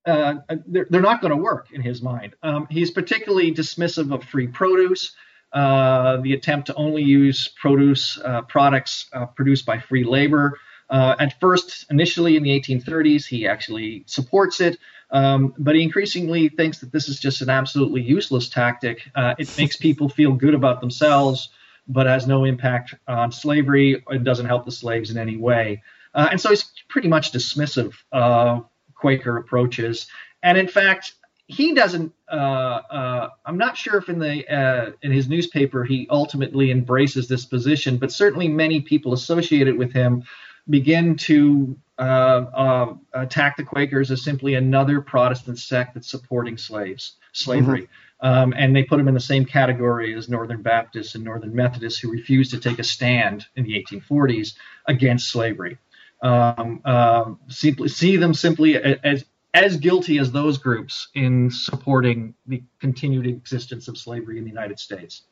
uh, 0.05 0.35
they're, 0.67 0.87
they're, 0.89 1.01
not 1.01 1.19
going 1.21 1.31
to 1.31 1.41
work 1.41 1.67
in 1.73 1.81
his 1.81 2.01
mind. 2.01 2.33
Um, 2.41 2.65
he's 2.69 2.91
particularly 2.91 3.53
dismissive 3.53 4.13
of 4.13 4.23
free 4.23 4.47
produce, 4.47 5.11
the 5.53 6.33
attempt 6.33 6.67
to 6.67 6.75
only 6.75 7.03
use 7.03 7.47
produce 7.47 8.19
uh, 8.23 8.41
products 8.43 9.07
uh, 9.13 9.25
produced 9.25 9.65
by 9.65 9.79
free 9.79 10.03
labor. 10.03 10.59
Uh, 10.89 11.15
at 11.19 11.39
first, 11.39 11.85
initially 11.89 12.37
in 12.37 12.43
the 12.43 12.49
1830s, 12.49 13.25
he 13.25 13.47
actually 13.47 14.03
supports 14.07 14.61
it, 14.61 14.77
um, 15.11 15.53
but 15.57 15.75
he 15.75 15.83
increasingly 15.83 16.47
thinks 16.47 16.79
that 16.79 16.91
this 16.91 17.09
is 17.09 17.19
just 17.19 17.41
an 17.41 17.49
absolutely 17.49 18.01
useless 18.01 18.47
tactic. 18.47 19.01
Uh, 19.13 19.35
it 19.37 19.53
makes 19.57 19.75
people 19.75 20.07
feel 20.07 20.31
good 20.31 20.53
about 20.53 20.79
themselves, 20.79 21.49
but 21.89 22.05
has 22.05 22.25
no 22.25 22.45
impact 22.45 22.95
on 23.07 23.31
slavery 23.31 24.01
and 24.07 24.23
doesn't 24.23 24.45
help 24.45 24.65
the 24.65 24.71
slaves 24.71 25.09
in 25.09 25.17
any 25.17 25.37
way. 25.37 25.81
and 26.13 26.39
so 26.39 26.49
he's 26.49 26.65
pretty 26.89 27.07
much 27.07 27.31
dismissive 27.31 27.93
of 28.11 28.65
Quaker 28.95 29.37
approaches. 29.37 30.07
And 30.41 30.57
in 30.57 30.67
fact, 30.67 31.13
he 31.47 31.73
doesn't. 31.73 32.13
Uh, 32.29 32.35
uh, 32.35 33.29
I'm 33.45 33.57
not 33.57 33.77
sure 33.77 33.97
if 33.97 34.09
in 34.09 34.19
the 34.19 34.47
uh, 34.53 34.91
in 35.01 35.11
his 35.11 35.29
newspaper 35.29 35.83
he 35.83 36.07
ultimately 36.09 36.71
embraces 36.71 37.27
this 37.27 37.45
position, 37.45 37.97
but 37.97 38.11
certainly 38.11 38.47
many 38.47 38.81
people 38.81 39.13
associated 39.13 39.77
with 39.77 39.93
him 39.93 40.23
begin 40.69 41.15
to 41.15 41.77
uh, 41.97 42.01
uh, 42.01 42.93
attack 43.13 43.55
the 43.55 43.63
Quakers 43.63 44.11
as 44.11 44.23
simply 44.23 44.55
another 44.55 44.99
Protestant 44.99 45.57
sect 45.57 45.93
that's 45.93 46.09
supporting 46.09 46.57
slaves, 46.57 47.13
slavery. 47.31 47.83
Mm-hmm. 47.83 47.93
Um, 48.19 48.53
and 48.57 48.75
they 48.75 48.83
put 48.83 48.97
them 48.97 49.07
in 49.07 49.13
the 49.13 49.19
same 49.19 49.45
category 49.45 50.15
as 50.15 50.27
Northern 50.27 50.63
Baptists 50.63 51.13
and 51.13 51.23
Northern 51.23 51.53
Methodists 51.53 51.99
who 51.99 52.11
refused 52.11 52.49
to 52.49 52.59
take 52.59 52.79
a 52.79 52.83
stand 52.83 53.45
in 53.55 53.63
the 53.63 53.81
1840s 53.83 54.55
against 54.87 55.29
slavery 55.29 55.77
um, 56.21 56.81
uh, 56.83 57.31
simply 57.47 57.89
see 57.89 58.17
them 58.17 58.33
simply 58.33 58.75
as 58.75 59.25
as 59.63 59.77
guilty 59.77 60.17
as 60.19 60.31
those 60.31 60.57
groups 60.57 61.07
in 61.13 61.49
supporting 61.51 62.33
the 62.45 62.63
continued 62.79 63.27
existence 63.27 63.87
of 63.87 63.97
slavery 63.97 64.37
in 64.37 64.43
the 64.43 64.49
United 64.49 64.79
States. 64.79 65.23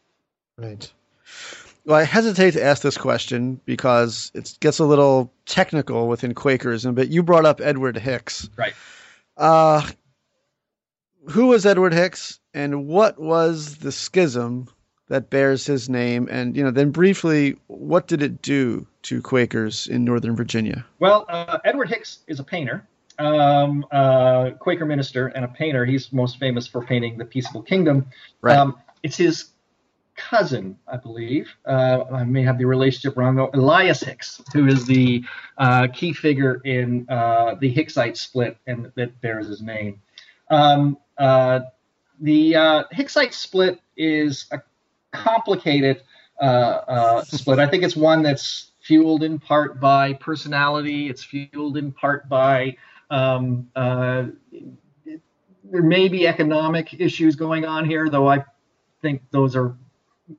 Right. 0.57 0.91
Well, 1.85 1.97
I 1.97 2.03
hesitate 2.03 2.51
to 2.51 2.63
ask 2.63 2.81
this 2.81 2.97
question 2.97 3.61
because 3.65 4.31
it 4.33 4.57
gets 4.59 4.79
a 4.79 4.85
little 4.85 5.31
technical 5.45 6.07
within 6.07 6.33
Quakerism, 6.33 6.95
but 6.95 7.09
you 7.09 7.21
brought 7.21 7.45
up 7.45 7.61
Edward 7.61 7.97
Hicks. 7.97 8.49
Right. 8.57 8.73
Uh, 9.37 9.87
who 11.29 11.47
was 11.47 11.65
Edward 11.65 11.93
Hicks, 11.93 12.39
and 12.53 12.87
what 12.87 13.19
was 13.19 13.77
the 13.77 13.91
schism 13.91 14.67
that 15.09 15.29
bears 15.29 15.65
his 15.65 15.89
name? 15.89 16.27
And 16.31 16.55
you 16.55 16.63
know, 16.63 16.71
then 16.71 16.91
briefly, 16.91 17.57
what 17.67 18.07
did 18.07 18.23
it 18.23 18.41
do 18.41 18.87
to 19.03 19.21
Quakers 19.21 19.87
in 19.87 20.03
Northern 20.03 20.35
Virginia? 20.35 20.85
Well, 20.99 21.25
uh, 21.29 21.59
Edward 21.65 21.89
Hicks 21.89 22.19
is 22.27 22.39
a 22.39 22.43
painter, 22.43 22.87
um, 23.19 23.85
uh, 23.91 24.51
Quaker 24.59 24.85
minister, 24.85 25.27
and 25.27 25.45
a 25.45 25.47
painter. 25.47 25.85
He's 25.85 26.11
most 26.11 26.39
famous 26.39 26.67
for 26.67 26.83
painting 26.83 27.17
the 27.17 27.25
Peaceable 27.25 27.61
Kingdom. 27.61 28.07
Right. 28.41 28.57
Um, 28.57 28.77
it's 29.03 29.17
his 29.17 29.51
cousin, 30.15 30.77
I 30.87 30.97
believe. 30.97 31.49
Uh, 31.65 32.05
I 32.11 32.23
may 32.23 32.43
have 32.43 32.57
the 32.57 32.65
relationship 32.65 33.17
wrong 33.17 33.35
though. 33.35 33.49
Elias 33.53 34.01
Hicks, 34.01 34.41
who 34.53 34.67
is 34.67 34.85
the 34.85 35.23
uh, 35.57 35.87
key 35.93 36.13
figure 36.13 36.61
in 36.63 37.05
uh, 37.09 37.55
the 37.59 37.73
Hicksite 37.73 38.17
split, 38.17 38.57
and 38.67 38.91
that 38.95 39.19
bears 39.21 39.47
his 39.47 39.61
name. 39.61 40.01
Um, 40.49 40.97
uh, 41.17 41.61
the 42.19 42.55
uh, 42.55 42.83
Hicksite 42.93 43.33
split 43.33 43.79
is 43.97 44.47
a 44.51 44.61
complicated 45.11 46.01
uh, 46.39 47.23
split. 47.23 47.59
I 47.59 47.67
think 47.67 47.83
it's 47.83 47.95
one 47.95 48.21
that's 48.21 48.71
fueled 48.81 49.23
in 49.23 49.39
part 49.39 49.79
by 49.79 50.13
personality. 50.13 51.09
It's 51.09 51.23
fueled 51.23 51.77
in 51.77 51.91
part 51.91 52.29
by 52.29 52.77
um, 53.09 53.67
uh, 53.75 54.25
there 55.71 55.83
may 55.83 56.07
be 56.07 56.27
economic 56.27 56.93
issues 56.99 57.35
going 57.35 57.65
on 57.65 57.85
here, 57.85 58.09
though 58.09 58.27
I 58.27 58.43
think 59.01 59.21
those 59.31 59.55
are 59.55 59.75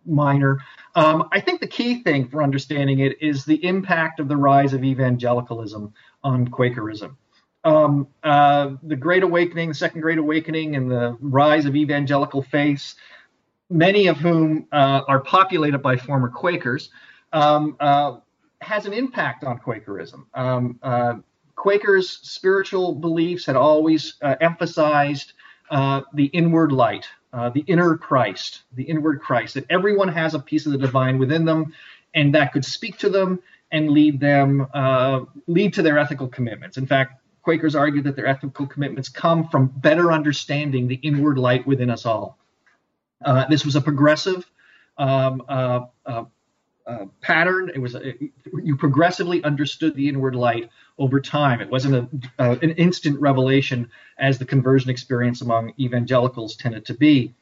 minor. 0.04 0.58
Um, 0.94 1.28
I 1.32 1.40
think 1.40 1.60
the 1.60 1.66
key 1.66 2.02
thing 2.02 2.28
for 2.28 2.42
understanding 2.42 3.00
it 3.00 3.20
is 3.20 3.44
the 3.44 3.62
impact 3.64 4.20
of 4.20 4.28
the 4.28 4.36
rise 4.36 4.72
of 4.72 4.84
evangelicalism 4.84 5.92
on 6.24 6.48
Quakerism. 6.48 7.16
Um, 7.64 8.08
uh, 8.22 8.70
the 8.82 8.96
Great 8.96 9.22
Awakening, 9.22 9.70
the 9.70 9.74
Second 9.74 10.00
Great 10.00 10.18
Awakening, 10.18 10.76
and 10.76 10.90
the 10.90 11.16
rise 11.20 11.66
of 11.66 11.74
evangelical 11.74 12.42
faiths, 12.42 12.94
many 13.70 14.06
of 14.06 14.16
whom 14.18 14.66
uh, 14.72 15.02
are 15.08 15.20
populated 15.20 15.78
by 15.78 15.96
former 15.96 16.28
Quakers, 16.28 16.90
um, 17.32 17.76
uh, 17.80 18.18
has 18.60 18.86
an 18.86 18.92
impact 18.92 19.44
on 19.44 19.58
Quakerism. 19.58 20.26
Quakers' 21.66 22.20
spiritual 22.22 22.94
beliefs 22.94 23.44
had 23.44 23.56
always 23.56 24.14
uh, 24.22 24.36
emphasized 24.40 25.32
uh, 25.68 26.02
the 26.14 26.26
inward 26.26 26.70
light, 26.70 27.08
uh, 27.32 27.48
the 27.48 27.64
inner 27.66 27.96
Christ, 27.96 28.62
the 28.76 28.84
inward 28.84 29.20
Christ, 29.20 29.54
that 29.54 29.66
everyone 29.68 30.06
has 30.06 30.34
a 30.34 30.38
piece 30.38 30.66
of 30.66 30.70
the 30.70 30.78
divine 30.78 31.18
within 31.18 31.44
them, 31.44 31.74
and 32.14 32.32
that 32.36 32.52
could 32.52 32.64
speak 32.64 32.98
to 32.98 33.08
them 33.08 33.42
and 33.72 33.90
lead 33.90 34.20
them 34.20 34.68
uh, 34.74 35.22
lead 35.48 35.74
to 35.74 35.82
their 35.82 35.98
ethical 35.98 36.28
commitments. 36.28 36.76
In 36.76 36.86
fact, 36.86 37.20
Quakers 37.42 37.74
argue 37.74 38.02
that 38.02 38.14
their 38.14 38.28
ethical 38.28 38.68
commitments 38.68 39.08
come 39.08 39.48
from 39.48 39.66
better 39.66 40.12
understanding 40.12 40.86
the 40.86 41.00
inward 41.02 41.36
light 41.36 41.66
within 41.66 41.90
us 41.90 42.06
all. 42.06 42.38
Uh, 43.24 43.44
this 43.48 43.64
was 43.64 43.74
a 43.74 43.80
progressive 43.80 44.48
um, 44.98 45.42
uh, 46.86 47.06
pattern. 47.20 47.72
It 47.74 47.78
was 47.78 47.96
a, 47.96 48.14
you 48.62 48.76
progressively 48.76 49.42
understood 49.42 49.96
the 49.96 50.08
inward 50.08 50.36
light 50.36 50.70
over 50.98 51.20
time. 51.20 51.60
It 51.60 51.70
wasn't 51.70 51.94
a, 52.38 52.42
uh, 52.42 52.56
an 52.62 52.70
instant 52.72 53.20
revelation 53.20 53.90
as 54.18 54.38
the 54.38 54.44
conversion 54.44 54.90
experience 54.90 55.42
among 55.42 55.72
evangelicals 55.78 56.56
tended 56.56 56.86
to 56.86 56.94
be. 56.94 57.34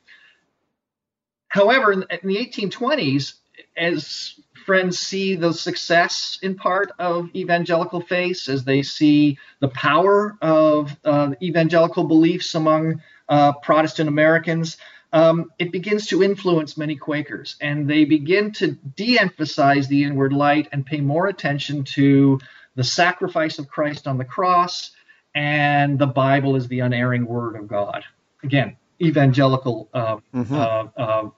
However, 1.49 1.93
in, 1.93 2.05
in 2.11 2.29
the 2.29 2.37
1820s, 2.37 3.35
as 3.77 4.35
friends 4.67 4.99
see 4.99 5.37
the 5.37 5.53
success 5.53 6.39
in 6.43 6.57
part 6.57 6.91
of 6.99 7.29
evangelical 7.35 8.01
faith, 8.01 8.49
as 8.49 8.65
they 8.65 8.83
see 8.83 9.39
the 9.61 9.69
power 9.69 10.37
of 10.43 10.97
uh, 11.05 11.33
evangelical 11.43 12.05
beliefs 12.05 12.55
among 12.55 13.03
uh, 13.29 13.53
Protestant 13.53 14.09
Americans, 14.09 14.79
um, 15.13 15.53
it 15.61 15.71
begins 15.71 16.09
to 16.09 16.25
influence 16.25 16.77
many 16.77 16.97
Quakers, 16.97 17.55
and 17.61 17.89
they 17.89 18.05
begin 18.05 18.51
to 18.53 18.73
de 18.97 19.17
emphasize 19.19 19.87
the 19.87 20.03
inward 20.03 20.33
light 20.33 20.69
and 20.73 20.85
pay 20.85 21.01
more 21.01 21.29
attention 21.29 21.85
to 21.85 22.41
the 22.77 22.85
sacrifice 22.85 23.59
of 23.59 23.69
Christ 23.69 24.07
on 24.07 24.19
the 24.19 24.25
cross 24.25 24.93
and 25.35 25.99
the 25.99 26.07
Bible 26.07 26.57
is 26.57 26.69
the 26.69 26.81
unerring 26.81 27.27
word 27.27 27.57
of 27.57 27.67
God. 27.67 28.05
Again, 28.43 28.77
evangelical 29.01 29.89
uh, 29.93 30.17
mm-hmm. 30.35 30.55
uh, 30.55 30.85
uh, 30.97 31.31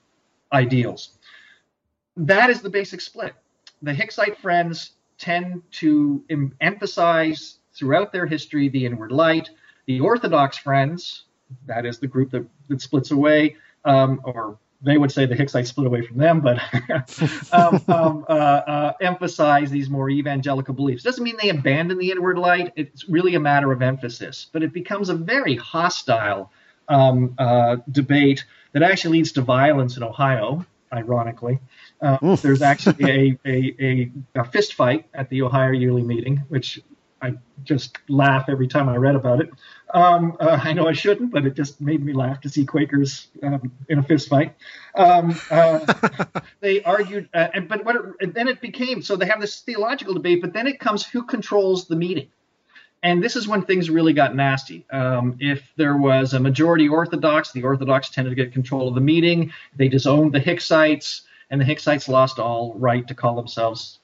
ideals. 0.53 1.19
That 2.17 2.51
is 2.51 2.61
the 2.61 2.71
basic 2.71 3.01
split. 3.01 3.35
The 3.83 3.93
Hicksite 3.93 4.39
friends 4.39 4.93
tend 5.19 5.63
to 5.73 6.25
em- 6.31 6.55
emphasize 6.61 7.59
throughout 7.75 8.13
their 8.13 8.27
history 8.27 8.69
the 8.69 8.85
inward 8.85 9.13
light. 9.13 9.51
The 9.87 10.01
Orthodox 10.01 10.59
friends, 10.59 11.25
that 11.67 11.87
is 11.87 11.99
the 11.99 12.07
group 12.07 12.31
that, 12.31 12.47
that 12.69 12.81
splits 12.81 13.11
away, 13.11 13.57
um, 13.85 14.21
or 14.25 14.59
they 14.87 14.97
would 14.99 15.11
say 15.11 15.27
the 15.27 15.35
Hicksites 15.35 15.67
split 15.67 15.89
away 15.89 16.03
from 16.03 16.17
them, 16.17 16.41
but 16.41 16.61
um, 17.53 17.83
um, 17.89 18.25
uh, 18.29 18.33
uh, 18.33 18.93
emphasize 19.01 19.69
these 19.69 19.91
more 19.91 20.09
evangelical 20.09 20.75
beliefs. 20.75 21.03
Doesn't 21.03 21.25
mean 21.25 21.37
they 21.43 21.49
abandon 21.49 21.99
the 21.99 22.13
inward 22.13 22.39
light. 22.39 22.73
It's 22.77 23.09
really 23.09 23.35
a 23.35 23.41
matter 23.41 23.73
of 23.73 23.83
emphasis. 23.83 24.47
But 24.53 24.63
it 24.63 24.73
becomes 24.73 25.09
a 25.09 25.15
very 25.15 25.57
hostile 25.57 26.53
um, 26.89 27.35
uh, 27.37 27.79
debate 27.91 28.45
that 28.73 28.85
actually 28.85 29.19
leads 29.19 29.33
to 29.33 29.41
violence 29.41 29.97
in 29.97 30.05
Ohio, 30.05 30.65
ironically. 30.93 31.59
Uh, 32.01 32.37
there's 32.37 32.63
actually 32.63 33.11
a, 33.11 33.39
a, 33.45 33.75
a, 33.81 34.13
a 34.37 34.45
fist 34.45 34.75
fight 34.75 35.07
at 35.13 35.29
the 35.31 35.43
Ohio 35.43 35.73
yearly 35.73 36.03
meeting, 36.03 36.45
which 36.49 36.81
I 37.23 37.35
just 37.65 37.99
laugh 38.09 38.47
every 38.49 38.69
time 38.69 38.89
I 38.89 38.97
read 38.97 39.17
about 39.17 39.41
it. 39.41 39.51
Um, 39.95 40.37
uh, 40.39 40.61
I 40.63 40.73
know 40.73 40.87
I 40.87 40.93
shouldn't, 40.93 41.31
but 41.31 41.47
it 41.47 41.55
just 41.55 41.81
made 41.81 42.05
me 42.05 42.13
laugh 42.13 42.41
to 42.43 42.49
see 42.49 42.67
Quakers 42.67 43.29
um, 43.43 43.73
in 43.89 43.99
a 43.99 44.03
fist 44.03 44.29
fight. 44.29 44.55
Um, 44.95 45.39
uh, 45.51 45.95
they 46.61 46.83
argued, 46.83 47.29
uh, 47.33 47.49
and, 47.55 47.69
but 47.69 47.85
what 47.85 47.97
it, 48.21 48.35
then 48.35 48.49
it 48.49 48.61
became 48.61 49.01
so 49.01 49.17
they 49.17 49.27
have 49.27 49.41
this 49.41 49.61
theological 49.61 50.15
debate, 50.15 50.43
but 50.43 50.53
then 50.53 50.67
it 50.67 50.79
comes 50.79 51.07
who 51.07 51.23
controls 51.23 51.89
the 51.89 51.97
meeting. 51.97 52.29
And 53.03 53.23
this 53.23 53.37
is 53.37 53.47
when 53.47 53.63
things 53.63 53.89
really 53.89 54.13
got 54.13 54.35
nasty. 54.35 54.85
Um, 54.91 55.37
if 55.39 55.71
there 55.77 55.97
was 55.97 56.35
a 56.35 56.41
majority 56.41 56.89
Orthodox, 56.89 57.53
the 57.53 57.63
Orthodox 57.63 58.11
tended 58.11 58.33
to 58.33 58.43
get 58.43 58.53
control 58.53 58.89
of 58.89 58.95
the 58.95 59.01
meeting. 59.01 59.53
They 59.77 59.89
disowned 59.89 60.33
the 60.33 60.41
Hicksites. 60.41 61.23
and 61.51 61.61
the 61.61 61.65
Hicksites 61.65 62.09
lost 62.09 62.39
all 62.39 62.75
right 62.75 63.07
to 63.07 63.15
call 63.15 63.37
themselves 63.37 64.01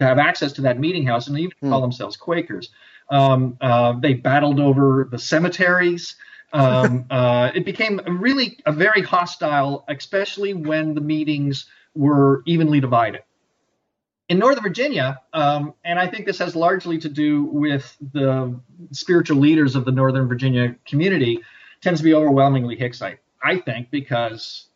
to 0.00 0.06
have 0.06 0.18
access 0.18 0.52
to 0.52 0.62
that 0.62 0.80
meeting 0.80 1.06
house 1.06 1.28
and 1.28 1.38
even 1.38 1.52
call 1.68 1.80
themselves 1.80 2.16
Quakers. 2.16 2.70
Um, 3.10 3.58
uh, 3.60 3.92
they 4.00 4.14
battled 4.14 4.58
over 4.58 5.06
the 5.10 5.18
cemeteries. 5.18 6.16
Um, 6.52 7.04
uh, 7.10 7.50
it 7.54 7.64
became 7.64 8.00
really 8.06 8.58
a 8.64 8.72
very 8.72 9.02
hostile, 9.02 9.84
especially 9.88 10.54
when 10.54 10.94
the 10.94 11.02
meetings 11.02 11.66
were 11.94 12.42
evenly 12.46 12.80
divided. 12.80 13.22
In 14.30 14.38
Northern 14.38 14.62
Virginia, 14.62 15.20
um, 15.32 15.74
and 15.84 15.98
I 15.98 16.06
think 16.06 16.24
this 16.24 16.38
has 16.38 16.56
largely 16.56 16.98
to 16.98 17.08
do 17.08 17.44
with 17.44 17.96
the 18.12 18.58
spiritual 18.92 19.38
leaders 19.38 19.74
of 19.74 19.84
the 19.84 19.92
Northern 19.92 20.28
Virginia 20.28 20.76
community, 20.86 21.40
tends 21.82 22.00
to 22.00 22.04
be 22.04 22.14
overwhelmingly 22.14 22.76
Hicksite. 22.76 23.18
I 23.42 23.58
think 23.58 23.90
because 23.90 24.66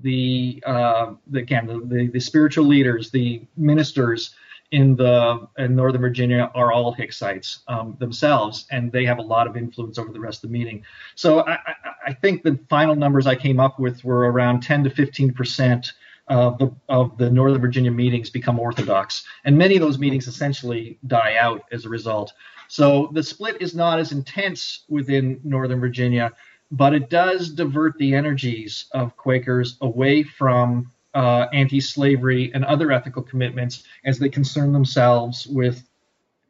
the, 0.00 0.62
uh, 0.66 1.14
the 1.26 1.40
again 1.40 1.66
the, 1.66 1.80
the, 1.82 2.06
the 2.08 2.20
spiritual 2.20 2.66
leaders, 2.66 3.10
the 3.10 3.42
ministers 3.56 4.34
in 4.70 4.96
the 4.96 5.48
in 5.56 5.74
Northern 5.74 6.00
Virginia 6.00 6.50
are 6.54 6.72
all 6.72 6.94
Hicksites 6.94 7.60
um, 7.68 7.96
themselves, 7.98 8.66
and 8.70 8.92
they 8.92 9.04
have 9.04 9.18
a 9.18 9.22
lot 9.22 9.46
of 9.46 9.56
influence 9.56 9.98
over 9.98 10.12
the 10.12 10.20
rest 10.20 10.44
of 10.44 10.50
the 10.50 10.58
meeting. 10.58 10.84
So 11.14 11.40
I, 11.40 11.52
I, 11.54 11.74
I 12.08 12.12
think 12.12 12.42
the 12.42 12.58
final 12.68 12.94
numbers 12.94 13.26
I 13.26 13.34
came 13.34 13.60
up 13.60 13.78
with 13.78 14.04
were 14.04 14.30
around 14.30 14.62
10 14.62 14.84
to 14.84 14.90
15 14.90 15.32
percent 15.32 15.92
of 16.28 16.58
the 16.58 16.74
of 16.88 17.16
the 17.16 17.30
Northern 17.30 17.60
Virginia 17.60 17.90
meetings 17.90 18.28
become 18.28 18.58
Orthodox, 18.58 19.24
and 19.44 19.56
many 19.56 19.76
of 19.76 19.80
those 19.80 19.98
meetings 19.98 20.26
essentially 20.26 20.98
die 21.06 21.36
out 21.36 21.64
as 21.72 21.84
a 21.84 21.88
result. 21.88 22.32
So 22.68 23.08
the 23.12 23.22
split 23.22 23.62
is 23.62 23.74
not 23.74 23.98
as 23.98 24.12
intense 24.12 24.84
within 24.90 25.40
Northern 25.42 25.80
Virginia, 25.80 26.32
but 26.70 26.92
it 26.92 27.08
does 27.08 27.48
divert 27.48 27.96
the 27.96 28.14
energies 28.14 28.84
of 28.92 29.16
Quakers 29.16 29.78
away 29.80 30.22
from 30.22 30.92
uh, 31.14 31.46
anti-slavery 31.52 32.52
and 32.54 32.64
other 32.64 32.92
ethical 32.92 33.22
commitments 33.22 33.84
as 34.04 34.18
they 34.18 34.28
concern 34.28 34.72
themselves 34.72 35.46
with 35.46 35.88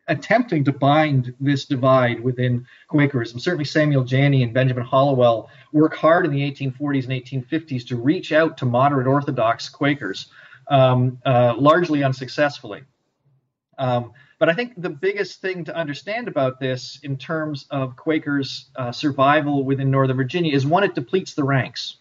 attempting 0.09 0.65
to 0.65 0.73
bind 0.73 1.35
this 1.39 1.67
divide 1.67 2.21
within 2.21 2.67
Quakerism. 2.91 3.39
Certainly, 3.39 3.67
Samuel 3.67 4.05
Janney 4.05 4.43
and 4.43 4.53
Benjamin 4.53 4.85
Hallowell 4.85 5.51
work 5.73 5.95
hard 5.95 6.25
in 6.25 6.33
the 6.33 6.41
1840s 6.51 7.05
and 7.05 7.47
1850s 7.47 7.87
to 7.89 7.97
reach 7.97 8.33
out 8.33 8.57
to 8.59 8.67
moderate 8.67 9.07
Orthodox 9.07 9.69
Quakers, 9.69 10.29
um, 10.69 11.19
uh, 11.25 11.55
largely 11.57 12.03
unsuccessfully. 12.03 12.83
Um, 13.79 14.13
but 14.39 14.49
I 14.49 14.55
think 14.55 14.81
the 14.81 14.91
biggest 14.91 15.41
thing 15.41 15.65
to 15.65 15.77
understand 15.77 16.29
about 16.29 16.61
this 16.61 17.01
in 17.03 17.17
terms 17.17 17.67
of 17.71 17.97
Quakers' 17.97 18.71
uh, 18.77 18.93
survival 18.93 19.65
within 19.65 19.91
Northern 19.91 20.17
Virginia 20.17 20.55
is 20.55 20.67
one, 20.67 20.85
it 20.85 20.95
depletes 20.95 21.35
the 21.35 21.45
ranks, 21.45 21.97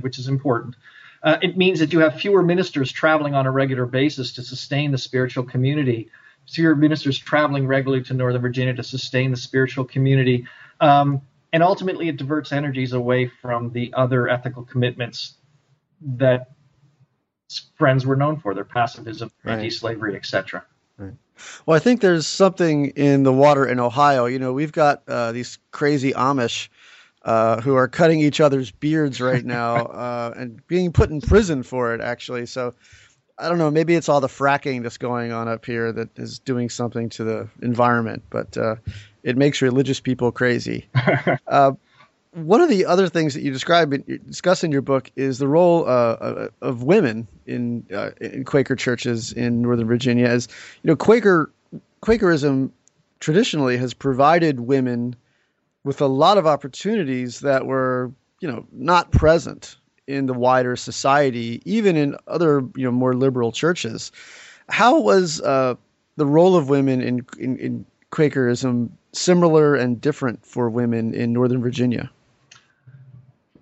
which 0.00 0.18
is 0.18 0.28
important. 0.28 0.76
Uh, 1.22 1.38
it 1.42 1.56
means 1.56 1.80
that 1.80 1.92
you 1.92 2.00
have 2.00 2.14
fewer 2.14 2.42
ministers 2.42 2.92
traveling 2.92 3.34
on 3.34 3.46
a 3.46 3.50
regular 3.50 3.86
basis 3.86 4.32
to 4.32 4.42
sustain 4.42 4.92
the 4.92 4.98
spiritual 4.98 5.44
community, 5.44 6.10
fewer 6.48 6.76
ministers 6.76 7.18
traveling 7.18 7.66
regularly 7.66 8.04
to 8.04 8.14
Northern 8.14 8.40
Virginia 8.40 8.74
to 8.74 8.82
sustain 8.82 9.30
the 9.30 9.36
spiritual 9.36 9.84
community. 9.84 10.46
Um, 10.80 11.22
and 11.52 11.62
ultimately, 11.62 12.08
it 12.08 12.16
diverts 12.16 12.52
energies 12.52 12.92
away 12.92 13.30
from 13.42 13.72
the 13.72 13.92
other 13.94 14.28
ethical 14.28 14.64
commitments 14.64 15.34
that 16.00 16.50
friends 17.76 18.06
were 18.06 18.16
known 18.16 18.38
for 18.38 18.54
their 18.54 18.64
pacifism, 18.64 19.30
right. 19.44 19.54
anti 19.54 19.70
slavery, 19.70 20.14
etc. 20.14 20.64
Right. 20.98 21.14
Well, 21.64 21.76
I 21.76 21.78
think 21.78 22.00
there's 22.00 22.26
something 22.26 22.86
in 22.90 23.22
the 23.22 23.32
water 23.32 23.66
in 23.66 23.80
Ohio. 23.80 24.26
You 24.26 24.38
know, 24.38 24.52
we've 24.52 24.72
got 24.72 25.02
uh, 25.08 25.32
these 25.32 25.58
crazy 25.70 26.12
Amish 26.12 26.68
uh, 27.28 27.60
who 27.60 27.74
are 27.74 27.88
cutting 27.88 28.20
each 28.20 28.40
other's 28.40 28.70
beards 28.70 29.20
right 29.20 29.44
now 29.44 29.76
uh, 29.84 30.32
and 30.34 30.66
being 30.66 30.90
put 30.90 31.10
in 31.10 31.20
prison 31.20 31.62
for 31.62 31.92
it, 31.94 32.00
actually. 32.00 32.46
So 32.46 32.74
I 33.38 33.50
don't 33.50 33.58
know. 33.58 33.70
Maybe 33.70 33.94
it's 33.94 34.08
all 34.08 34.22
the 34.22 34.28
fracking 34.28 34.82
that's 34.82 34.96
going 34.96 35.30
on 35.30 35.46
up 35.46 35.66
here 35.66 35.92
that 35.92 36.18
is 36.18 36.38
doing 36.38 36.70
something 36.70 37.10
to 37.10 37.24
the 37.24 37.48
environment, 37.60 38.22
but 38.30 38.56
uh, 38.56 38.76
it 39.22 39.36
makes 39.36 39.60
religious 39.60 40.00
people 40.00 40.32
crazy. 40.32 40.88
Uh, 41.46 41.72
one 42.32 42.60
of 42.60 42.68
the 42.68 42.84
other 42.84 43.08
things 43.08 43.32
that 43.34 43.42
you 43.42 43.50
describe 43.50 43.92
in, 43.92 44.20
discuss 44.26 44.62
in 44.62 44.70
your 44.70 44.82
book 44.82 45.10
is 45.16 45.38
the 45.38 45.48
role 45.48 45.88
uh, 45.88 46.48
of 46.60 46.82
women 46.82 47.26
in 47.46 47.84
in 48.20 48.44
Quaker 48.44 48.76
churches 48.76 49.32
in 49.32 49.62
Northern 49.62 49.86
Virginia. 49.86 50.26
As 50.26 50.46
you 50.82 50.88
know, 50.88 50.96
Quaker 50.96 51.50
Quakerism 52.02 52.70
traditionally 53.18 53.78
has 53.78 53.94
provided 53.94 54.60
women 54.60 55.16
with 55.88 56.02
a 56.02 56.06
lot 56.06 56.36
of 56.36 56.46
opportunities 56.46 57.40
that 57.40 57.64
were, 57.64 58.12
you 58.40 58.46
know, 58.46 58.66
not 58.72 59.10
present 59.10 59.78
in 60.06 60.26
the 60.26 60.34
wider 60.34 60.76
society, 60.76 61.62
even 61.64 61.96
in 61.96 62.14
other, 62.26 62.60
you 62.76 62.84
know, 62.84 62.90
more 62.90 63.14
liberal 63.14 63.52
churches. 63.52 64.12
How 64.68 65.00
was 65.00 65.40
uh, 65.40 65.76
the 66.16 66.26
role 66.26 66.56
of 66.56 66.68
women 66.68 67.00
in, 67.00 67.24
in, 67.38 67.56
in 67.56 67.86
Quakerism 68.10 68.98
similar 69.14 69.76
and 69.76 69.98
different 69.98 70.44
for 70.44 70.68
women 70.68 71.14
in 71.14 71.32
Northern 71.32 71.62
Virginia? 71.62 72.10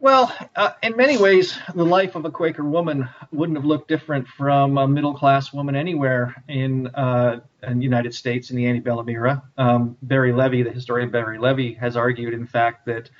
Well, 0.06 0.32
uh, 0.54 0.70
in 0.84 0.96
many 0.96 1.18
ways, 1.18 1.58
the 1.74 1.84
life 1.84 2.14
of 2.14 2.24
a 2.24 2.30
Quaker 2.30 2.62
woman 2.62 3.08
wouldn't 3.32 3.58
have 3.58 3.64
looked 3.64 3.88
different 3.88 4.28
from 4.28 4.78
a 4.78 4.86
middle 4.86 5.14
class 5.14 5.52
woman 5.52 5.74
anywhere 5.74 6.44
in, 6.46 6.86
uh, 6.94 7.40
in 7.64 7.78
the 7.78 7.82
United 7.82 8.14
States 8.14 8.50
in 8.50 8.56
the 8.56 8.68
antebellum 8.68 9.08
era. 9.08 9.42
Um, 9.58 9.96
Barry 10.02 10.32
Levy, 10.32 10.62
the 10.62 10.70
historian 10.70 11.10
Barry 11.10 11.38
Levy, 11.38 11.74
has 11.74 11.96
argued, 11.96 12.34
in 12.34 12.46
fact, 12.46 12.86
that 12.86 13.10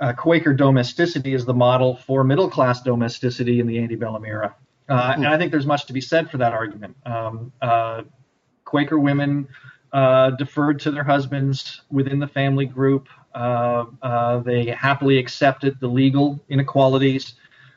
uh, 0.00 0.12
Quaker 0.12 0.52
domesticity 0.52 1.32
is 1.32 1.46
the 1.46 1.54
model 1.54 1.96
for 1.96 2.22
middle 2.24 2.50
class 2.50 2.82
domesticity 2.82 3.58
in 3.58 3.66
the 3.66 3.78
antebellum 3.78 4.26
era. 4.26 4.54
Uh, 4.86 5.14
and 5.16 5.26
I 5.26 5.38
think 5.38 5.50
there's 5.50 5.64
much 5.64 5.86
to 5.86 5.94
be 5.94 6.02
said 6.02 6.30
for 6.30 6.36
that 6.36 6.52
argument. 6.52 6.94
Um, 7.06 7.52
uh, 7.62 8.02
Quaker 8.66 8.98
women 8.98 9.48
uh, 9.94 10.32
deferred 10.32 10.80
to 10.80 10.90
their 10.90 11.04
husbands 11.04 11.80
within 11.90 12.18
the 12.18 12.28
family 12.28 12.66
group. 12.66 13.08
Uh, 13.38 13.86
uh, 14.02 14.38
they 14.40 14.66
happily 14.66 15.16
accepted 15.16 15.78
the 15.78 15.86
legal 15.86 16.40
inequalities 16.48 17.34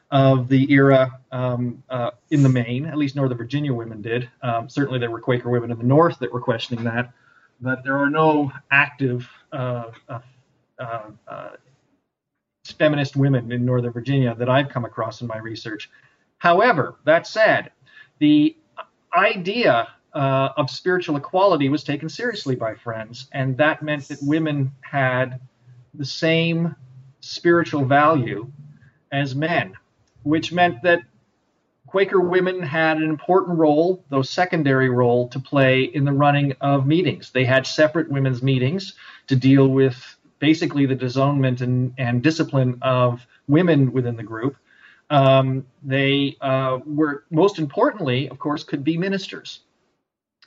of 0.10 0.48
the 0.48 0.72
era 0.72 1.20
um, 1.32 1.84
uh, 1.88 2.10
in 2.32 2.42
the 2.42 2.50
main, 2.50 2.88
at 2.88 2.98
least 2.98 3.16
Northern 3.16 3.38
Virginia 3.38 3.72
women 3.72 4.02
did. 4.02 4.28
Um, 4.42 4.68
certainly, 4.68 4.98
there 4.98 5.12
were 5.12 5.22
Quaker 5.22 5.52
women 5.52 5.70
in 5.70 5.78
the 5.78 5.84
North 5.84 6.18
that 6.18 6.34
were 6.34 6.42
questioning 6.42 6.84
that, 6.86 7.14
but 7.62 7.84
there 7.84 7.96
are 7.96 8.10
no 8.10 8.52
active 8.72 9.30
uh, 9.52 9.92
uh, 10.10 11.50
feminist 12.80 13.16
women 13.16 13.52
in 13.52 13.64
Northern 13.64 13.94
Virginia 13.94 14.34
that 14.34 14.50
I've 14.50 14.70
come 14.70 14.86
across 14.86 15.22
in 15.22 15.28
my 15.28 15.38
research. 15.38 15.92
However, 16.40 16.96
that 17.06 17.28
said, 17.28 17.72
the 18.18 18.58
idea 19.16 19.90
uh, 20.14 20.50
of 20.58 20.72
spiritual 20.72 21.18
equality 21.18 21.70
was 21.70 21.84
taken 21.84 22.10
seriously 22.10 22.56
by 22.56 22.74
Friends, 22.74 23.28
and 23.32 23.56
that 23.58 23.84
meant 23.84 24.08
that 24.08 24.18
women 24.24 24.72
had 24.82 25.40
the 25.94 26.06
same 26.06 26.76
spiritual 27.20 27.86
value 27.86 28.52
as 29.12 29.36
men, 29.36 29.74
which 30.24 30.52
meant 30.52 30.82
that 30.84 31.02
Quaker 31.88 32.22
women 32.22 32.62
had 32.62 32.98
an 32.98 33.10
important 33.10 33.58
role, 33.58 34.04
though 34.10 34.22
secondary 34.22 34.90
role, 34.90 35.28
to 35.28 35.40
play 35.40 35.84
in 35.84 36.06
the 36.06 36.14
running 36.14 36.54
of 36.62 36.88
meetings. 36.88 37.32
They 37.32 37.44
had 37.44 37.68
separate 37.68 38.10
women's 38.10 38.42
meetings 38.42 38.94
to 39.28 39.36
deal 39.36 39.68
with 39.68 40.16
basically 40.40 40.86
the 40.86 40.96
disownment 40.96 41.60
and, 41.60 41.94
and 41.98 42.24
discipline 42.24 42.80
of 42.82 43.28
women 43.50 43.92
within 43.92 44.16
the 44.16 44.24
group. 44.24 44.56
Um, 45.10 45.66
they 45.84 46.38
uh, 46.40 46.80
were, 46.86 47.26
most 47.30 47.60
importantly, 47.60 48.30
of 48.30 48.40
course, 48.40 48.64
could 48.64 48.86
be 48.86 48.98
ministers. 48.98 49.60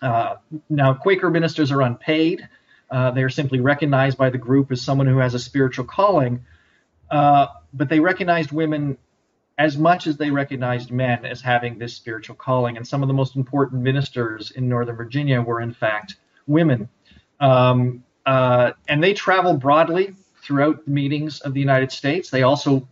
Uh, 0.01 0.37
now, 0.71 0.95
Quaker 0.95 1.31
ministers 1.31 1.71
are 1.71 1.83
unpaid. 1.83 2.49
Uh, 2.91 3.11
they 3.11 3.23
are 3.23 3.31
simply 3.31 3.61
recognized 3.61 4.19
by 4.19 4.31
the 4.31 4.39
group 4.39 4.71
as 4.71 4.83
someone 4.83 5.07
who 5.07 5.19
has 5.19 5.35
a 5.35 5.39
spiritual 5.39 5.85
calling, 5.85 6.45
uh, 7.11 7.47
but 7.73 7.89
they 7.89 8.01
recognized 8.01 8.53
women 8.53 8.99
as 9.57 9.77
much 9.77 10.07
as 10.07 10.17
they 10.17 10.31
recognized 10.31 10.91
men 10.91 11.25
as 11.25 11.41
having 11.41 11.79
this 11.79 11.95
spiritual 11.95 12.35
calling. 12.35 12.77
And 12.77 12.87
some 12.87 13.03
of 13.03 13.09
the 13.09 13.15
most 13.15 13.37
important 13.37 13.83
ministers 13.83 14.51
in 14.51 14.69
Northern 14.69 14.97
Virginia 14.97 15.41
were, 15.41 15.61
in 15.61 15.73
fact, 15.73 16.17
women. 16.47 16.89
Um, 17.41 18.05
uh, 18.27 18.73
and 18.89 19.03
they 19.03 19.15
traveled 19.15 19.61
broadly 19.61 20.15
throughout 20.43 20.85
the 20.85 20.91
meetings 20.91 21.41
of 21.41 21.55
the 21.55 21.61
United 21.61 21.93
States. 21.93 22.31
They 22.31 22.43
also 22.43 22.89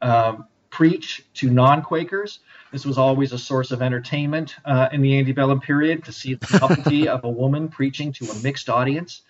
uh, 0.00 0.36
preach 0.70 1.24
to 1.34 1.50
non 1.50 1.82
Quakers. 1.82 2.40
This 2.72 2.84
was 2.84 2.98
always 2.98 3.32
a 3.32 3.38
source 3.38 3.70
of 3.70 3.82
entertainment 3.82 4.56
uh, 4.64 4.88
in 4.92 5.00
the 5.00 5.18
antebellum 5.18 5.60
period 5.60 6.04
to 6.04 6.12
see 6.12 6.34
the 6.34 6.58
novelty 6.60 7.08
of 7.16 7.24
a 7.24 7.28
woman 7.28 7.68
preaching 7.68 8.12
to 8.14 8.26
a 8.26 8.34
mixed 8.42 8.68
audience. 8.68 9.22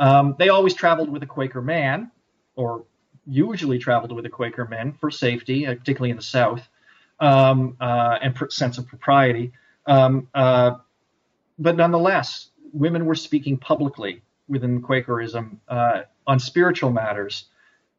Um, 0.00 0.34
they 0.38 0.48
always 0.48 0.74
traveled 0.74 1.10
with 1.10 1.22
a 1.22 1.26
Quaker 1.26 1.60
man, 1.60 2.10
or 2.56 2.84
usually 3.26 3.78
traveled 3.78 4.12
with 4.12 4.24
a 4.26 4.30
Quaker 4.30 4.64
man 4.64 4.92
for 4.94 5.10
safety, 5.10 5.66
uh, 5.66 5.74
particularly 5.74 6.10
in 6.10 6.16
the 6.16 6.22
South, 6.22 6.66
um, 7.20 7.76
uh, 7.80 8.18
and 8.22 8.34
pr- 8.34 8.48
sense 8.48 8.78
of 8.78 8.88
propriety. 8.88 9.52
Um, 9.86 10.28
uh, 10.34 10.72
but 11.58 11.76
nonetheless, 11.76 12.48
women 12.72 13.04
were 13.04 13.14
speaking 13.14 13.58
publicly 13.58 14.22
within 14.48 14.80
Quakerism 14.82 15.58
uh, 15.68 16.02
on 16.26 16.40
spiritual 16.40 16.90
matters. 16.90 17.44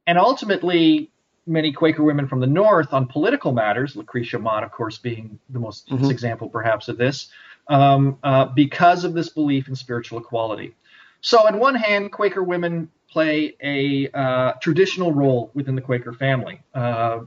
And 0.07 0.17
ultimately, 0.17 1.11
many 1.45 1.71
Quaker 1.71 2.03
women 2.03 2.27
from 2.27 2.39
the 2.39 2.47
North 2.47 2.93
on 2.93 3.05
political 3.05 3.51
matters, 3.51 3.95
Lucretia 3.95 4.39
Mott, 4.39 4.63
of 4.63 4.71
course, 4.71 4.97
being 4.97 5.39
the 5.49 5.59
most 5.59 5.87
mm-hmm. 5.87 6.09
example 6.09 6.49
perhaps 6.49 6.87
of 6.87 6.97
this, 6.97 7.29
um, 7.67 8.17
uh, 8.23 8.45
because 8.45 9.03
of 9.03 9.13
this 9.13 9.29
belief 9.29 9.67
in 9.67 9.75
spiritual 9.75 10.17
equality. 10.19 10.73
So, 11.22 11.45
on 11.47 11.59
one 11.59 11.76
hand, 11.76 12.11
Quaker 12.11 12.43
women 12.43 12.89
play 13.09 13.55
a 13.61 14.09
uh, 14.17 14.53
traditional 14.61 15.13
role 15.13 15.51
within 15.53 15.76
the 15.76 15.82
Quaker 15.82 16.13
family. 16.13 16.61
Uh, 16.74 17.22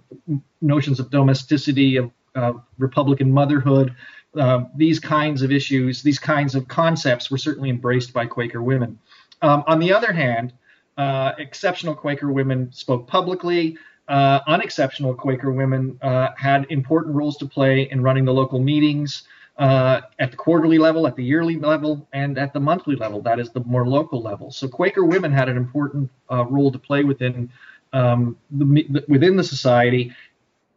notions 0.60 0.98
of 0.98 1.10
domesticity, 1.10 1.96
of 1.96 2.10
uh, 2.34 2.54
Republican 2.78 3.30
motherhood, 3.30 3.94
uh, 4.36 4.64
these 4.74 4.98
kinds 4.98 5.42
of 5.42 5.52
issues, 5.52 6.02
these 6.02 6.18
kinds 6.18 6.56
of 6.56 6.66
concepts 6.66 7.30
were 7.30 7.38
certainly 7.38 7.70
embraced 7.70 8.12
by 8.12 8.26
Quaker 8.26 8.62
women. 8.62 8.98
Um, 9.42 9.62
on 9.66 9.78
the 9.78 9.92
other 9.92 10.12
hand, 10.12 10.52
uh, 10.96 11.32
exceptional 11.38 11.94
Quaker 11.94 12.32
women 12.32 12.72
spoke 12.72 13.06
publicly. 13.06 13.76
Uh, 14.08 14.40
unexceptional 14.48 15.14
Quaker 15.14 15.52
women 15.52 15.98
had 16.36 16.66
important 16.70 17.14
roles 17.14 17.36
to 17.36 17.46
play 17.46 17.88
in 17.90 18.02
running 18.02 18.24
the 18.24 18.34
local 18.34 18.58
meetings, 18.58 19.22
uh, 19.56 20.00
at 20.18 20.30
the 20.30 20.36
quarterly 20.36 20.78
level, 20.78 21.06
at 21.06 21.16
the 21.16 21.24
yearly 21.24 21.56
level, 21.56 22.08
and 22.12 22.38
at 22.38 22.52
the 22.52 22.60
monthly 22.60 22.96
level. 22.96 23.22
That 23.22 23.38
is 23.38 23.50
the 23.50 23.60
more 23.60 23.86
local 23.86 24.20
level. 24.20 24.50
So 24.50 24.68
Quaker 24.68 25.04
women 25.04 25.32
had 25.32 25.48
an 25.48 25.56
important 25.56 26.10
uh, 26.30 26.44
role 26.46 26.72
to 26.72 26.78
play 26.78 27.04
within 27.04 27.50
um, 27.92 28.36
the, 28.50 29.04
within 29.08 29.36
the 29.36 29.44
society, 29.44 30.12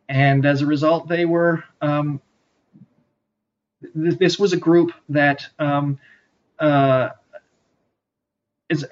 and 0.09 0.45
as 0.45 0.61
a 0.61 0.65
result, 0.65 1.07
they 1.07 1.25
were. 1.25 1.63
Um, 1.81 2.21
th- 3.81 4.17
this 4.19 4.37
was 4.37 4.53
a 4.53 4.57
group 4.57 4.91
that 5.09 5.47
um, 5.59 5.97
uh, 6.59 7.09
is 8.69 8.85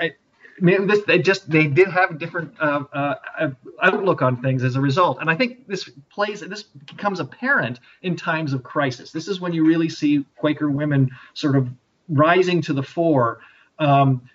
mean, 0.61 0.87
this, 0.87 1.03
they 1.05 1.19
just 1.19 1.49
they 1.49 1.67
did 1.67 1.89
have 1.89 2.11
a 2.11 2.13
different 2.13 2.53
uh, 2.59 2.83
uh, 2.93 3.49
outlook 3.81 4.21
on 4.21 4.41
things 4.41 4.63
as 4.63 4.75
a 4.75 4.81
result, 4.81 5.17
and 5.19 5.29
I 5.29 5.35
think 5.35 5.67
this 5.67 5.89
plays 6.09 6.39
this 6.39 6.63
becomes 6.63 7.19
apparent 7.19 7.79
in 8.01 8.15
times 8.15 8.53
of 8.53 8.63
crisis. 8.63 9.11
This 9.11 9.27
is 9.27 9.41
when 9.41 9.53
you 9.53 9.65
really 9.65 9.89
see 9.89 10.25
Quaker 10.37 10.69
women 10.69 11.11
sort 11.33 11.55
of 11.55 11.67
rising 12.07 12.61
to 12.63 12.73
the 12.73 12.83
fore. 12.83 13.39
Um, 13.79 14.29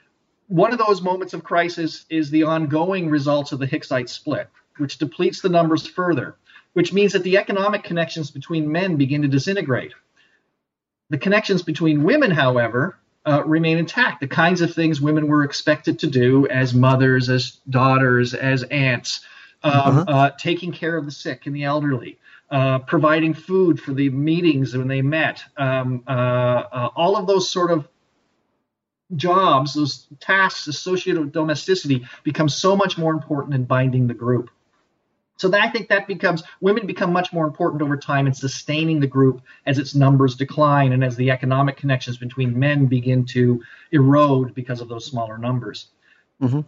one 0.48 0.72
of 0.72 0.78
those 0.78 1.00
moments 1.00 1.32
of 1.32 1.44
crisis 1.44 2.04
is 2.10 2.30
the 2.30 2.42
ongoing 2.42 3.08
results 3.08 3.52
of 3.52 3.58
the 3.58 3.66
Hicksite 3.66 4.08
split, 4.08 4.48
which 4.76 4.98
depletes 4.98 5.40
the 5.40 5.48
numbers 5.48 5.86
further, 5.86 6.36
which 6.74 6.92
means 6.92 7.12
that 7.12 7.22
the 7.22 7.38
economic 7.38 7.84
connections 7.84 8.30
between 8.30 8.70
men 8.70 8.96
begin 8.96 9.22
to 9.22 9.28
disintegrate. 9.28 9.94
The 11.08 11.18
connections 11.18 11.62
between 11.62 12.02
women, 12.02 12.30
however, 12.30 12.98
uh, 13.26 13.42
remain 13.44 13.78
intact. 13.78 14.20
The 14.20 14.28
kinds 14.28 14.60
of 14.60 14.74
things 14.74 15.00
women 15.00 15.26
were 15.28 15.44
expected 15.44 15.98
to 16.00 16.06
do 16.06 16.46
as 16.48 16.74
mothers, 16.74 17.28
as 17.28 17.58
daughters, 17.68 18.34
as 18.34 18.62
aunts, 18.64 19.20
um, 19.62 19.72
uh-huh. 19.72 20.04
uh, 20.08 20.30
taking 20.38 20.72
care 20.72 20.96
of 20.96 21.04
the 21.04 21.10
sick 21.10 21.46
and 21.46 21.54
the 21.54 21.64
elderly, 21.64 22.18
uh, 22.50 22.78
providing 22.80 23.34
food 23.34 23.80
for 23.80 23.92
the 23.92 24.08
meetings 24.10 24.76
when 24.76 24.88
they 24.88 25.02
met, 25.02 25.42
um, 25.56 26.02
uh, 26.06 26.10
uh, 26.10 26.90
all 26.96 27.16
of 27.16 27.26
those 27.26 27.48
sort 27.48 27.70
of 27.70 27.86
jobs, 29.16 29.74
those 29.74 30.06
tasks 30.20 30.66
associated 30.66 31.20
with 31.20 31.32
domesticity 31.32 32.06
become 32.22 32.48
so 32.48 32.76
much 32.76 32.96
more 32.96 33.12
important 33.12 33.54
in 33.54 33.64
binding 33.64 34.06
the 34.06 34.14
group. 34.14 34.50
So 35.41 35.49
that, 35.49 35.62
I 35.62 35.70
think 35.70 35.88
that 35.88 36.07
becomes 36.07 36.43
women 36.61 36.86
become 36.86 37.14
much 37.14 37.32
more 37.32 37.47
important 37.47 37.80
over 37.80 37.97
time 37.97 38.26
in 38.26 38.34
sustaining 38.34 39.01
the 39.01 39.07
group 39.07 39.41
as 39.64 39.78
its 39.78 39.95
numbers 39.95 40.36
decline 40.36 40.93
and 40.93 41.03
as 41.03 41.16
the 41.16 41.30
economic 41.30 41.78
connections 41.78 42.18
between 42.18 42.59
men 42.59 42.86
begin 42.86 43.24
to 43.26 43.62
erode 43.91 44.55
because 44.55 44.82
of 44.82 44.88
those 44.88 45.07
smaller 45.07 45.38
numbers. 45.38 45.86
Mm-hmm. 46.43 46.61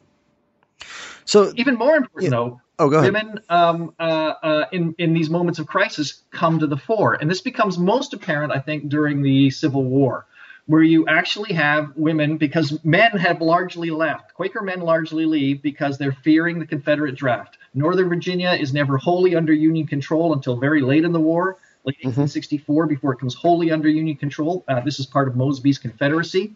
So 1.27 1.53
even 1.57 1.75
more 1.75 1.97
important 1.97 2.33
yeah. 2.33 2.39
though, 2.39 2.61
oh, 2.79 2.89
women 2.89 3.41
um, 3.51 3.95
uh, 4.01 4.33
uh, 4.43 4.65
in 4.73 4.95
in 4.97 5.13
these 5.13 5.29
moments 5.29 5.59
of 5.59 5.67
crisis 5.67 6.23
come 6.31 6.59
to 6.61 6.67
the 6.67 6.79
fore, 6.79 7.13
and 7.15 7.31
this 7.31 7.43
becomes 7.43 7.77
most 7.77 8.15
apparent, 8.15 8.53
I 8.53 8.59
think, 8.59 8.89
during 8.89 9.21
the 9.21 9.51
Civil 9.51 9.85
War 9.85 10.27
where 10.67 10.83
you 10.83 11.07
actually 11.09 11.53
have 11.53 11.93
women, 11.97 12.37
because 12.37 12.79
men 12.85 13.11
have 13.19 13.41
largely 13.41 13.91
left. 13.91 14.33
Quaker 14.33 14.63
men 14.63 14.81
largely 14.81 15.27
leave 15.27 15.61
because 15.61 15.99
they're 15.99 16.13
fearing 16.13 16.61
the 16.61 16.67
Confederate 16.67 17.17
draft. 17.17 17.59
Northern 17.75 18.09
Virginia 18.09 18.51
is 18.51 18.73
never 18.73 18.99
wholly 18.99 19.35
under 19.35 19.53
Union 19.53 19.87
control 19.87 20.33
until 20.35 20.57
very 20.57 20.83
late 20.83 21.05
in 21.05 21.13
the 21.13 21.21
war, 21.21 21.59
late 21.85 21.97
1864, 22.03 22.85
mm-hmm. 22.85 22.89
before 22.89 23.13
it 23.13 23.19
comes 23.19 23.35
wholly 23.35 23.71
under 23.71 23.89
Union 23.89 24.17
control. 24.17 24.65
Uh, 24.69 24.81
this 24.81 24.99
is 24.99 25.07
part 25.07 25.29
of 25.29 25.35
Mosby's 25.35 25.79
Confederacy. 25.79 26.55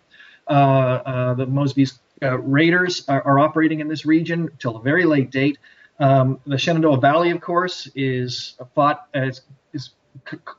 Uh, 0.49 0.53
uh, 0.53 1.35
the 1.35 1.47
Mosby's 1.47 1.99
uh, 2.23 2.39
raiders 2.39 3.05
are, 3.09 3.23
are, 3.23 3.39
operating 3.39 3.81
in 3.81 3.89
this 3.89 4.07
region 4.07 4.49
until 4.53 4.77
a 4.77 4.83
very 4.83 5.05
late 5.05 5.31
date. 5.31 5.59
Um, 5.99 6.41
the 6.47 6.57
Shenandoah 6.57 7.01
Valley, 7.01 7.31
of 7.31 7.41
course, 7.41 7.91
is 7.95 8.55
fought 8.75 9.09
as 9.13 9.43
is 9.73 9.91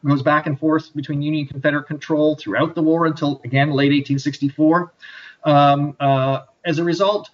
goes 0.05 0.21
back 0.23 0.45
and 0.45 0.59
forth 0.59 0.93
between 0.93 1.21
Union 1.21 1.43
and 1.43 1.49
Confederate 1.49 1.87
control 1.87 2.35
throughout 2.35 2.75
the 2.75 2.81
war 2.81 3.05
until 3.05 3.41
again 3.43 3.69
late 3.69 3.91
1864. 3.91 4.93
Um, 5.45 5.95
uh, 5.99 6.41
as 6.65 6.79
a 6.79 6.83
result, 6.83 7.29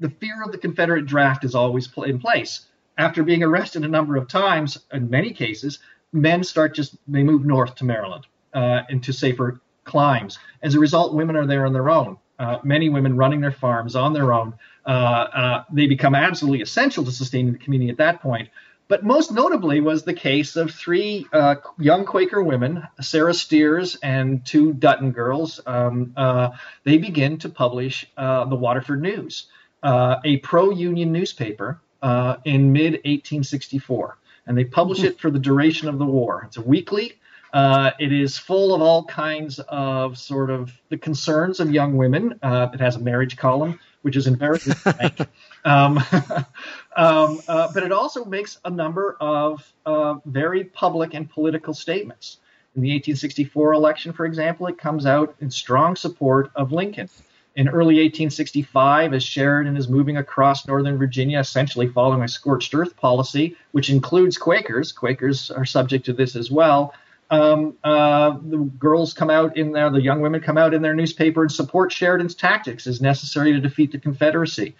the 0.00 0.10
fear 0.10 0.42
of 0.42 0.52
the 0.52 0.58
Confederate 0.58 1.06
draft 1.06 1.44
is 1.44 1.54
always 1.54 1.88
in 2.04 2.18
place. 2.18 2.66
After 2.96 3.22
being 3.22 3.42
arrested 3.42 3.84
a 3.84 3.88
number 3.88 4.16
of 4.16 4.28
times, 4.28 4.78
in 4.92 5.10
many 5.10 5.32
cases, 5.32 5.80
men 6.12 6.44
start 6.44 6.74
just 6.74 6.96
they 7.08 7.22
move 7.22 7.44
north 7.44 7.74
to 7.76 7.84
Maryland 7.84 8.26
uh, 8.52 8.82
into 8.88 9.12
safer 9.12 9.60
climes. 9.84 10.38
As 10.62 10.74
a 10.74 10.80
result, 10.80 11.14
women 11.14 11.36
are 11.36 11.46
there 11.46 11.66
on 11.66 11.72
their 11.72 11.90
own. 11.90 12.18
Uh, 12.38 12.58
many 12.64 12.88
women 12.88 13.16
running 13.16 13.40
their 13.40 13.52
farms 13.52 13.94
on 13.94 14.12
their 14.12 14.32
own. 14.32 14.54
Uh, 14.86 14.90
uh 14.90 15.64
they 15.72 15.86
become 15.86 16.14
absolutely 16.14 16.62
essential 16.62 17.04
to 17.04 17.12
sustaining 17.12 17.52
the 17.52 17.58
community 17.58 17.90
at 17.90 17.98
that 17.98 18.20
point. 18.20 18.48
But 18.86 19.02
most 19.02 19.32
notably 19.32 19.80
was 19.80 20.02
the 20.02 20.12
case 20.12 20.56
of 20.56 20.70
three 20.70 21.26
uh, 21.32 21.56
young 21.78 22.04
Quaker 22.04 22.42
women, 22.42 22.82
Sarah 23.00 23.32
Steers 23.32 23.96
and 24.02 24.44
two 24.44 24.74
Dutton 24.74 25.12
girls. 25.12 25.58
Um, 25.64 26.12
uh, 26.16 26.50
they 26.84 26.98
begin 26.98 27.38
to 27.38 27.48
publish 27.48 28.06
uh, 28.16 28.44
the 28.44 28.56
Waterford 28.56 29.00
News, 29.00 29.46
uh, 29.84 30.16
a 30.24 30.38
pro 30.38 30.70
union 30.70 31.12
newspaper, 31.12 31.80
uh, 32.02 32.36
in 32.44 32.72
mid 32.72 32.94
1864. 33.04 34.18
And 34.46 34.58
they 34.58 34.64
publish 34.64 35.02
it 35.02 35.20
for 35.20 35.30
the 35.30 35.38
duration 35.38 35.88
of 35.88 35.98
the 35.98 36.04
war. 36.04 36.42
It's 36.46 36.56
a 36.56 36.62
weekly. 36.62 37.14
Uh, 37.52 37.92
it 38.00 38.12
is 38.12 38.36
full 38.36 38.74
of 38.74 38.82
all 38.82 39.04
kinds 39.04 39.60
of 39.68 40.18
sort 40.18 40.50
of 40.50 40.72
the 40.88 40.98
concerns 40.98 41.60
of 41.60 41.70
young 41.70 41.96
women. 41.96 42.38
it 42.42 42.80
has 42.80 42.96
a 42.96 42.98
marriage 42.98 43.36
column, 43.36 43.78
which 44.02 44.16
is 44.16 44.26
invariably 44.26 44.74
blank. 44.84 45.20
Um, 45.64 45.98
um, 46.96 47.40
uh, 47.48 47.72
but 47.72 47.82
it 47.82 47.92
also 47.92 48.24
makes 48.24 48.58
a 48.64 48.70
number 48.70 49.16
of 49.20 49.72
uh, 49.86 50.16
very 50.26 50.64
public 50.64 51.14
and 51.14 51.28
political 51.28 51.72
statements. 51.72 52.38
In 52.76 52.82
the 52.82 52.88
1864 52.88 53.72
election, 53.72 54.12
for 54.12 54.26
example, 54.26 54.66
it 54.66 54.76
comes 54.76 55.06
out 55.06 55.34
in 55.40 55.50
strong 55.50 55.96
support 55.96 56.50
of 56.54 56.72
Lincoln. 56.72 57.08
In 57.56 57.68
early 57.68 57.94
1865, 57.96 59.14
as 59.14 59.22
Sheridan 59.22 59.76
is 59.76 59.88
moving 59.88 60.16
across 60.16 60.66
northern 60.66 60.98
Virginia, 60.98 61.38
essentially 61.38 61.86
following 61.86 62.22
a 62.22 62.28
scorched 62.28 62.74
earth 62.74 62.96
policy, 62.96 63.56
which 63.70 63.90
includes 63.90 64.36
Quakers, 64.36 64.90
Quakers 64.90 65.52
are 65.52 65.64
subject 65.64 66.04
to 66.06 66.12
this 66.12 66.34
as 66.34 66.50
well. 66.50 66.94
Um, 67.30 67.76
uh, 67.84 68.38
the 68.42 68.58
girls 68.58 69.14
come 69.14 69.30
out 69.30 69.56
in 69.56 69.70
there, 69.70 69.88
the 69.88 70.02
young 70.02 70.20
women 70.20 70.40
come 70.40 70.58
out 70.58 70.74
in 70.74 70.82
their 70.82 70.94
newspaper 70.94 71.42
and 71.42 71.52
support 71.52 71.92
Sheridan's 71.92 72.34
tactics 72.34 72.88
as 72.88 73.00
necessary 73.00 73.52
to 73.52 73.60
defeat 73.60 73.92
the 73.92 73.98
Confederacy. 73.98 74.74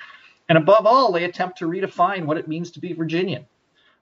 And 0.48 0.58
above 0.58 0.84
all, 0.84 1.12
they 1.12 1.24
attempt 1.24 1.58
to 1.58 1.66
redefine 1.66 2.24
what 2.26 2.36
it 2.36 2.48
means 2.48 2.72
to 2.72 2.80
be 2.80 2.92
Virginian. 2.92 3.46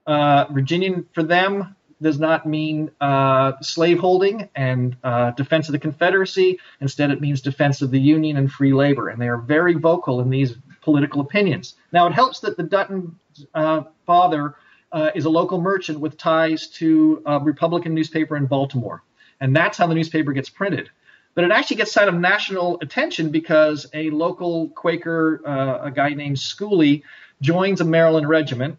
Uh, 0.06 0.46
Virginian 0.50 1.06
for 1.12 1.22
them 1.22 1.76
does 2.02 2.18
not 2.18 2.46
mean 2.46 2.90
uh, 3.00 3.52
slaveholding 3.62 4.48
and 4.54 4.96
uh, 5.04 5.30
defense 5.32 5.68
of 5.68 5.72
the 5.72 5.78
Confederacy. 5.78 6.58
Instead, 6.80 7.10
it 7.10 7.20
means 7.20 7.40
defense 7.40 7.82
of 7.82 7.90
the 7.90 8.00
Union 8.00 8.36
and 8.36 8.50
free 8.50 8.72
labor. 8.72 9.08
And 9.08 9.20
they 9.20 9.28
are 9.28 9.38
very 9.38 9.74
vocal 9.74 10.20
in 10.20 10.28
these 10.28 10.56
political 10.82 11.20
opinions. 11.20 11.76
Now, 11.92 12.06
it 12.06 12.12
helps 12.12 12.40
that 12.40 12.56
the 12.56 12.64
Dutton 12.64 13.18
uh, 13.54 13.82
father 14.04 14.56
uh, 14.90 15.10
is 15.14 15.24
a 15.24 15.30
local 15.30 15.60
merchant 15.60 16.00
with 16.00 16.18
ties 16.18 16.68
to 16.68 17.22
a 17.24 17.40
Republican 17.40 17.94
newspaper 17.94 18.36
in 18.36 18.46
Baltimore. 18.46 19.02
And 19.40 19.56
that's 19.56 19.78
how 19.78 19.86
the 19.86 19.94
newspaper 19.94 20.32
gets 20.32 20.50
printed. 20.50 20.90
But 21.34 21.44
it 21.44 21.50
actually 21.50 21.76
gets 21.76 21.94
kind 21.94 22.08
of 22.08 22.14
national 22.14 22.78
attention 22.82 23.30
because 23.30 23.86
a 23.94 24.10
local 24.10 24.68
Quaker, 24.70 25.40
uh, 25.46 25.86
a 25.86 25.90
guy 25.90 26.10
named 26.10 26.36
Schooley, 26.36 27.02
joins 27.40 27.80
a 27.80 27.84
Maryland 27.84 28.28
regiment. 28.28 28.78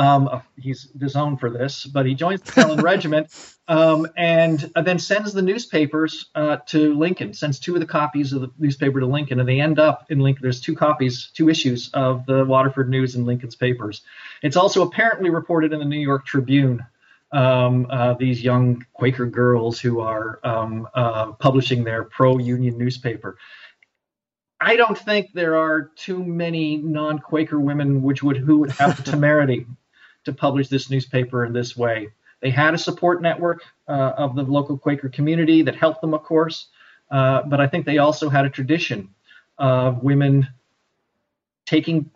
Um, 0.00 0.42
he's 0.56 0.84
disowned 0.84 1.40
for 1.40 1.50
this, 1.50 1.84
but 1.84 2.06
he 2.06 2.14
joins 2.14 2.40
the 2.40 2.52
Maryland 2.56 2.82
regiment 2.94 3.54
um, 3.68 4.06
and 4.16 4.72
then 4.82 4.98
sends 4.98 5.34
the 5.34 5.42
newspapers 5.42 6.30
uh, 6.34 6.56
to 6.68 6.94
Lincoln, 6.94 7.34
sends 7.34 7.58
two 7.58 7.74
of 7.74 7.80
the 7.80 7.86
copies 7.86 8.32
of 8.32 8.40
the 8.40 8.50
newspaper 8.58 9.00
to 9.00 9.06
Lincoln, 9.06 9.40
and 9.40 9.48
they 9.48 9.60
end 9.60 9.78
up 9.78 10.06
in 10.08 10.20
Lincoln. 10.20 10.40
There's 10.42 10.62
two 10.62 10.74
copies, 10.74 11.30
two 11.34 11.50
issues 11.50 11.90
of 11.92 12.24
the 12.24 12.46
Waterford 12.46 12.88
News 12.88 13.14
in 13.14 13.26
Lincoln's 13.26 13.56
papers. 13.56 14.00
It's 14.42 14.56
also 14.56 14.88
apparently 14.88 15.28
reported 15.28 15.74
in 15.74 15.80
the 15.80 15.84
New 15.84 16.00
York 16.00 16.24
Tribune 16.24 16.82
um, 17.32 17.86
uh, 17.90 18.14
these 18.14 18.42
young 18.42 18.86
Quaker 18.94 19.26
girls 19.26 19.78
who 19.78 20.00
are 20.00 20.40
um, 20.44 20.88
uh, 20.94 21.32
publishing 21.32 21.84
their 21.84 22.04
pro-union 22.04 22.78
newspaper. 22.78 23.36
I 24.58 24.76
don't 24.76 24.96
think 24.96 25.34
there 25.34 25.56
are 25.56 25.90
too 25.94 26.24
many 26.24 26.78
non-Quaker 26.78 27.60
women 27.60 28.00
which 28.00 28.22
would 28.22 28.38
who 28.38 28.60
would 28.60 28.70
have 28.72 28.96
the 28.96 29.02
temerity 29.10 29.66
to 30.24 30.32
publish 30.32 30.68
this 30.68 30.90
newspaper 30.90 31.44
in 31.44 31.52
this 31.52 31.76
way. 31.76 32.08
They 32.40 32.50
had 32.50 32.74
a 32.74 32.78
support 32.78 33.20
network 33.20 33.62
uh, 33.88 34.12
of 34.16 34.34
the 34.34 34.42
local 34.42 34.78
Quaker 34.78 35.08
community 35.08 35.62
that 35.62 35.76
helped 35.76 36.00
them, 36.00 36.14
of 36.14 36.22
course, 36.22 36.68
uh, 37.10 37.42
but 37.42 37.60
I 37.60 37.66
think 37.66 37.86
they 37.86 37.98
also 37.98 38.28
had 38.28 38.44
a 38.44 38.50
tradition 38.50 39.14
of 39.58 40.02
women 40.02 40.48
taking, 41.66 42.10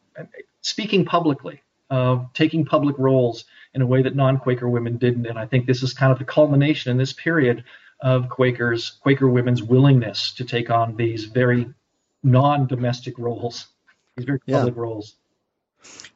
speaking 0.62 1.04
publicly, 1.04 1.62
of 1.90 2.32
taking 2.32 2.64
public 2.64 2.98
roles 2.98 3.44
in 3.74 3.82
a 3.82 3.86
way 3.86 4.02
that 4.02 4.16
non-Quaker 4.16 4.68
women 4.68 4.96
didn't. 4.96 5.26
And 5.26 5.38
I 5.38 5.46
think 5.46 5.66
this 5.66 5.82
is 5.82 5.92
kind 5.92 6.10
of 6.12 6.18
the 6.18 6.24
culmination 6.24 6.90
in 6.90 6.96
this 6.96 7.12
period 7.12 7.64
of 8.00 8.28
Quakers, 8.28 8.98
Quaker 9.00 9.28
women's 9.28 9.62
willingness 9.62 10.32
to 10.32 10.44
take 10.44 10.70
on 10.70 10.96
these 10.96 11.24
very 11.24 11.68
non-domestic 12.22 13.18
roles, 13.18 13.66
these 14.16 14.26
very 14.26 14.38
public 14.40 14.74
yeah. 14.74 14.80
roles. 14.80 15.16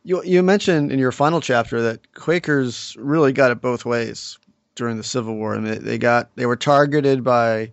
You 0.04 0.22
you 0.24 0.42
mentioned 0.42 0.92
in 0.92 0.98
your 0.98 1.12
final 1.12 1.40
chapter 1.40 1.82
that 1.82 2.14
Quakers 2.14 2.96
really 2.98 3.32
got 3.32 3.50
it 3.50 3.60
both 3.60 3.84
ways 3.84 4.38
during 4.74 4.96
the 4.96 5.04
Civil 5.04 5.36
War, 5.36 5.54
and 5.54 5.66
they, 5.66 5.78
they 5.78 5.98
got 5.98 6.34
they 6.36 6.46
were 6.46 6.56
targeted 6.56 7.24
by 7.24 7.72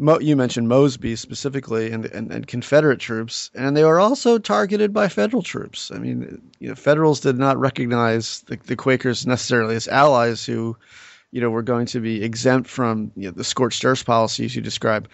Mo, 0.00 0.20
you 0.20 0.36
mentioned 0.36 0.68
Mosby 0.68 1.16
specifically 1.16 1.90
and, 1.90 2.04
and, 2.06 2.30
and, 2.30 2.46
Confederate 2.46 3.00
troops, 3.00 3.50
and 3.54 3.76
they 3.76 3.82
were 3.82 3.98
also 3.98 4.38
targeted 4.38 4.92
by 4.92 5.08
Federal 5.08 5.42
troops. 5.42 5.90
I 5.90 5.98
mean, 5.98 6.40
you 6.60 6.68
know, 6.68 6.76
Federals 6.76 7.18
did 7.18 7.36
not 7.36 7.58
recognize 7.58 8.42
the, 8.42 8.56
the 8.66 8.76
Quakers 8.76 9.26
necessarily 9.26 9.74
as 9.74 9.88
allies 9.88 10.46
who, 10.46 10.76
you 11.32 11.40
know, 11.40 11.50
were 11.50 11.62
going 11.62 11.86
to 11.86 12.00
be 12.00 12.22
exempt 12.22 12.70
from 12.70 13.10
you 13.16 13.24
know, 13.24 13.32
the 13.32 13.42
scorched 13.42 13.84
earth 13.84 14.06
policies 14.06 14.54
you 14.54 14.62
describe. 14.62 15.08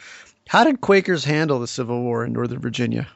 How 0.48 0.64
did 0.64 0.82
Quakers 0.82 1.24
handle 1.24 1.58
the 1.58 1.66
Civil 1.66 2.02
War 2.02 2.22
in 2.22 2.34
Northern 2.34 2.60
Virginia? 2.60 3.08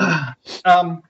Um, 0.64 1.02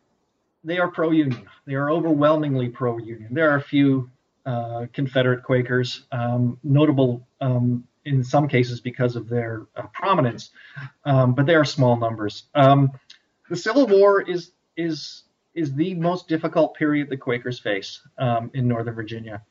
they 0.62 0.78
are 0.78 0.88
pro-union. 0.88 1.48
They 1.66 1.74
are 1.74 1.90
overwhelmingly 1.90 2.68
pro-union. 2.68 3.32
There 3.32 3.50
are 3.50 3.56
a 3.56 3.62
few 3.62 4.10
uh, 4.46 4.86
Confederate 4.92 5.42
Quakers, 5.42 6.04
um, 6.12 6.58
notable 6.62 7.26
um, 7.40 7.84
in 8.04 8.22
some 8.24 8.48
cases 8.48 8.80
because 8.80 9.16
of 9.16 9.28
their 9.28 9.66
uh, 9.76 9.86
prominence, 9.92 10.50
um, 11.04 11.34
but 11.34 11.46
they 11.46 11.54
are 11.54 11.64
small 11.64 11.96
numbers. 11.96 12.44
Um, 12.54 12.92
the 13.48 13.56
Civil 13.56 13.86
War 13.86 14.20
is 14.22 14.52
is 14.76 15.24
is 15.54 15.74
the 15.74 15.94
most 15.94 16.28
difficult 16.28 16.74
period 16.74 17.08
the 17.10 17.16
Quakers 17.16 17.58
face 17.58 18.00
um, 18.18 18.50
in 18.54 18.68
Northern 18.68 18.94
Virginia. 18.94 19.42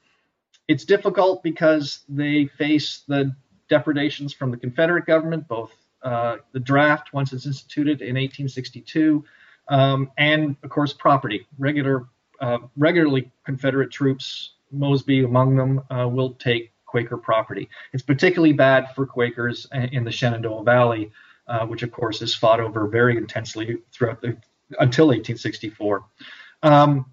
It's 0.67 0.85
difficult 0.85 1.43
because 1.43 1.99
they 2.07 2.45
face 2.45 3.03
the 3.07 3.35
depredations 3.69 4.33
from 4.33 4.51
the 4.51 4.57
Confederate 4.57 5.05
government, 5.05 5.47
both 5.47 5.71
uh, 6.03 6.37
the 6.53 6.59
draft 6.59 7.13
once 7.13 7.33
it's 7.33 7.45
instituted 7.45 8.01
in 8.01 8.15
1862, 8.15 9.23
um, 9.67 10.11
and 10.17 10.55
of 10.63 10.69
course 10.69 10.93
property. 10.93 11.45
Regular, 11.57 12.07
uh, 12.39 12.59
regularly 12.77 13.31
Confederate 13.45 13.91
troops, 13.91 14.53
Mosby 14.71 15.23
among 15.23 15.55
them, 15.55 15.81
uh, 15.91 16.07
will 16.07 16.33
take 16.33 16.71
Quaker 16.85 17.17
property. 17.17 17.69
It's 17.93 18.03
particularly 18.03 18.53
bad 18.53 18.95
for 18.95 19.05
Quakers 19.05 19.67
in 19.73 20.03
the 20.03 20.11
Shenandoah 20.11 20.63
Valley, 20.63 21.11
uh, 21.47 21.65
which 21.65 21.83
of 21.83 21.91
course 21.91 22.21
is 22.21 22.33
fought 22.33 22.59
over 22.59 22.87
very 22.87 23.17
intensely 23.17 23.77
throughout 23.91 24.21
the 24.21 24.37
until 24.79 25.07
1864. 25.07 26.03
Um, 26.63 27.05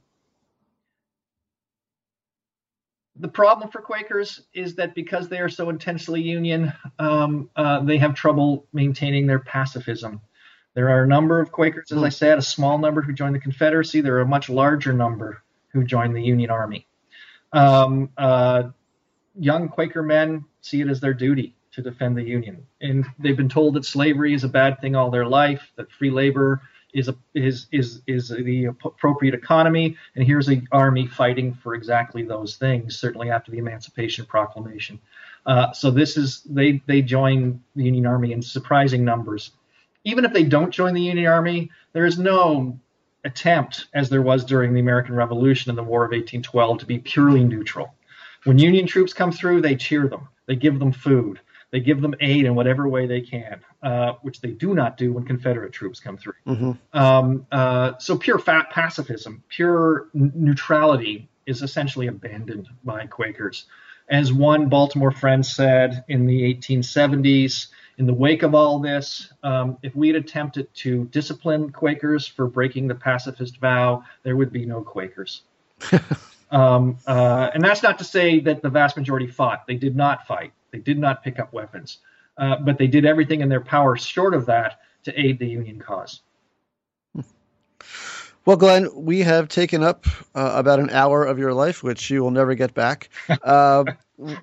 the 3.18 3.28
problem 3.28 3.70
for 3.70 3.80
Quakers 3.80 4.42
is 4.52 4.74
that 4.76 4.94
because 4.94 5.28
they 5.28 5.38
are 5.38 5.48
so 5.48 5.70
intensely 5.70 6.20
Union, 6.20 6.72
um, 6.98 7.50
uh, 7.56 7.80
they 7.80 7.98
have 7.98 8.14
trouble 8.14 8.66
maintaining 8.72 9.26
their 9.26 9.38
pacifism. 9.38 10.20
There 10.74 10.90
are 10.90 11.04
a 11.04 11.06
number 11.06 11.40
of 11.40 11.52
Quakers, 11.52 11.90
as 11.92 12.02
I 12.02 12.10
said, 12.10 12.38
a 12.38 12.42
small 12.42 12.78
number 12.78 13.00
who 13.00 13.12
joined 13.12 13.34
the 13.34 13.40
Confederacy. 13.40 14.02
There 14.02 14.16
are 14.16 14.20
a 14.20 14.26
much 14.26 14.50
larger 14.50 14.92
number 14.92 15.42
who 15.68 15.84
joined 15.84 16.14
the 16.14 16.22
Union 16.22 16.50
Army. 16.50 16.86
Um, 17.52 18.10
uh, 18.18 18.64
young 19.38 19.68
Quaker 19.68 20.02
men 20.02 20.44
see 20.60 20.82
it 20.82 20.88
as 20.88 21.00
their 21.00 21.14
duty 21.14 21.54
to 21.72 21.82
defend 21.82 22.16
the 22.16 22.22
Union. 22.22 22.66
And 22.80 23.06
they've 23.18 23.36
been 23.36 23.48
told 23.48 23.74
that 23.74 23.84
slavery 23.84 24.34
is 24.34 24.44
a 24.44 24.48
bad 24.48 24.80
thing 24.80 24.96
all 24.96 25.10
their 25.10 25.26
life, 25.26 25.72
that 25.76 25.90
free 25.92 26.10
labor 26.10 26.60
is 26.97 27.09
a, 27.09 27.16
is 27.34 27.66
is 27.70 28.01
is 28.07 28.28
the 28.30 28.64
appropriate 28.64 29.34
economy, 29.34 29.97
and 30.16 30.24
here's 30.24 30.49
an 30.49 30.66
army 30.72 31.07
fighting 31.07 31.55
for 31.55 31.74
exactly 31.74 32.22
those 32.22 32.57
things. 32.57 32.97
Certainly 32.99 33.30
after 33.30 33.53
the 33.53 33.59
Emancipation 33.59 34.24
Proclamation. 34.24 34.99
Uh, 35.44 35.72
so 35.72 35.90
this 35.90 36.16
is 36.16 36.42
they 36.49 36.82
they 36.86 37.03
join 37.03 37.62
the 37.76 37.84
Union 37.84 38.07
Army 38.07 38.32
in 38.32 38.40
surprising 38.40 39.05
numbers. 39.05 39.53
Even 40.05 40.24
if 40.24 40.32
they 40.32 40.44
don't 40.44 40.70
join 40.70 40.94
the 40.94 41.03
Union 41.03 41.26
Army, 41.26 41.70
there 41.92 42.07
is 42.07 42.18
no 42.18 42.78
attempt, 43.24 43.86
as 43.92 44.09
there 44.09 44.22
was 44.22 44.44
during 44.44 44.72
the 44.72 44.80
American 44.80 45.14
Revolution 45.14 45.70
and 45.70 45.78
the 45.78 45.82
War 45.82 46.05
of 46.05 46.12
1812, 46.12 46.78
to 46.78 46.86
be 46.86 46.99
purely 46.99 47.44
neutral. 47.44 47.94
When 48.44 48.59
Union 48.59 48.86
troops 48.86 49.12
come 49.12 49.32
through, 49.32 49.61
they 49.61 49.76
cheer 49.76 50.09
them. 50.09 50.28
They 50.47 50.57
give 50.57 50.78
them 50.78 50.92
food. 50.92 51.40
They 51.70 51.80
give 51.80 52.00
them 52.00 52.14
aid 52.20 52.44
in 52.44 52.54
whatever 52.54 52.88
way 52.88 53.06
they 53.06 53.20
can, 53.20 53.60
uh, 53.82 54.12
which 54.22 54.40
they 54.40 54.50
do 54.50 54.74
not 54.74 54.96
do 54.96 55.12
when 55.12 55.24
Confederate 55.24 55.72
troops 55.72 56.00
come 56.00 56.16
through. 56.16 56.34
Mm-hmm. 56.46 56.98
Um, 56.98 57.46
uh, 57.50 57.98
so 57.98 58.16
pure 58.16 58.38
fat 58.38 58.70
pacifism, 58.70 59.42
pure 59.48 60.08
n- 60.14 60.32
neutrality 60.34 61.28
is 61.44 61.62
essentially 61.62 62.06
abandoned 62.06 62.68
by 62.84 63.06
Quakers. 63.06 63.66
As 64.08 64.32
one 64.32 64.68
Baltimore 64.68 65.10
friend 65.10 65.44
said 65.44 66.04
in 66.08 66.26
the 66.26 66.54
1870s, 66.54 67.66
in 67.98 68.06
the 68.06 68.14
wake 68.14 68.42
of 68.42 68.54
all 68.54 68.78
this, 68.78 69.32
um, 69.42 69.78
if 69.82 69.96
we 69.96 70.08
had 70.08 70.16
attempted 70.16 70.72
to 70.74 71.06
discipline 71.06 71.72
Quakers 71.72 72.26
for 72.26 72.46
breaking 72.46 72.86
the 72.86 72.94
pacifist 72.94 73.58
vow, 73.58 74.04
there 74.22 74.36
would 74.36 74.52
be 74.52 74.66
no 74.66 74.82
Quakers. 74.82 75.42
Um, 76.50 76.98
uh, 77.06 77.50
and 77.54 77.62
that's 77.62 77.82
not 77.82 77.98
to 77.98 78.04
say 78.04 78.40
that 78.40 78.62
the 78.62 78.70
vast 78.70 78.96
majority 78.96 79.26
fought. 79.26 79.66
They 79.66 79.74
did 79.74 79.96
not 79.96 80.26
fight. 80.26 80.52
They 80.76 80.82
did 80.82 80.98
not 80.98 81.24
pick 81.24 81.38
up 81.38 81.54
weapons. 81.54 81.98
Uh, 82.36 82.56
but 82.56 82.76
they 82.76 82.86
did 82.86 83.06
everything 83.06 83.40
in 83.40 83.48
their 83.48 83.62
power, 83.62 83.96
short 83.96 84.34
of 84.34 84.44
that, 84.46 84.80
to 85.04 85.18
aid 85.18 85.38
the 85.38 85.46
Union 85.46 85.80
cause. 85.80 86.20
Well, 88.44 88.58
Glenn, 88.58 88.88
we 88.94 89.20
have 89.20 89.48
taken 89.48 89.82
up 89.82 90.06
uh, 90.34 90.52
about 90.54 90.78
an 90.78 90.90
hour 90.90 91.24
of 91.24 91.38
your 91.38 91.54
life, 91.54 91.82
which 91.82 92.10
you 92.10 92.22
will 92.22 92.30
never 92.30 92.54
get 92.54 92.74
back. 92.74 93.08
Uh, 93.42 93.84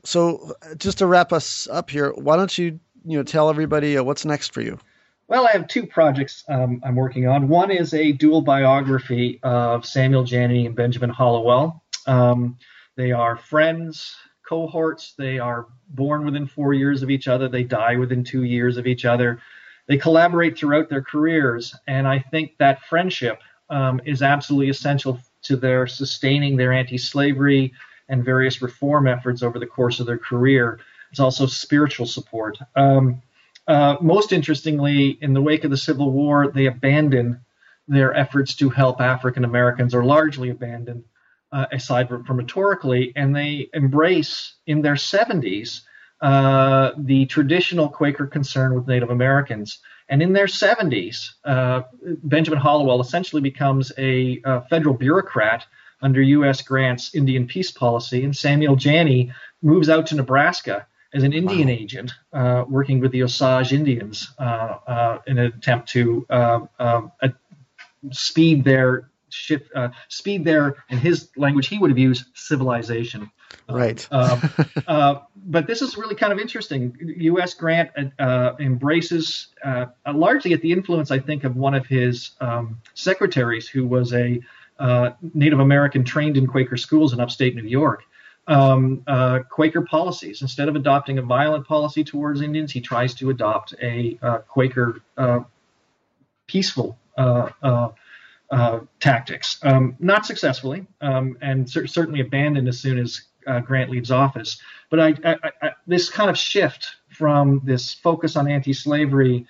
so, 0.04 0.54
just 0.78 1.00
to 1.00 1.08
wrap 1.08 1.34
us 1.34 1.68
up 1.68 1.90
here, 1.90 2.12
why 2.14 2.38
don't 2.38 2.56
you, 2.58 2.80
you 3.06 3.18
know, 3.18 3.24
tell 3.24 3.50
everybody 3.50 3.98
uh, 3.98 4.04
what's 4.04 4.24
next 4.24 4.54
for 4.54 4.62
you? 4.62 4.78
Well, 5.28 5.48
I 5.48 5.52
have 5.52 5.68
two 5.68 5.88
projects 5.88 6.44
um, 6.48 6.80
I'm 6.86 6.96
working 6.96 7.28
on. 7.28 7.48
One 7.48 7.72
is 7.72 7.94
a 7.94 8.12
dual 8.12 8.42
biography 8.42 9.40
of 9.42 9.84
Samuel 9.84 10.26
Janney 10.26 10.68
and 10.68 10.76
Benjamin 10.76 11.10
Hallowell. 11.10 11.84
Um, 12.06 12.58
they 12.96 13.12
are 13.12 13.36
friends, 13.36 14.16
cohorts. 14.48 15.14
They 15.18 15.40
are 15.40 15.68
born 15.94 16.26
within 16.26 16.48
four 16.48 16.74
years 16.74 17.04
of 17.04 17.10
each 17.10 17.28
other. 17.28 17.48
They 17.48 17.64
die 17.64 17.96
within 17.96 18.24
two 18.24 18.44
years 18.44 18.78
of 18.78 18.88
each 18.88 19.06
other. 19.06 19.40
They 19.88 19.98
collaborate 19.98 20.58
throughout 20.58 20.90
their 20.90 21.02
careers, 21.02 21.76
and 21.88 22.08
I 22.08 22.20
think 22.20 22.58
that 22.58 22.84
friendship 22.84 23.42
um, 23.70 24.02
is 24.06 24.22
absolutely 24.22 24.70
essential 24.70 25.20
to 25.44 25.58
their 25.58 25.88
sustaining 25.88 26.56
their 26.56 26.72
anti-slavery 26.72 27.74
and 28.10 28.24
various 28.24 28.62
reform 28.62 29.08
efforts 29.08 29.44
over 29.44 29.60
the 29.60 29.66
course 29.66 30.00
of 30.00 30.06
their 30.06 30.18
career. 30.18 30.80
It's 31.12 31.20
also 31.20 31.46
spiritual 31.46 32.06
support. 32.06 32.58
Um, 32.76 33.22
uh, 33.68 33.98
most 34.02 34.32
interestingly, 34.32 35.18
in 35.22 35.34
the 35.34 35.42
wake 35.42 35.64
of 35.64 35.72
the 35.72 35.78
Civil 35.78 36.12
War, 36.12 36.50
they 36.50 36.66
abandoned 36.66 37.40
their 37.88 38.14
efforts 38.14 38.56
to 38.56 38.70
help 38.70 39.02
African 39.02 39.44
Americans, 39.44 39.94
or 39.94 40.04
largely 40.06 40.50
abandoned 40.50 41.04
uh, 41.54 41.68
aside 41.72 42.10
from, 42.10 42.38
rhetorically, 42.38 43.14
and 43.16 43.36
they 43.36 43.70
embrace 43.74 44.56
in 44.66 44.82
their 44.82 44.96
70s 44.96 45.82
uh, 46.22 46.92
the 46.98 47.26
traditional 47.28 47.88
Quaker 47.88 48.26
concern 48.26 48.74
with 48.74 48.88
Native 48.88 49.12
Americans. 49.12 49.80
And 50.10 50.22
in 50.22 50.34
their 50.34 50.48
70s, 50.48 51.32
uh, 51.46 51.84
Benjamin 52.24 52.60
Hallowell 52.60 53.02
essentially 53.02 53.42
becomes 53.42 53.92
a, 53.98 54.42
a, 54.44 54.62
federal 54.70 54.96
bureaucrat 54.96 55.66
under 56.02 56.22
U.S. 56.22 56.62
Grant's 56.62 57.14
Indian 57.16 57.48
peace 57.48 57.72
policy, 57.72 58.24
and 58.24 58.36
Samuel 58.36 58.76
Janney 58.76 59.32
moves 59.62 59.90
out 59.90 60.08
to 60.08 60.16
Nebraska 60.16 60.88
as 61.14 61.24
an 61.24 61.34
Indian 61.34 61.68
wow. 61.68 61.74
agent, 61.74 62.14
uh, 62.34 62.66
working 62.68 63.00
with 63.00 63.12
the 63.12 63.24
Osage 63.24 63.72
Indians 63.72 64.34
uh, 64.40 64.78
uh, 64.88 65.20
in 65.28 65.38
an 65.38 65.46
attempt 65.46 65.90
to 65.90 66.26
speed 68.12 68.64
their 68.64 69.10
shift 69.34 69.70
uh, 69.76 69.90
speed 70.08 70.46
there 70.46 70.84
in 70.90 70.98
his 70.98 71.30
language 71.36 71.68
he 71.68 71.78
would 71.78 71.90
have 71.90 71.98
used 71.98 72.26
civilization. 72.34 73.32
Right. 73.70 74.06
Uh, 74.12 74.40
uh, 74.88 75.20
but 75.36 75.68
this 75.68 75.82
is 75.82 75.98
really 75.98 76.16
kind 76.16 76.34
of 76.34 76.40
interesting. 76.40 76.96
U.S. 77.18 77.54
Grant 77.54 77.92
uh, 78.20 78.54
embraces 78.60 79.48
uh, 79.64 79.86
largely 80.14 80.54
at 80.54 80.62
the 80.62 80.72
influence 80.72 81.12
i 81.12 81.20
think 81.20 81.44
of 81.44 81.56
one 81.56 81.74
of 81.74 81.86
his 81.86 82.32
um, 82.42 82.82
secretaries 82.94 83.68
who 83.68 83.86
was 83.86 84.14
a 84.14 84.40
uh, 84.80 85.12
native 85.34 85.60
american 85.60 86.04
trained 86.04 86.38
in 86.38 86.48
quaker 86.48 86.78
schools 86.78 87.14
in 87.14 87.20
upstate 87.20 87.56
new 87.56 87.64
york. 87.64 88.04
Um, 88.46 89.06
quaker 89.50 89.84
policies. 89.84 90.42
Instead 90.42 90.68
of 90.68 90.76
adopting 90.76 91.18
a 91.18 91.22
violent 91.22 91.66
policy 91.66 92.04
towards 92.04 92.42
indians 92.42 92.72
he 92.72 92.82
tries 92.82 93.14
to 93.16 93.30
adopt 93.30 93.74
a 93.82 94.16
quaker 94.48 95.02
peaceful 96.48 96.98
uh, 98.52 98.80
tactics, 99.00 99.60
um, 99.64 99.96
not 100.00 100.26
successfully, 100.26 100.86
um, 101.02 101.38
and 101.42 101.70
cer- 101.70 101.88
certainly 101.88 102.22
abandoned 102.22 102.68
as 102.68 102.80
soon 102.80 103.00
as 103.00 103.22
uh, 103.48 103.60
Grant 103.60 103.90
leaves 103.90 104.12
office. 104.12 104.62
But 104.90 105.00
I, 105.00 105.16
I, 105.26 105.52
I, 105.62 105.72
this 105.88 106.10
kind 106.10 106.30
of 106.30 106.38
shift 106.38 106.96
from 107.10 107.62
this 107.64 107.94
focus 107.94 108.36
on 108.36 108.48
anti-slavery, 108.48 109.46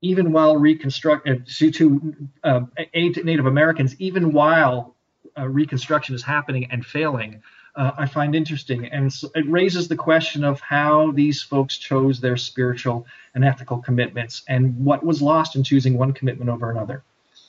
even 0.00 0.32
while 0.32 0.56
reconstruct 0.56 1.28
uh, 1.28 1.34
to, 1.72 2.14
uh, 2.44 2.60
aid 2.92 3.24
Native 3.24 3.46
Americans, 3.46 3.96
even 3.98 4.32
while 4.32 4.94
uh, 5.36 5.48
Reconstruction 5.48 6.14
is 6.14 6.22
happening 6.22 6.68
and 6.70 6.84
failing, 6.86 7.42
I 7.76 8.06
find 8.06 8.36
interesting, 8.36 8.86
and 8.86 9.12
so 9.12 9.30
it 9.34 9.50
raises 9.50 9.88
the 9.88 9.96
question 9.96 10.44
of 10.44 10.60
how 10.60 11.10
these 11.10 11.42
folks 11.42 11.76
chose 11.76 12.20
their 12.20 12.36
spiritual 12.36 13.04
and 13.34 13.44
ethical 13.44 13.78
commitments, 13.78 14.44
and 14.46 14.78
what 14.84 15.04
was 15.04 15.20
lost 15.20 15.56
in 15.56 15.64
choosing 15.64 15.98
one 15.98 16.12
commitment 16.12 16.50
over 16.50 16.70
another. 16.70 17.02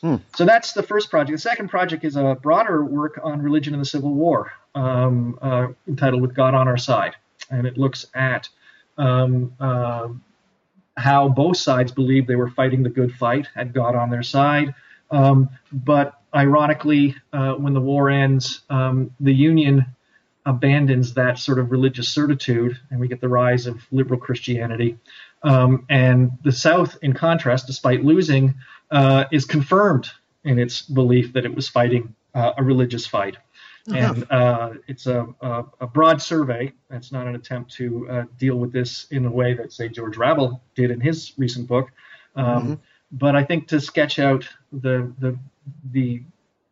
Hmm. 0.05 0.17
So 0.35 0.45
that's 0.45 0.73
the 0.73 0.83
first 0.83 1.09
project. 1.09 1.35
The 1.35 1.41
second 1.41 1.69
project 1.69 2.03
is 2.03 2.15
a 2.15 2.37
broader 2.39 2.85
work 2.85 3.19
on 3.23 3.41
religion 3.41 3.73
in 3.73 3.79
the 3.79 3.87
Civil 3.87 4.13
War, 4.13 4.51
um, 4.75 5.39
uh, 5.41 5.69
entitled 5.87 6.21
"With 6.21 6.35
God 6.35 6.53
on 6.53 6.67
Our 6.67 6.77
Side," 6.77 7.15
and 7.49 7.65
it 7.65 7.75
looks 7.75 8.05
at 8.13 8.47
um, 8.99 9.55
uh, 9.59 10.09
how 10.95 11.27
both 11.29 11.57
sides 11.57 11.91
believed 11.91 12.27
they 12.27 12.35
were 12.35 12.51
fighting 12.51 12.83
the 12.83 12.89
good 12.89 13.15
fight, 13.15 13.47
had 13.55 13.73
God 13.73 13.95
on 13.95 14.11
their 14.11 14.21
side. 14.21 14.75
Um, 15.09 15.49
but 15.71 16.21
ironically, 16.35 17.15
uh, 17.33 17.53
when 17.53 17.73
the 17.73 17.81
war 17.81 18.11
ends, 18.11 18.61
um, 18.69 19.09
the 19.19 19.33
Union 19.33 19.87
abandons 20.45 21.15
that 21.15 21.39
sort 21.39 21.57
of 21.57 21.71
religious 21.71 22.09
certitude, 22.09 22.79
and 22.91 22.99
we 22.99 23.07
get 23.07 23.21
the 23.21 23.27
rise 23.29 23.65
of 23.65 23.81
liberal 23.91 24.19
Christianity. 24.19 24.99
Um, 25.45 25.85
and 25.89 26.31
the 26.43 26.51
South, 26.51 26.97
in 27.03 27.13
contrast, 27.13 27.67
despite 27.67 28.03
losing, 28.03 28.55
uh, 28.89 29.25
is 29.31 29.45
confirmed 29.45 30.09
in 30.43 30.57
its 30.57 30.81
belief 30.81 31.33
that 31.33 31.45
it 31.45 31.53
was 31.53 31.69
fighting 31.69 32.15
uh, 32.33 32.53
a 32.57 32.63
religious 32.63 33.05
fight. 33.05 33.37
Uh-huh. 33.87 33.97
And 33.97 34.31
uh, 34.31 34.69
it's 34.87 35.05
a, 35.05 35.27
a, 35.41 35.65
a, 35.81 35.87
broad 35.87 36.19
survey. 36.19 36.73
It's 36.89 37.11
not 37.11 37.27
an 37.27 37.35
attempt 37.35 37.71
to 37.73 38.09
uh, 38.09 38.23
deal 38.39 38.55
with 38.55 38.73
this 38.73 39.05
in 39.11 39.25
a 39.25 39.31
way 39.31 39.53
that, 39.53 39.71
say, 39.71 39.87
George 39.89 40.17
Rable 40.17 40.59
did 40.73 40.89
in 40.89 40.99
his 40.99 41.33
recent 41.37 41.67
book. 41.67 41.91
Um, 42.35 42.45
mm-hmm. 42.45 42.73
But 43.11 43.35
I 43.35 43.43
think 43.43 43.67
to 43.67 43.79
sketch 43.79 44.17
out 44.17 44.49
the, 44.71 45.13
the, 45.19 45.37
the 45.91 46.23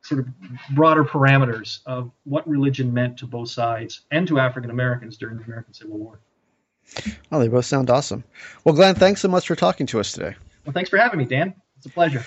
sort 0.02 0.22
of 0.22 0.28
broader 0.72 1.04
parameters 1.04 1.82
of 1.86 2.10
what 2.24 2.48
religion 2.48 2.92
meant 2.92 3.18
to 3.18 3.28
both 3.28 3.50
sides 3.50 4.02
and 4.10 4.28
to 4.28 4.40
African 4.40 4.72
Americans 4.72 5.16
during 5.16 5.38
the 5.38 5.44
American 5.44 5.74
Civil 5.74 6.00
War. 6.00 6.20
Oh, 7.32 7.40
they 7.40 7.48
both 7.48 7.66
sound 7.66 7.90
awesome. 7.90 8.24
Well, 8.64 8.76
Glenn, 8.76 8.96
thanks 8.96 9.22
so 9.22 9.28
much 9.28 9.48
for 9.48 9.56
talking 9.56 9.88
to 9.88 10.00
us 10.00 10.12
today. 10.12 10.36
Well, 10.66 10.74
thanks 10.74 10.90
for 10.90 10.98
having 10.98 11.20
me, 11.20 11.26
Dan. 11.26 11.54
It's 11.78 11.86
a 11.86 11.90
pleasure. 11.90 12.26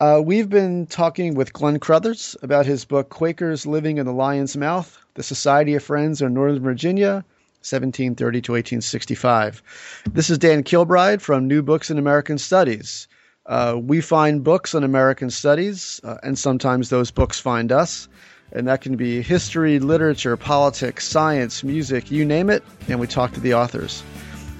Uh, 0.00 0.20
we've 0.24 0.48
been 0.48 0.86
talking 0.86 1.34
with 1.34 1.52
Glenn 1.52 1.78
Crothers 1.78 2.36
about 2.42 2.66
his 2.66 2.84
book 2.84 3.08
Quakers 3.08 3.66
Living 3.66 3.98
in 3.98 4.06
the 4.06 4.12
Lion's 4.12 4.56
Mouth 4.56 4.98
The 5.14 5.22
Society 5.22 5.74
of 5.74 5.84
Friends 5.84 6.20
in 6.20 6.34
Northern 6.34 6.62
Virginia, 6.62 7.24
1730 7.60 8.40
to 8.40 8.52
1865. 8.52 9.62
This 10.10 10.28
is 10.28 10.38
Dan 10.38 10.64
Kilbride 10.64 11.22
from 11.22 11.46
New 11.46 11.62
Books 11.62 11.90
in 11.90 11.98
American 11.98 12.36
Studies. 12.38 13.06
Uh, 13.46 13.76
we 13.80 14.00
find 14.00 14.44
books 14.44 14.74
on 14.74 14.84
American 14.84 15.30
studies, 15.30 16.00
uh, 16.04 16.16
and 16.22 16.38
sometimes 16.38 16.88
those 16.88 17.10
books 17.10 17.40
find 17.40 17.72
us. 17.72 18.08
And 18.52 18.68
that 18.68 18.82
can 18.82 18.96
be 18.96 19.22
history, 19.22 19.78
literature, 19.78 20.36
politics, 20.36 21.06
science, 21.06 21.64
music, 21.64 22.10
you 22.10 22.24
name 22.24 22.50
it, 22.50 22.62
and 22.88 23.00
we 23.00 23.06
talk 23.06 23.32
to 23.32 23.40
the 23.40 23.54
authors. 23.54 24.02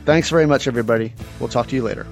Thanks 0.05 0.31
very 0.31 0.47
much, 0.47 0.67
everybody. 0.67 1.13
We'll 1.39 1.51
talk 1.51 1.69
to 1.69 1.77
you 1.77 1.83
later. 1.83 2.07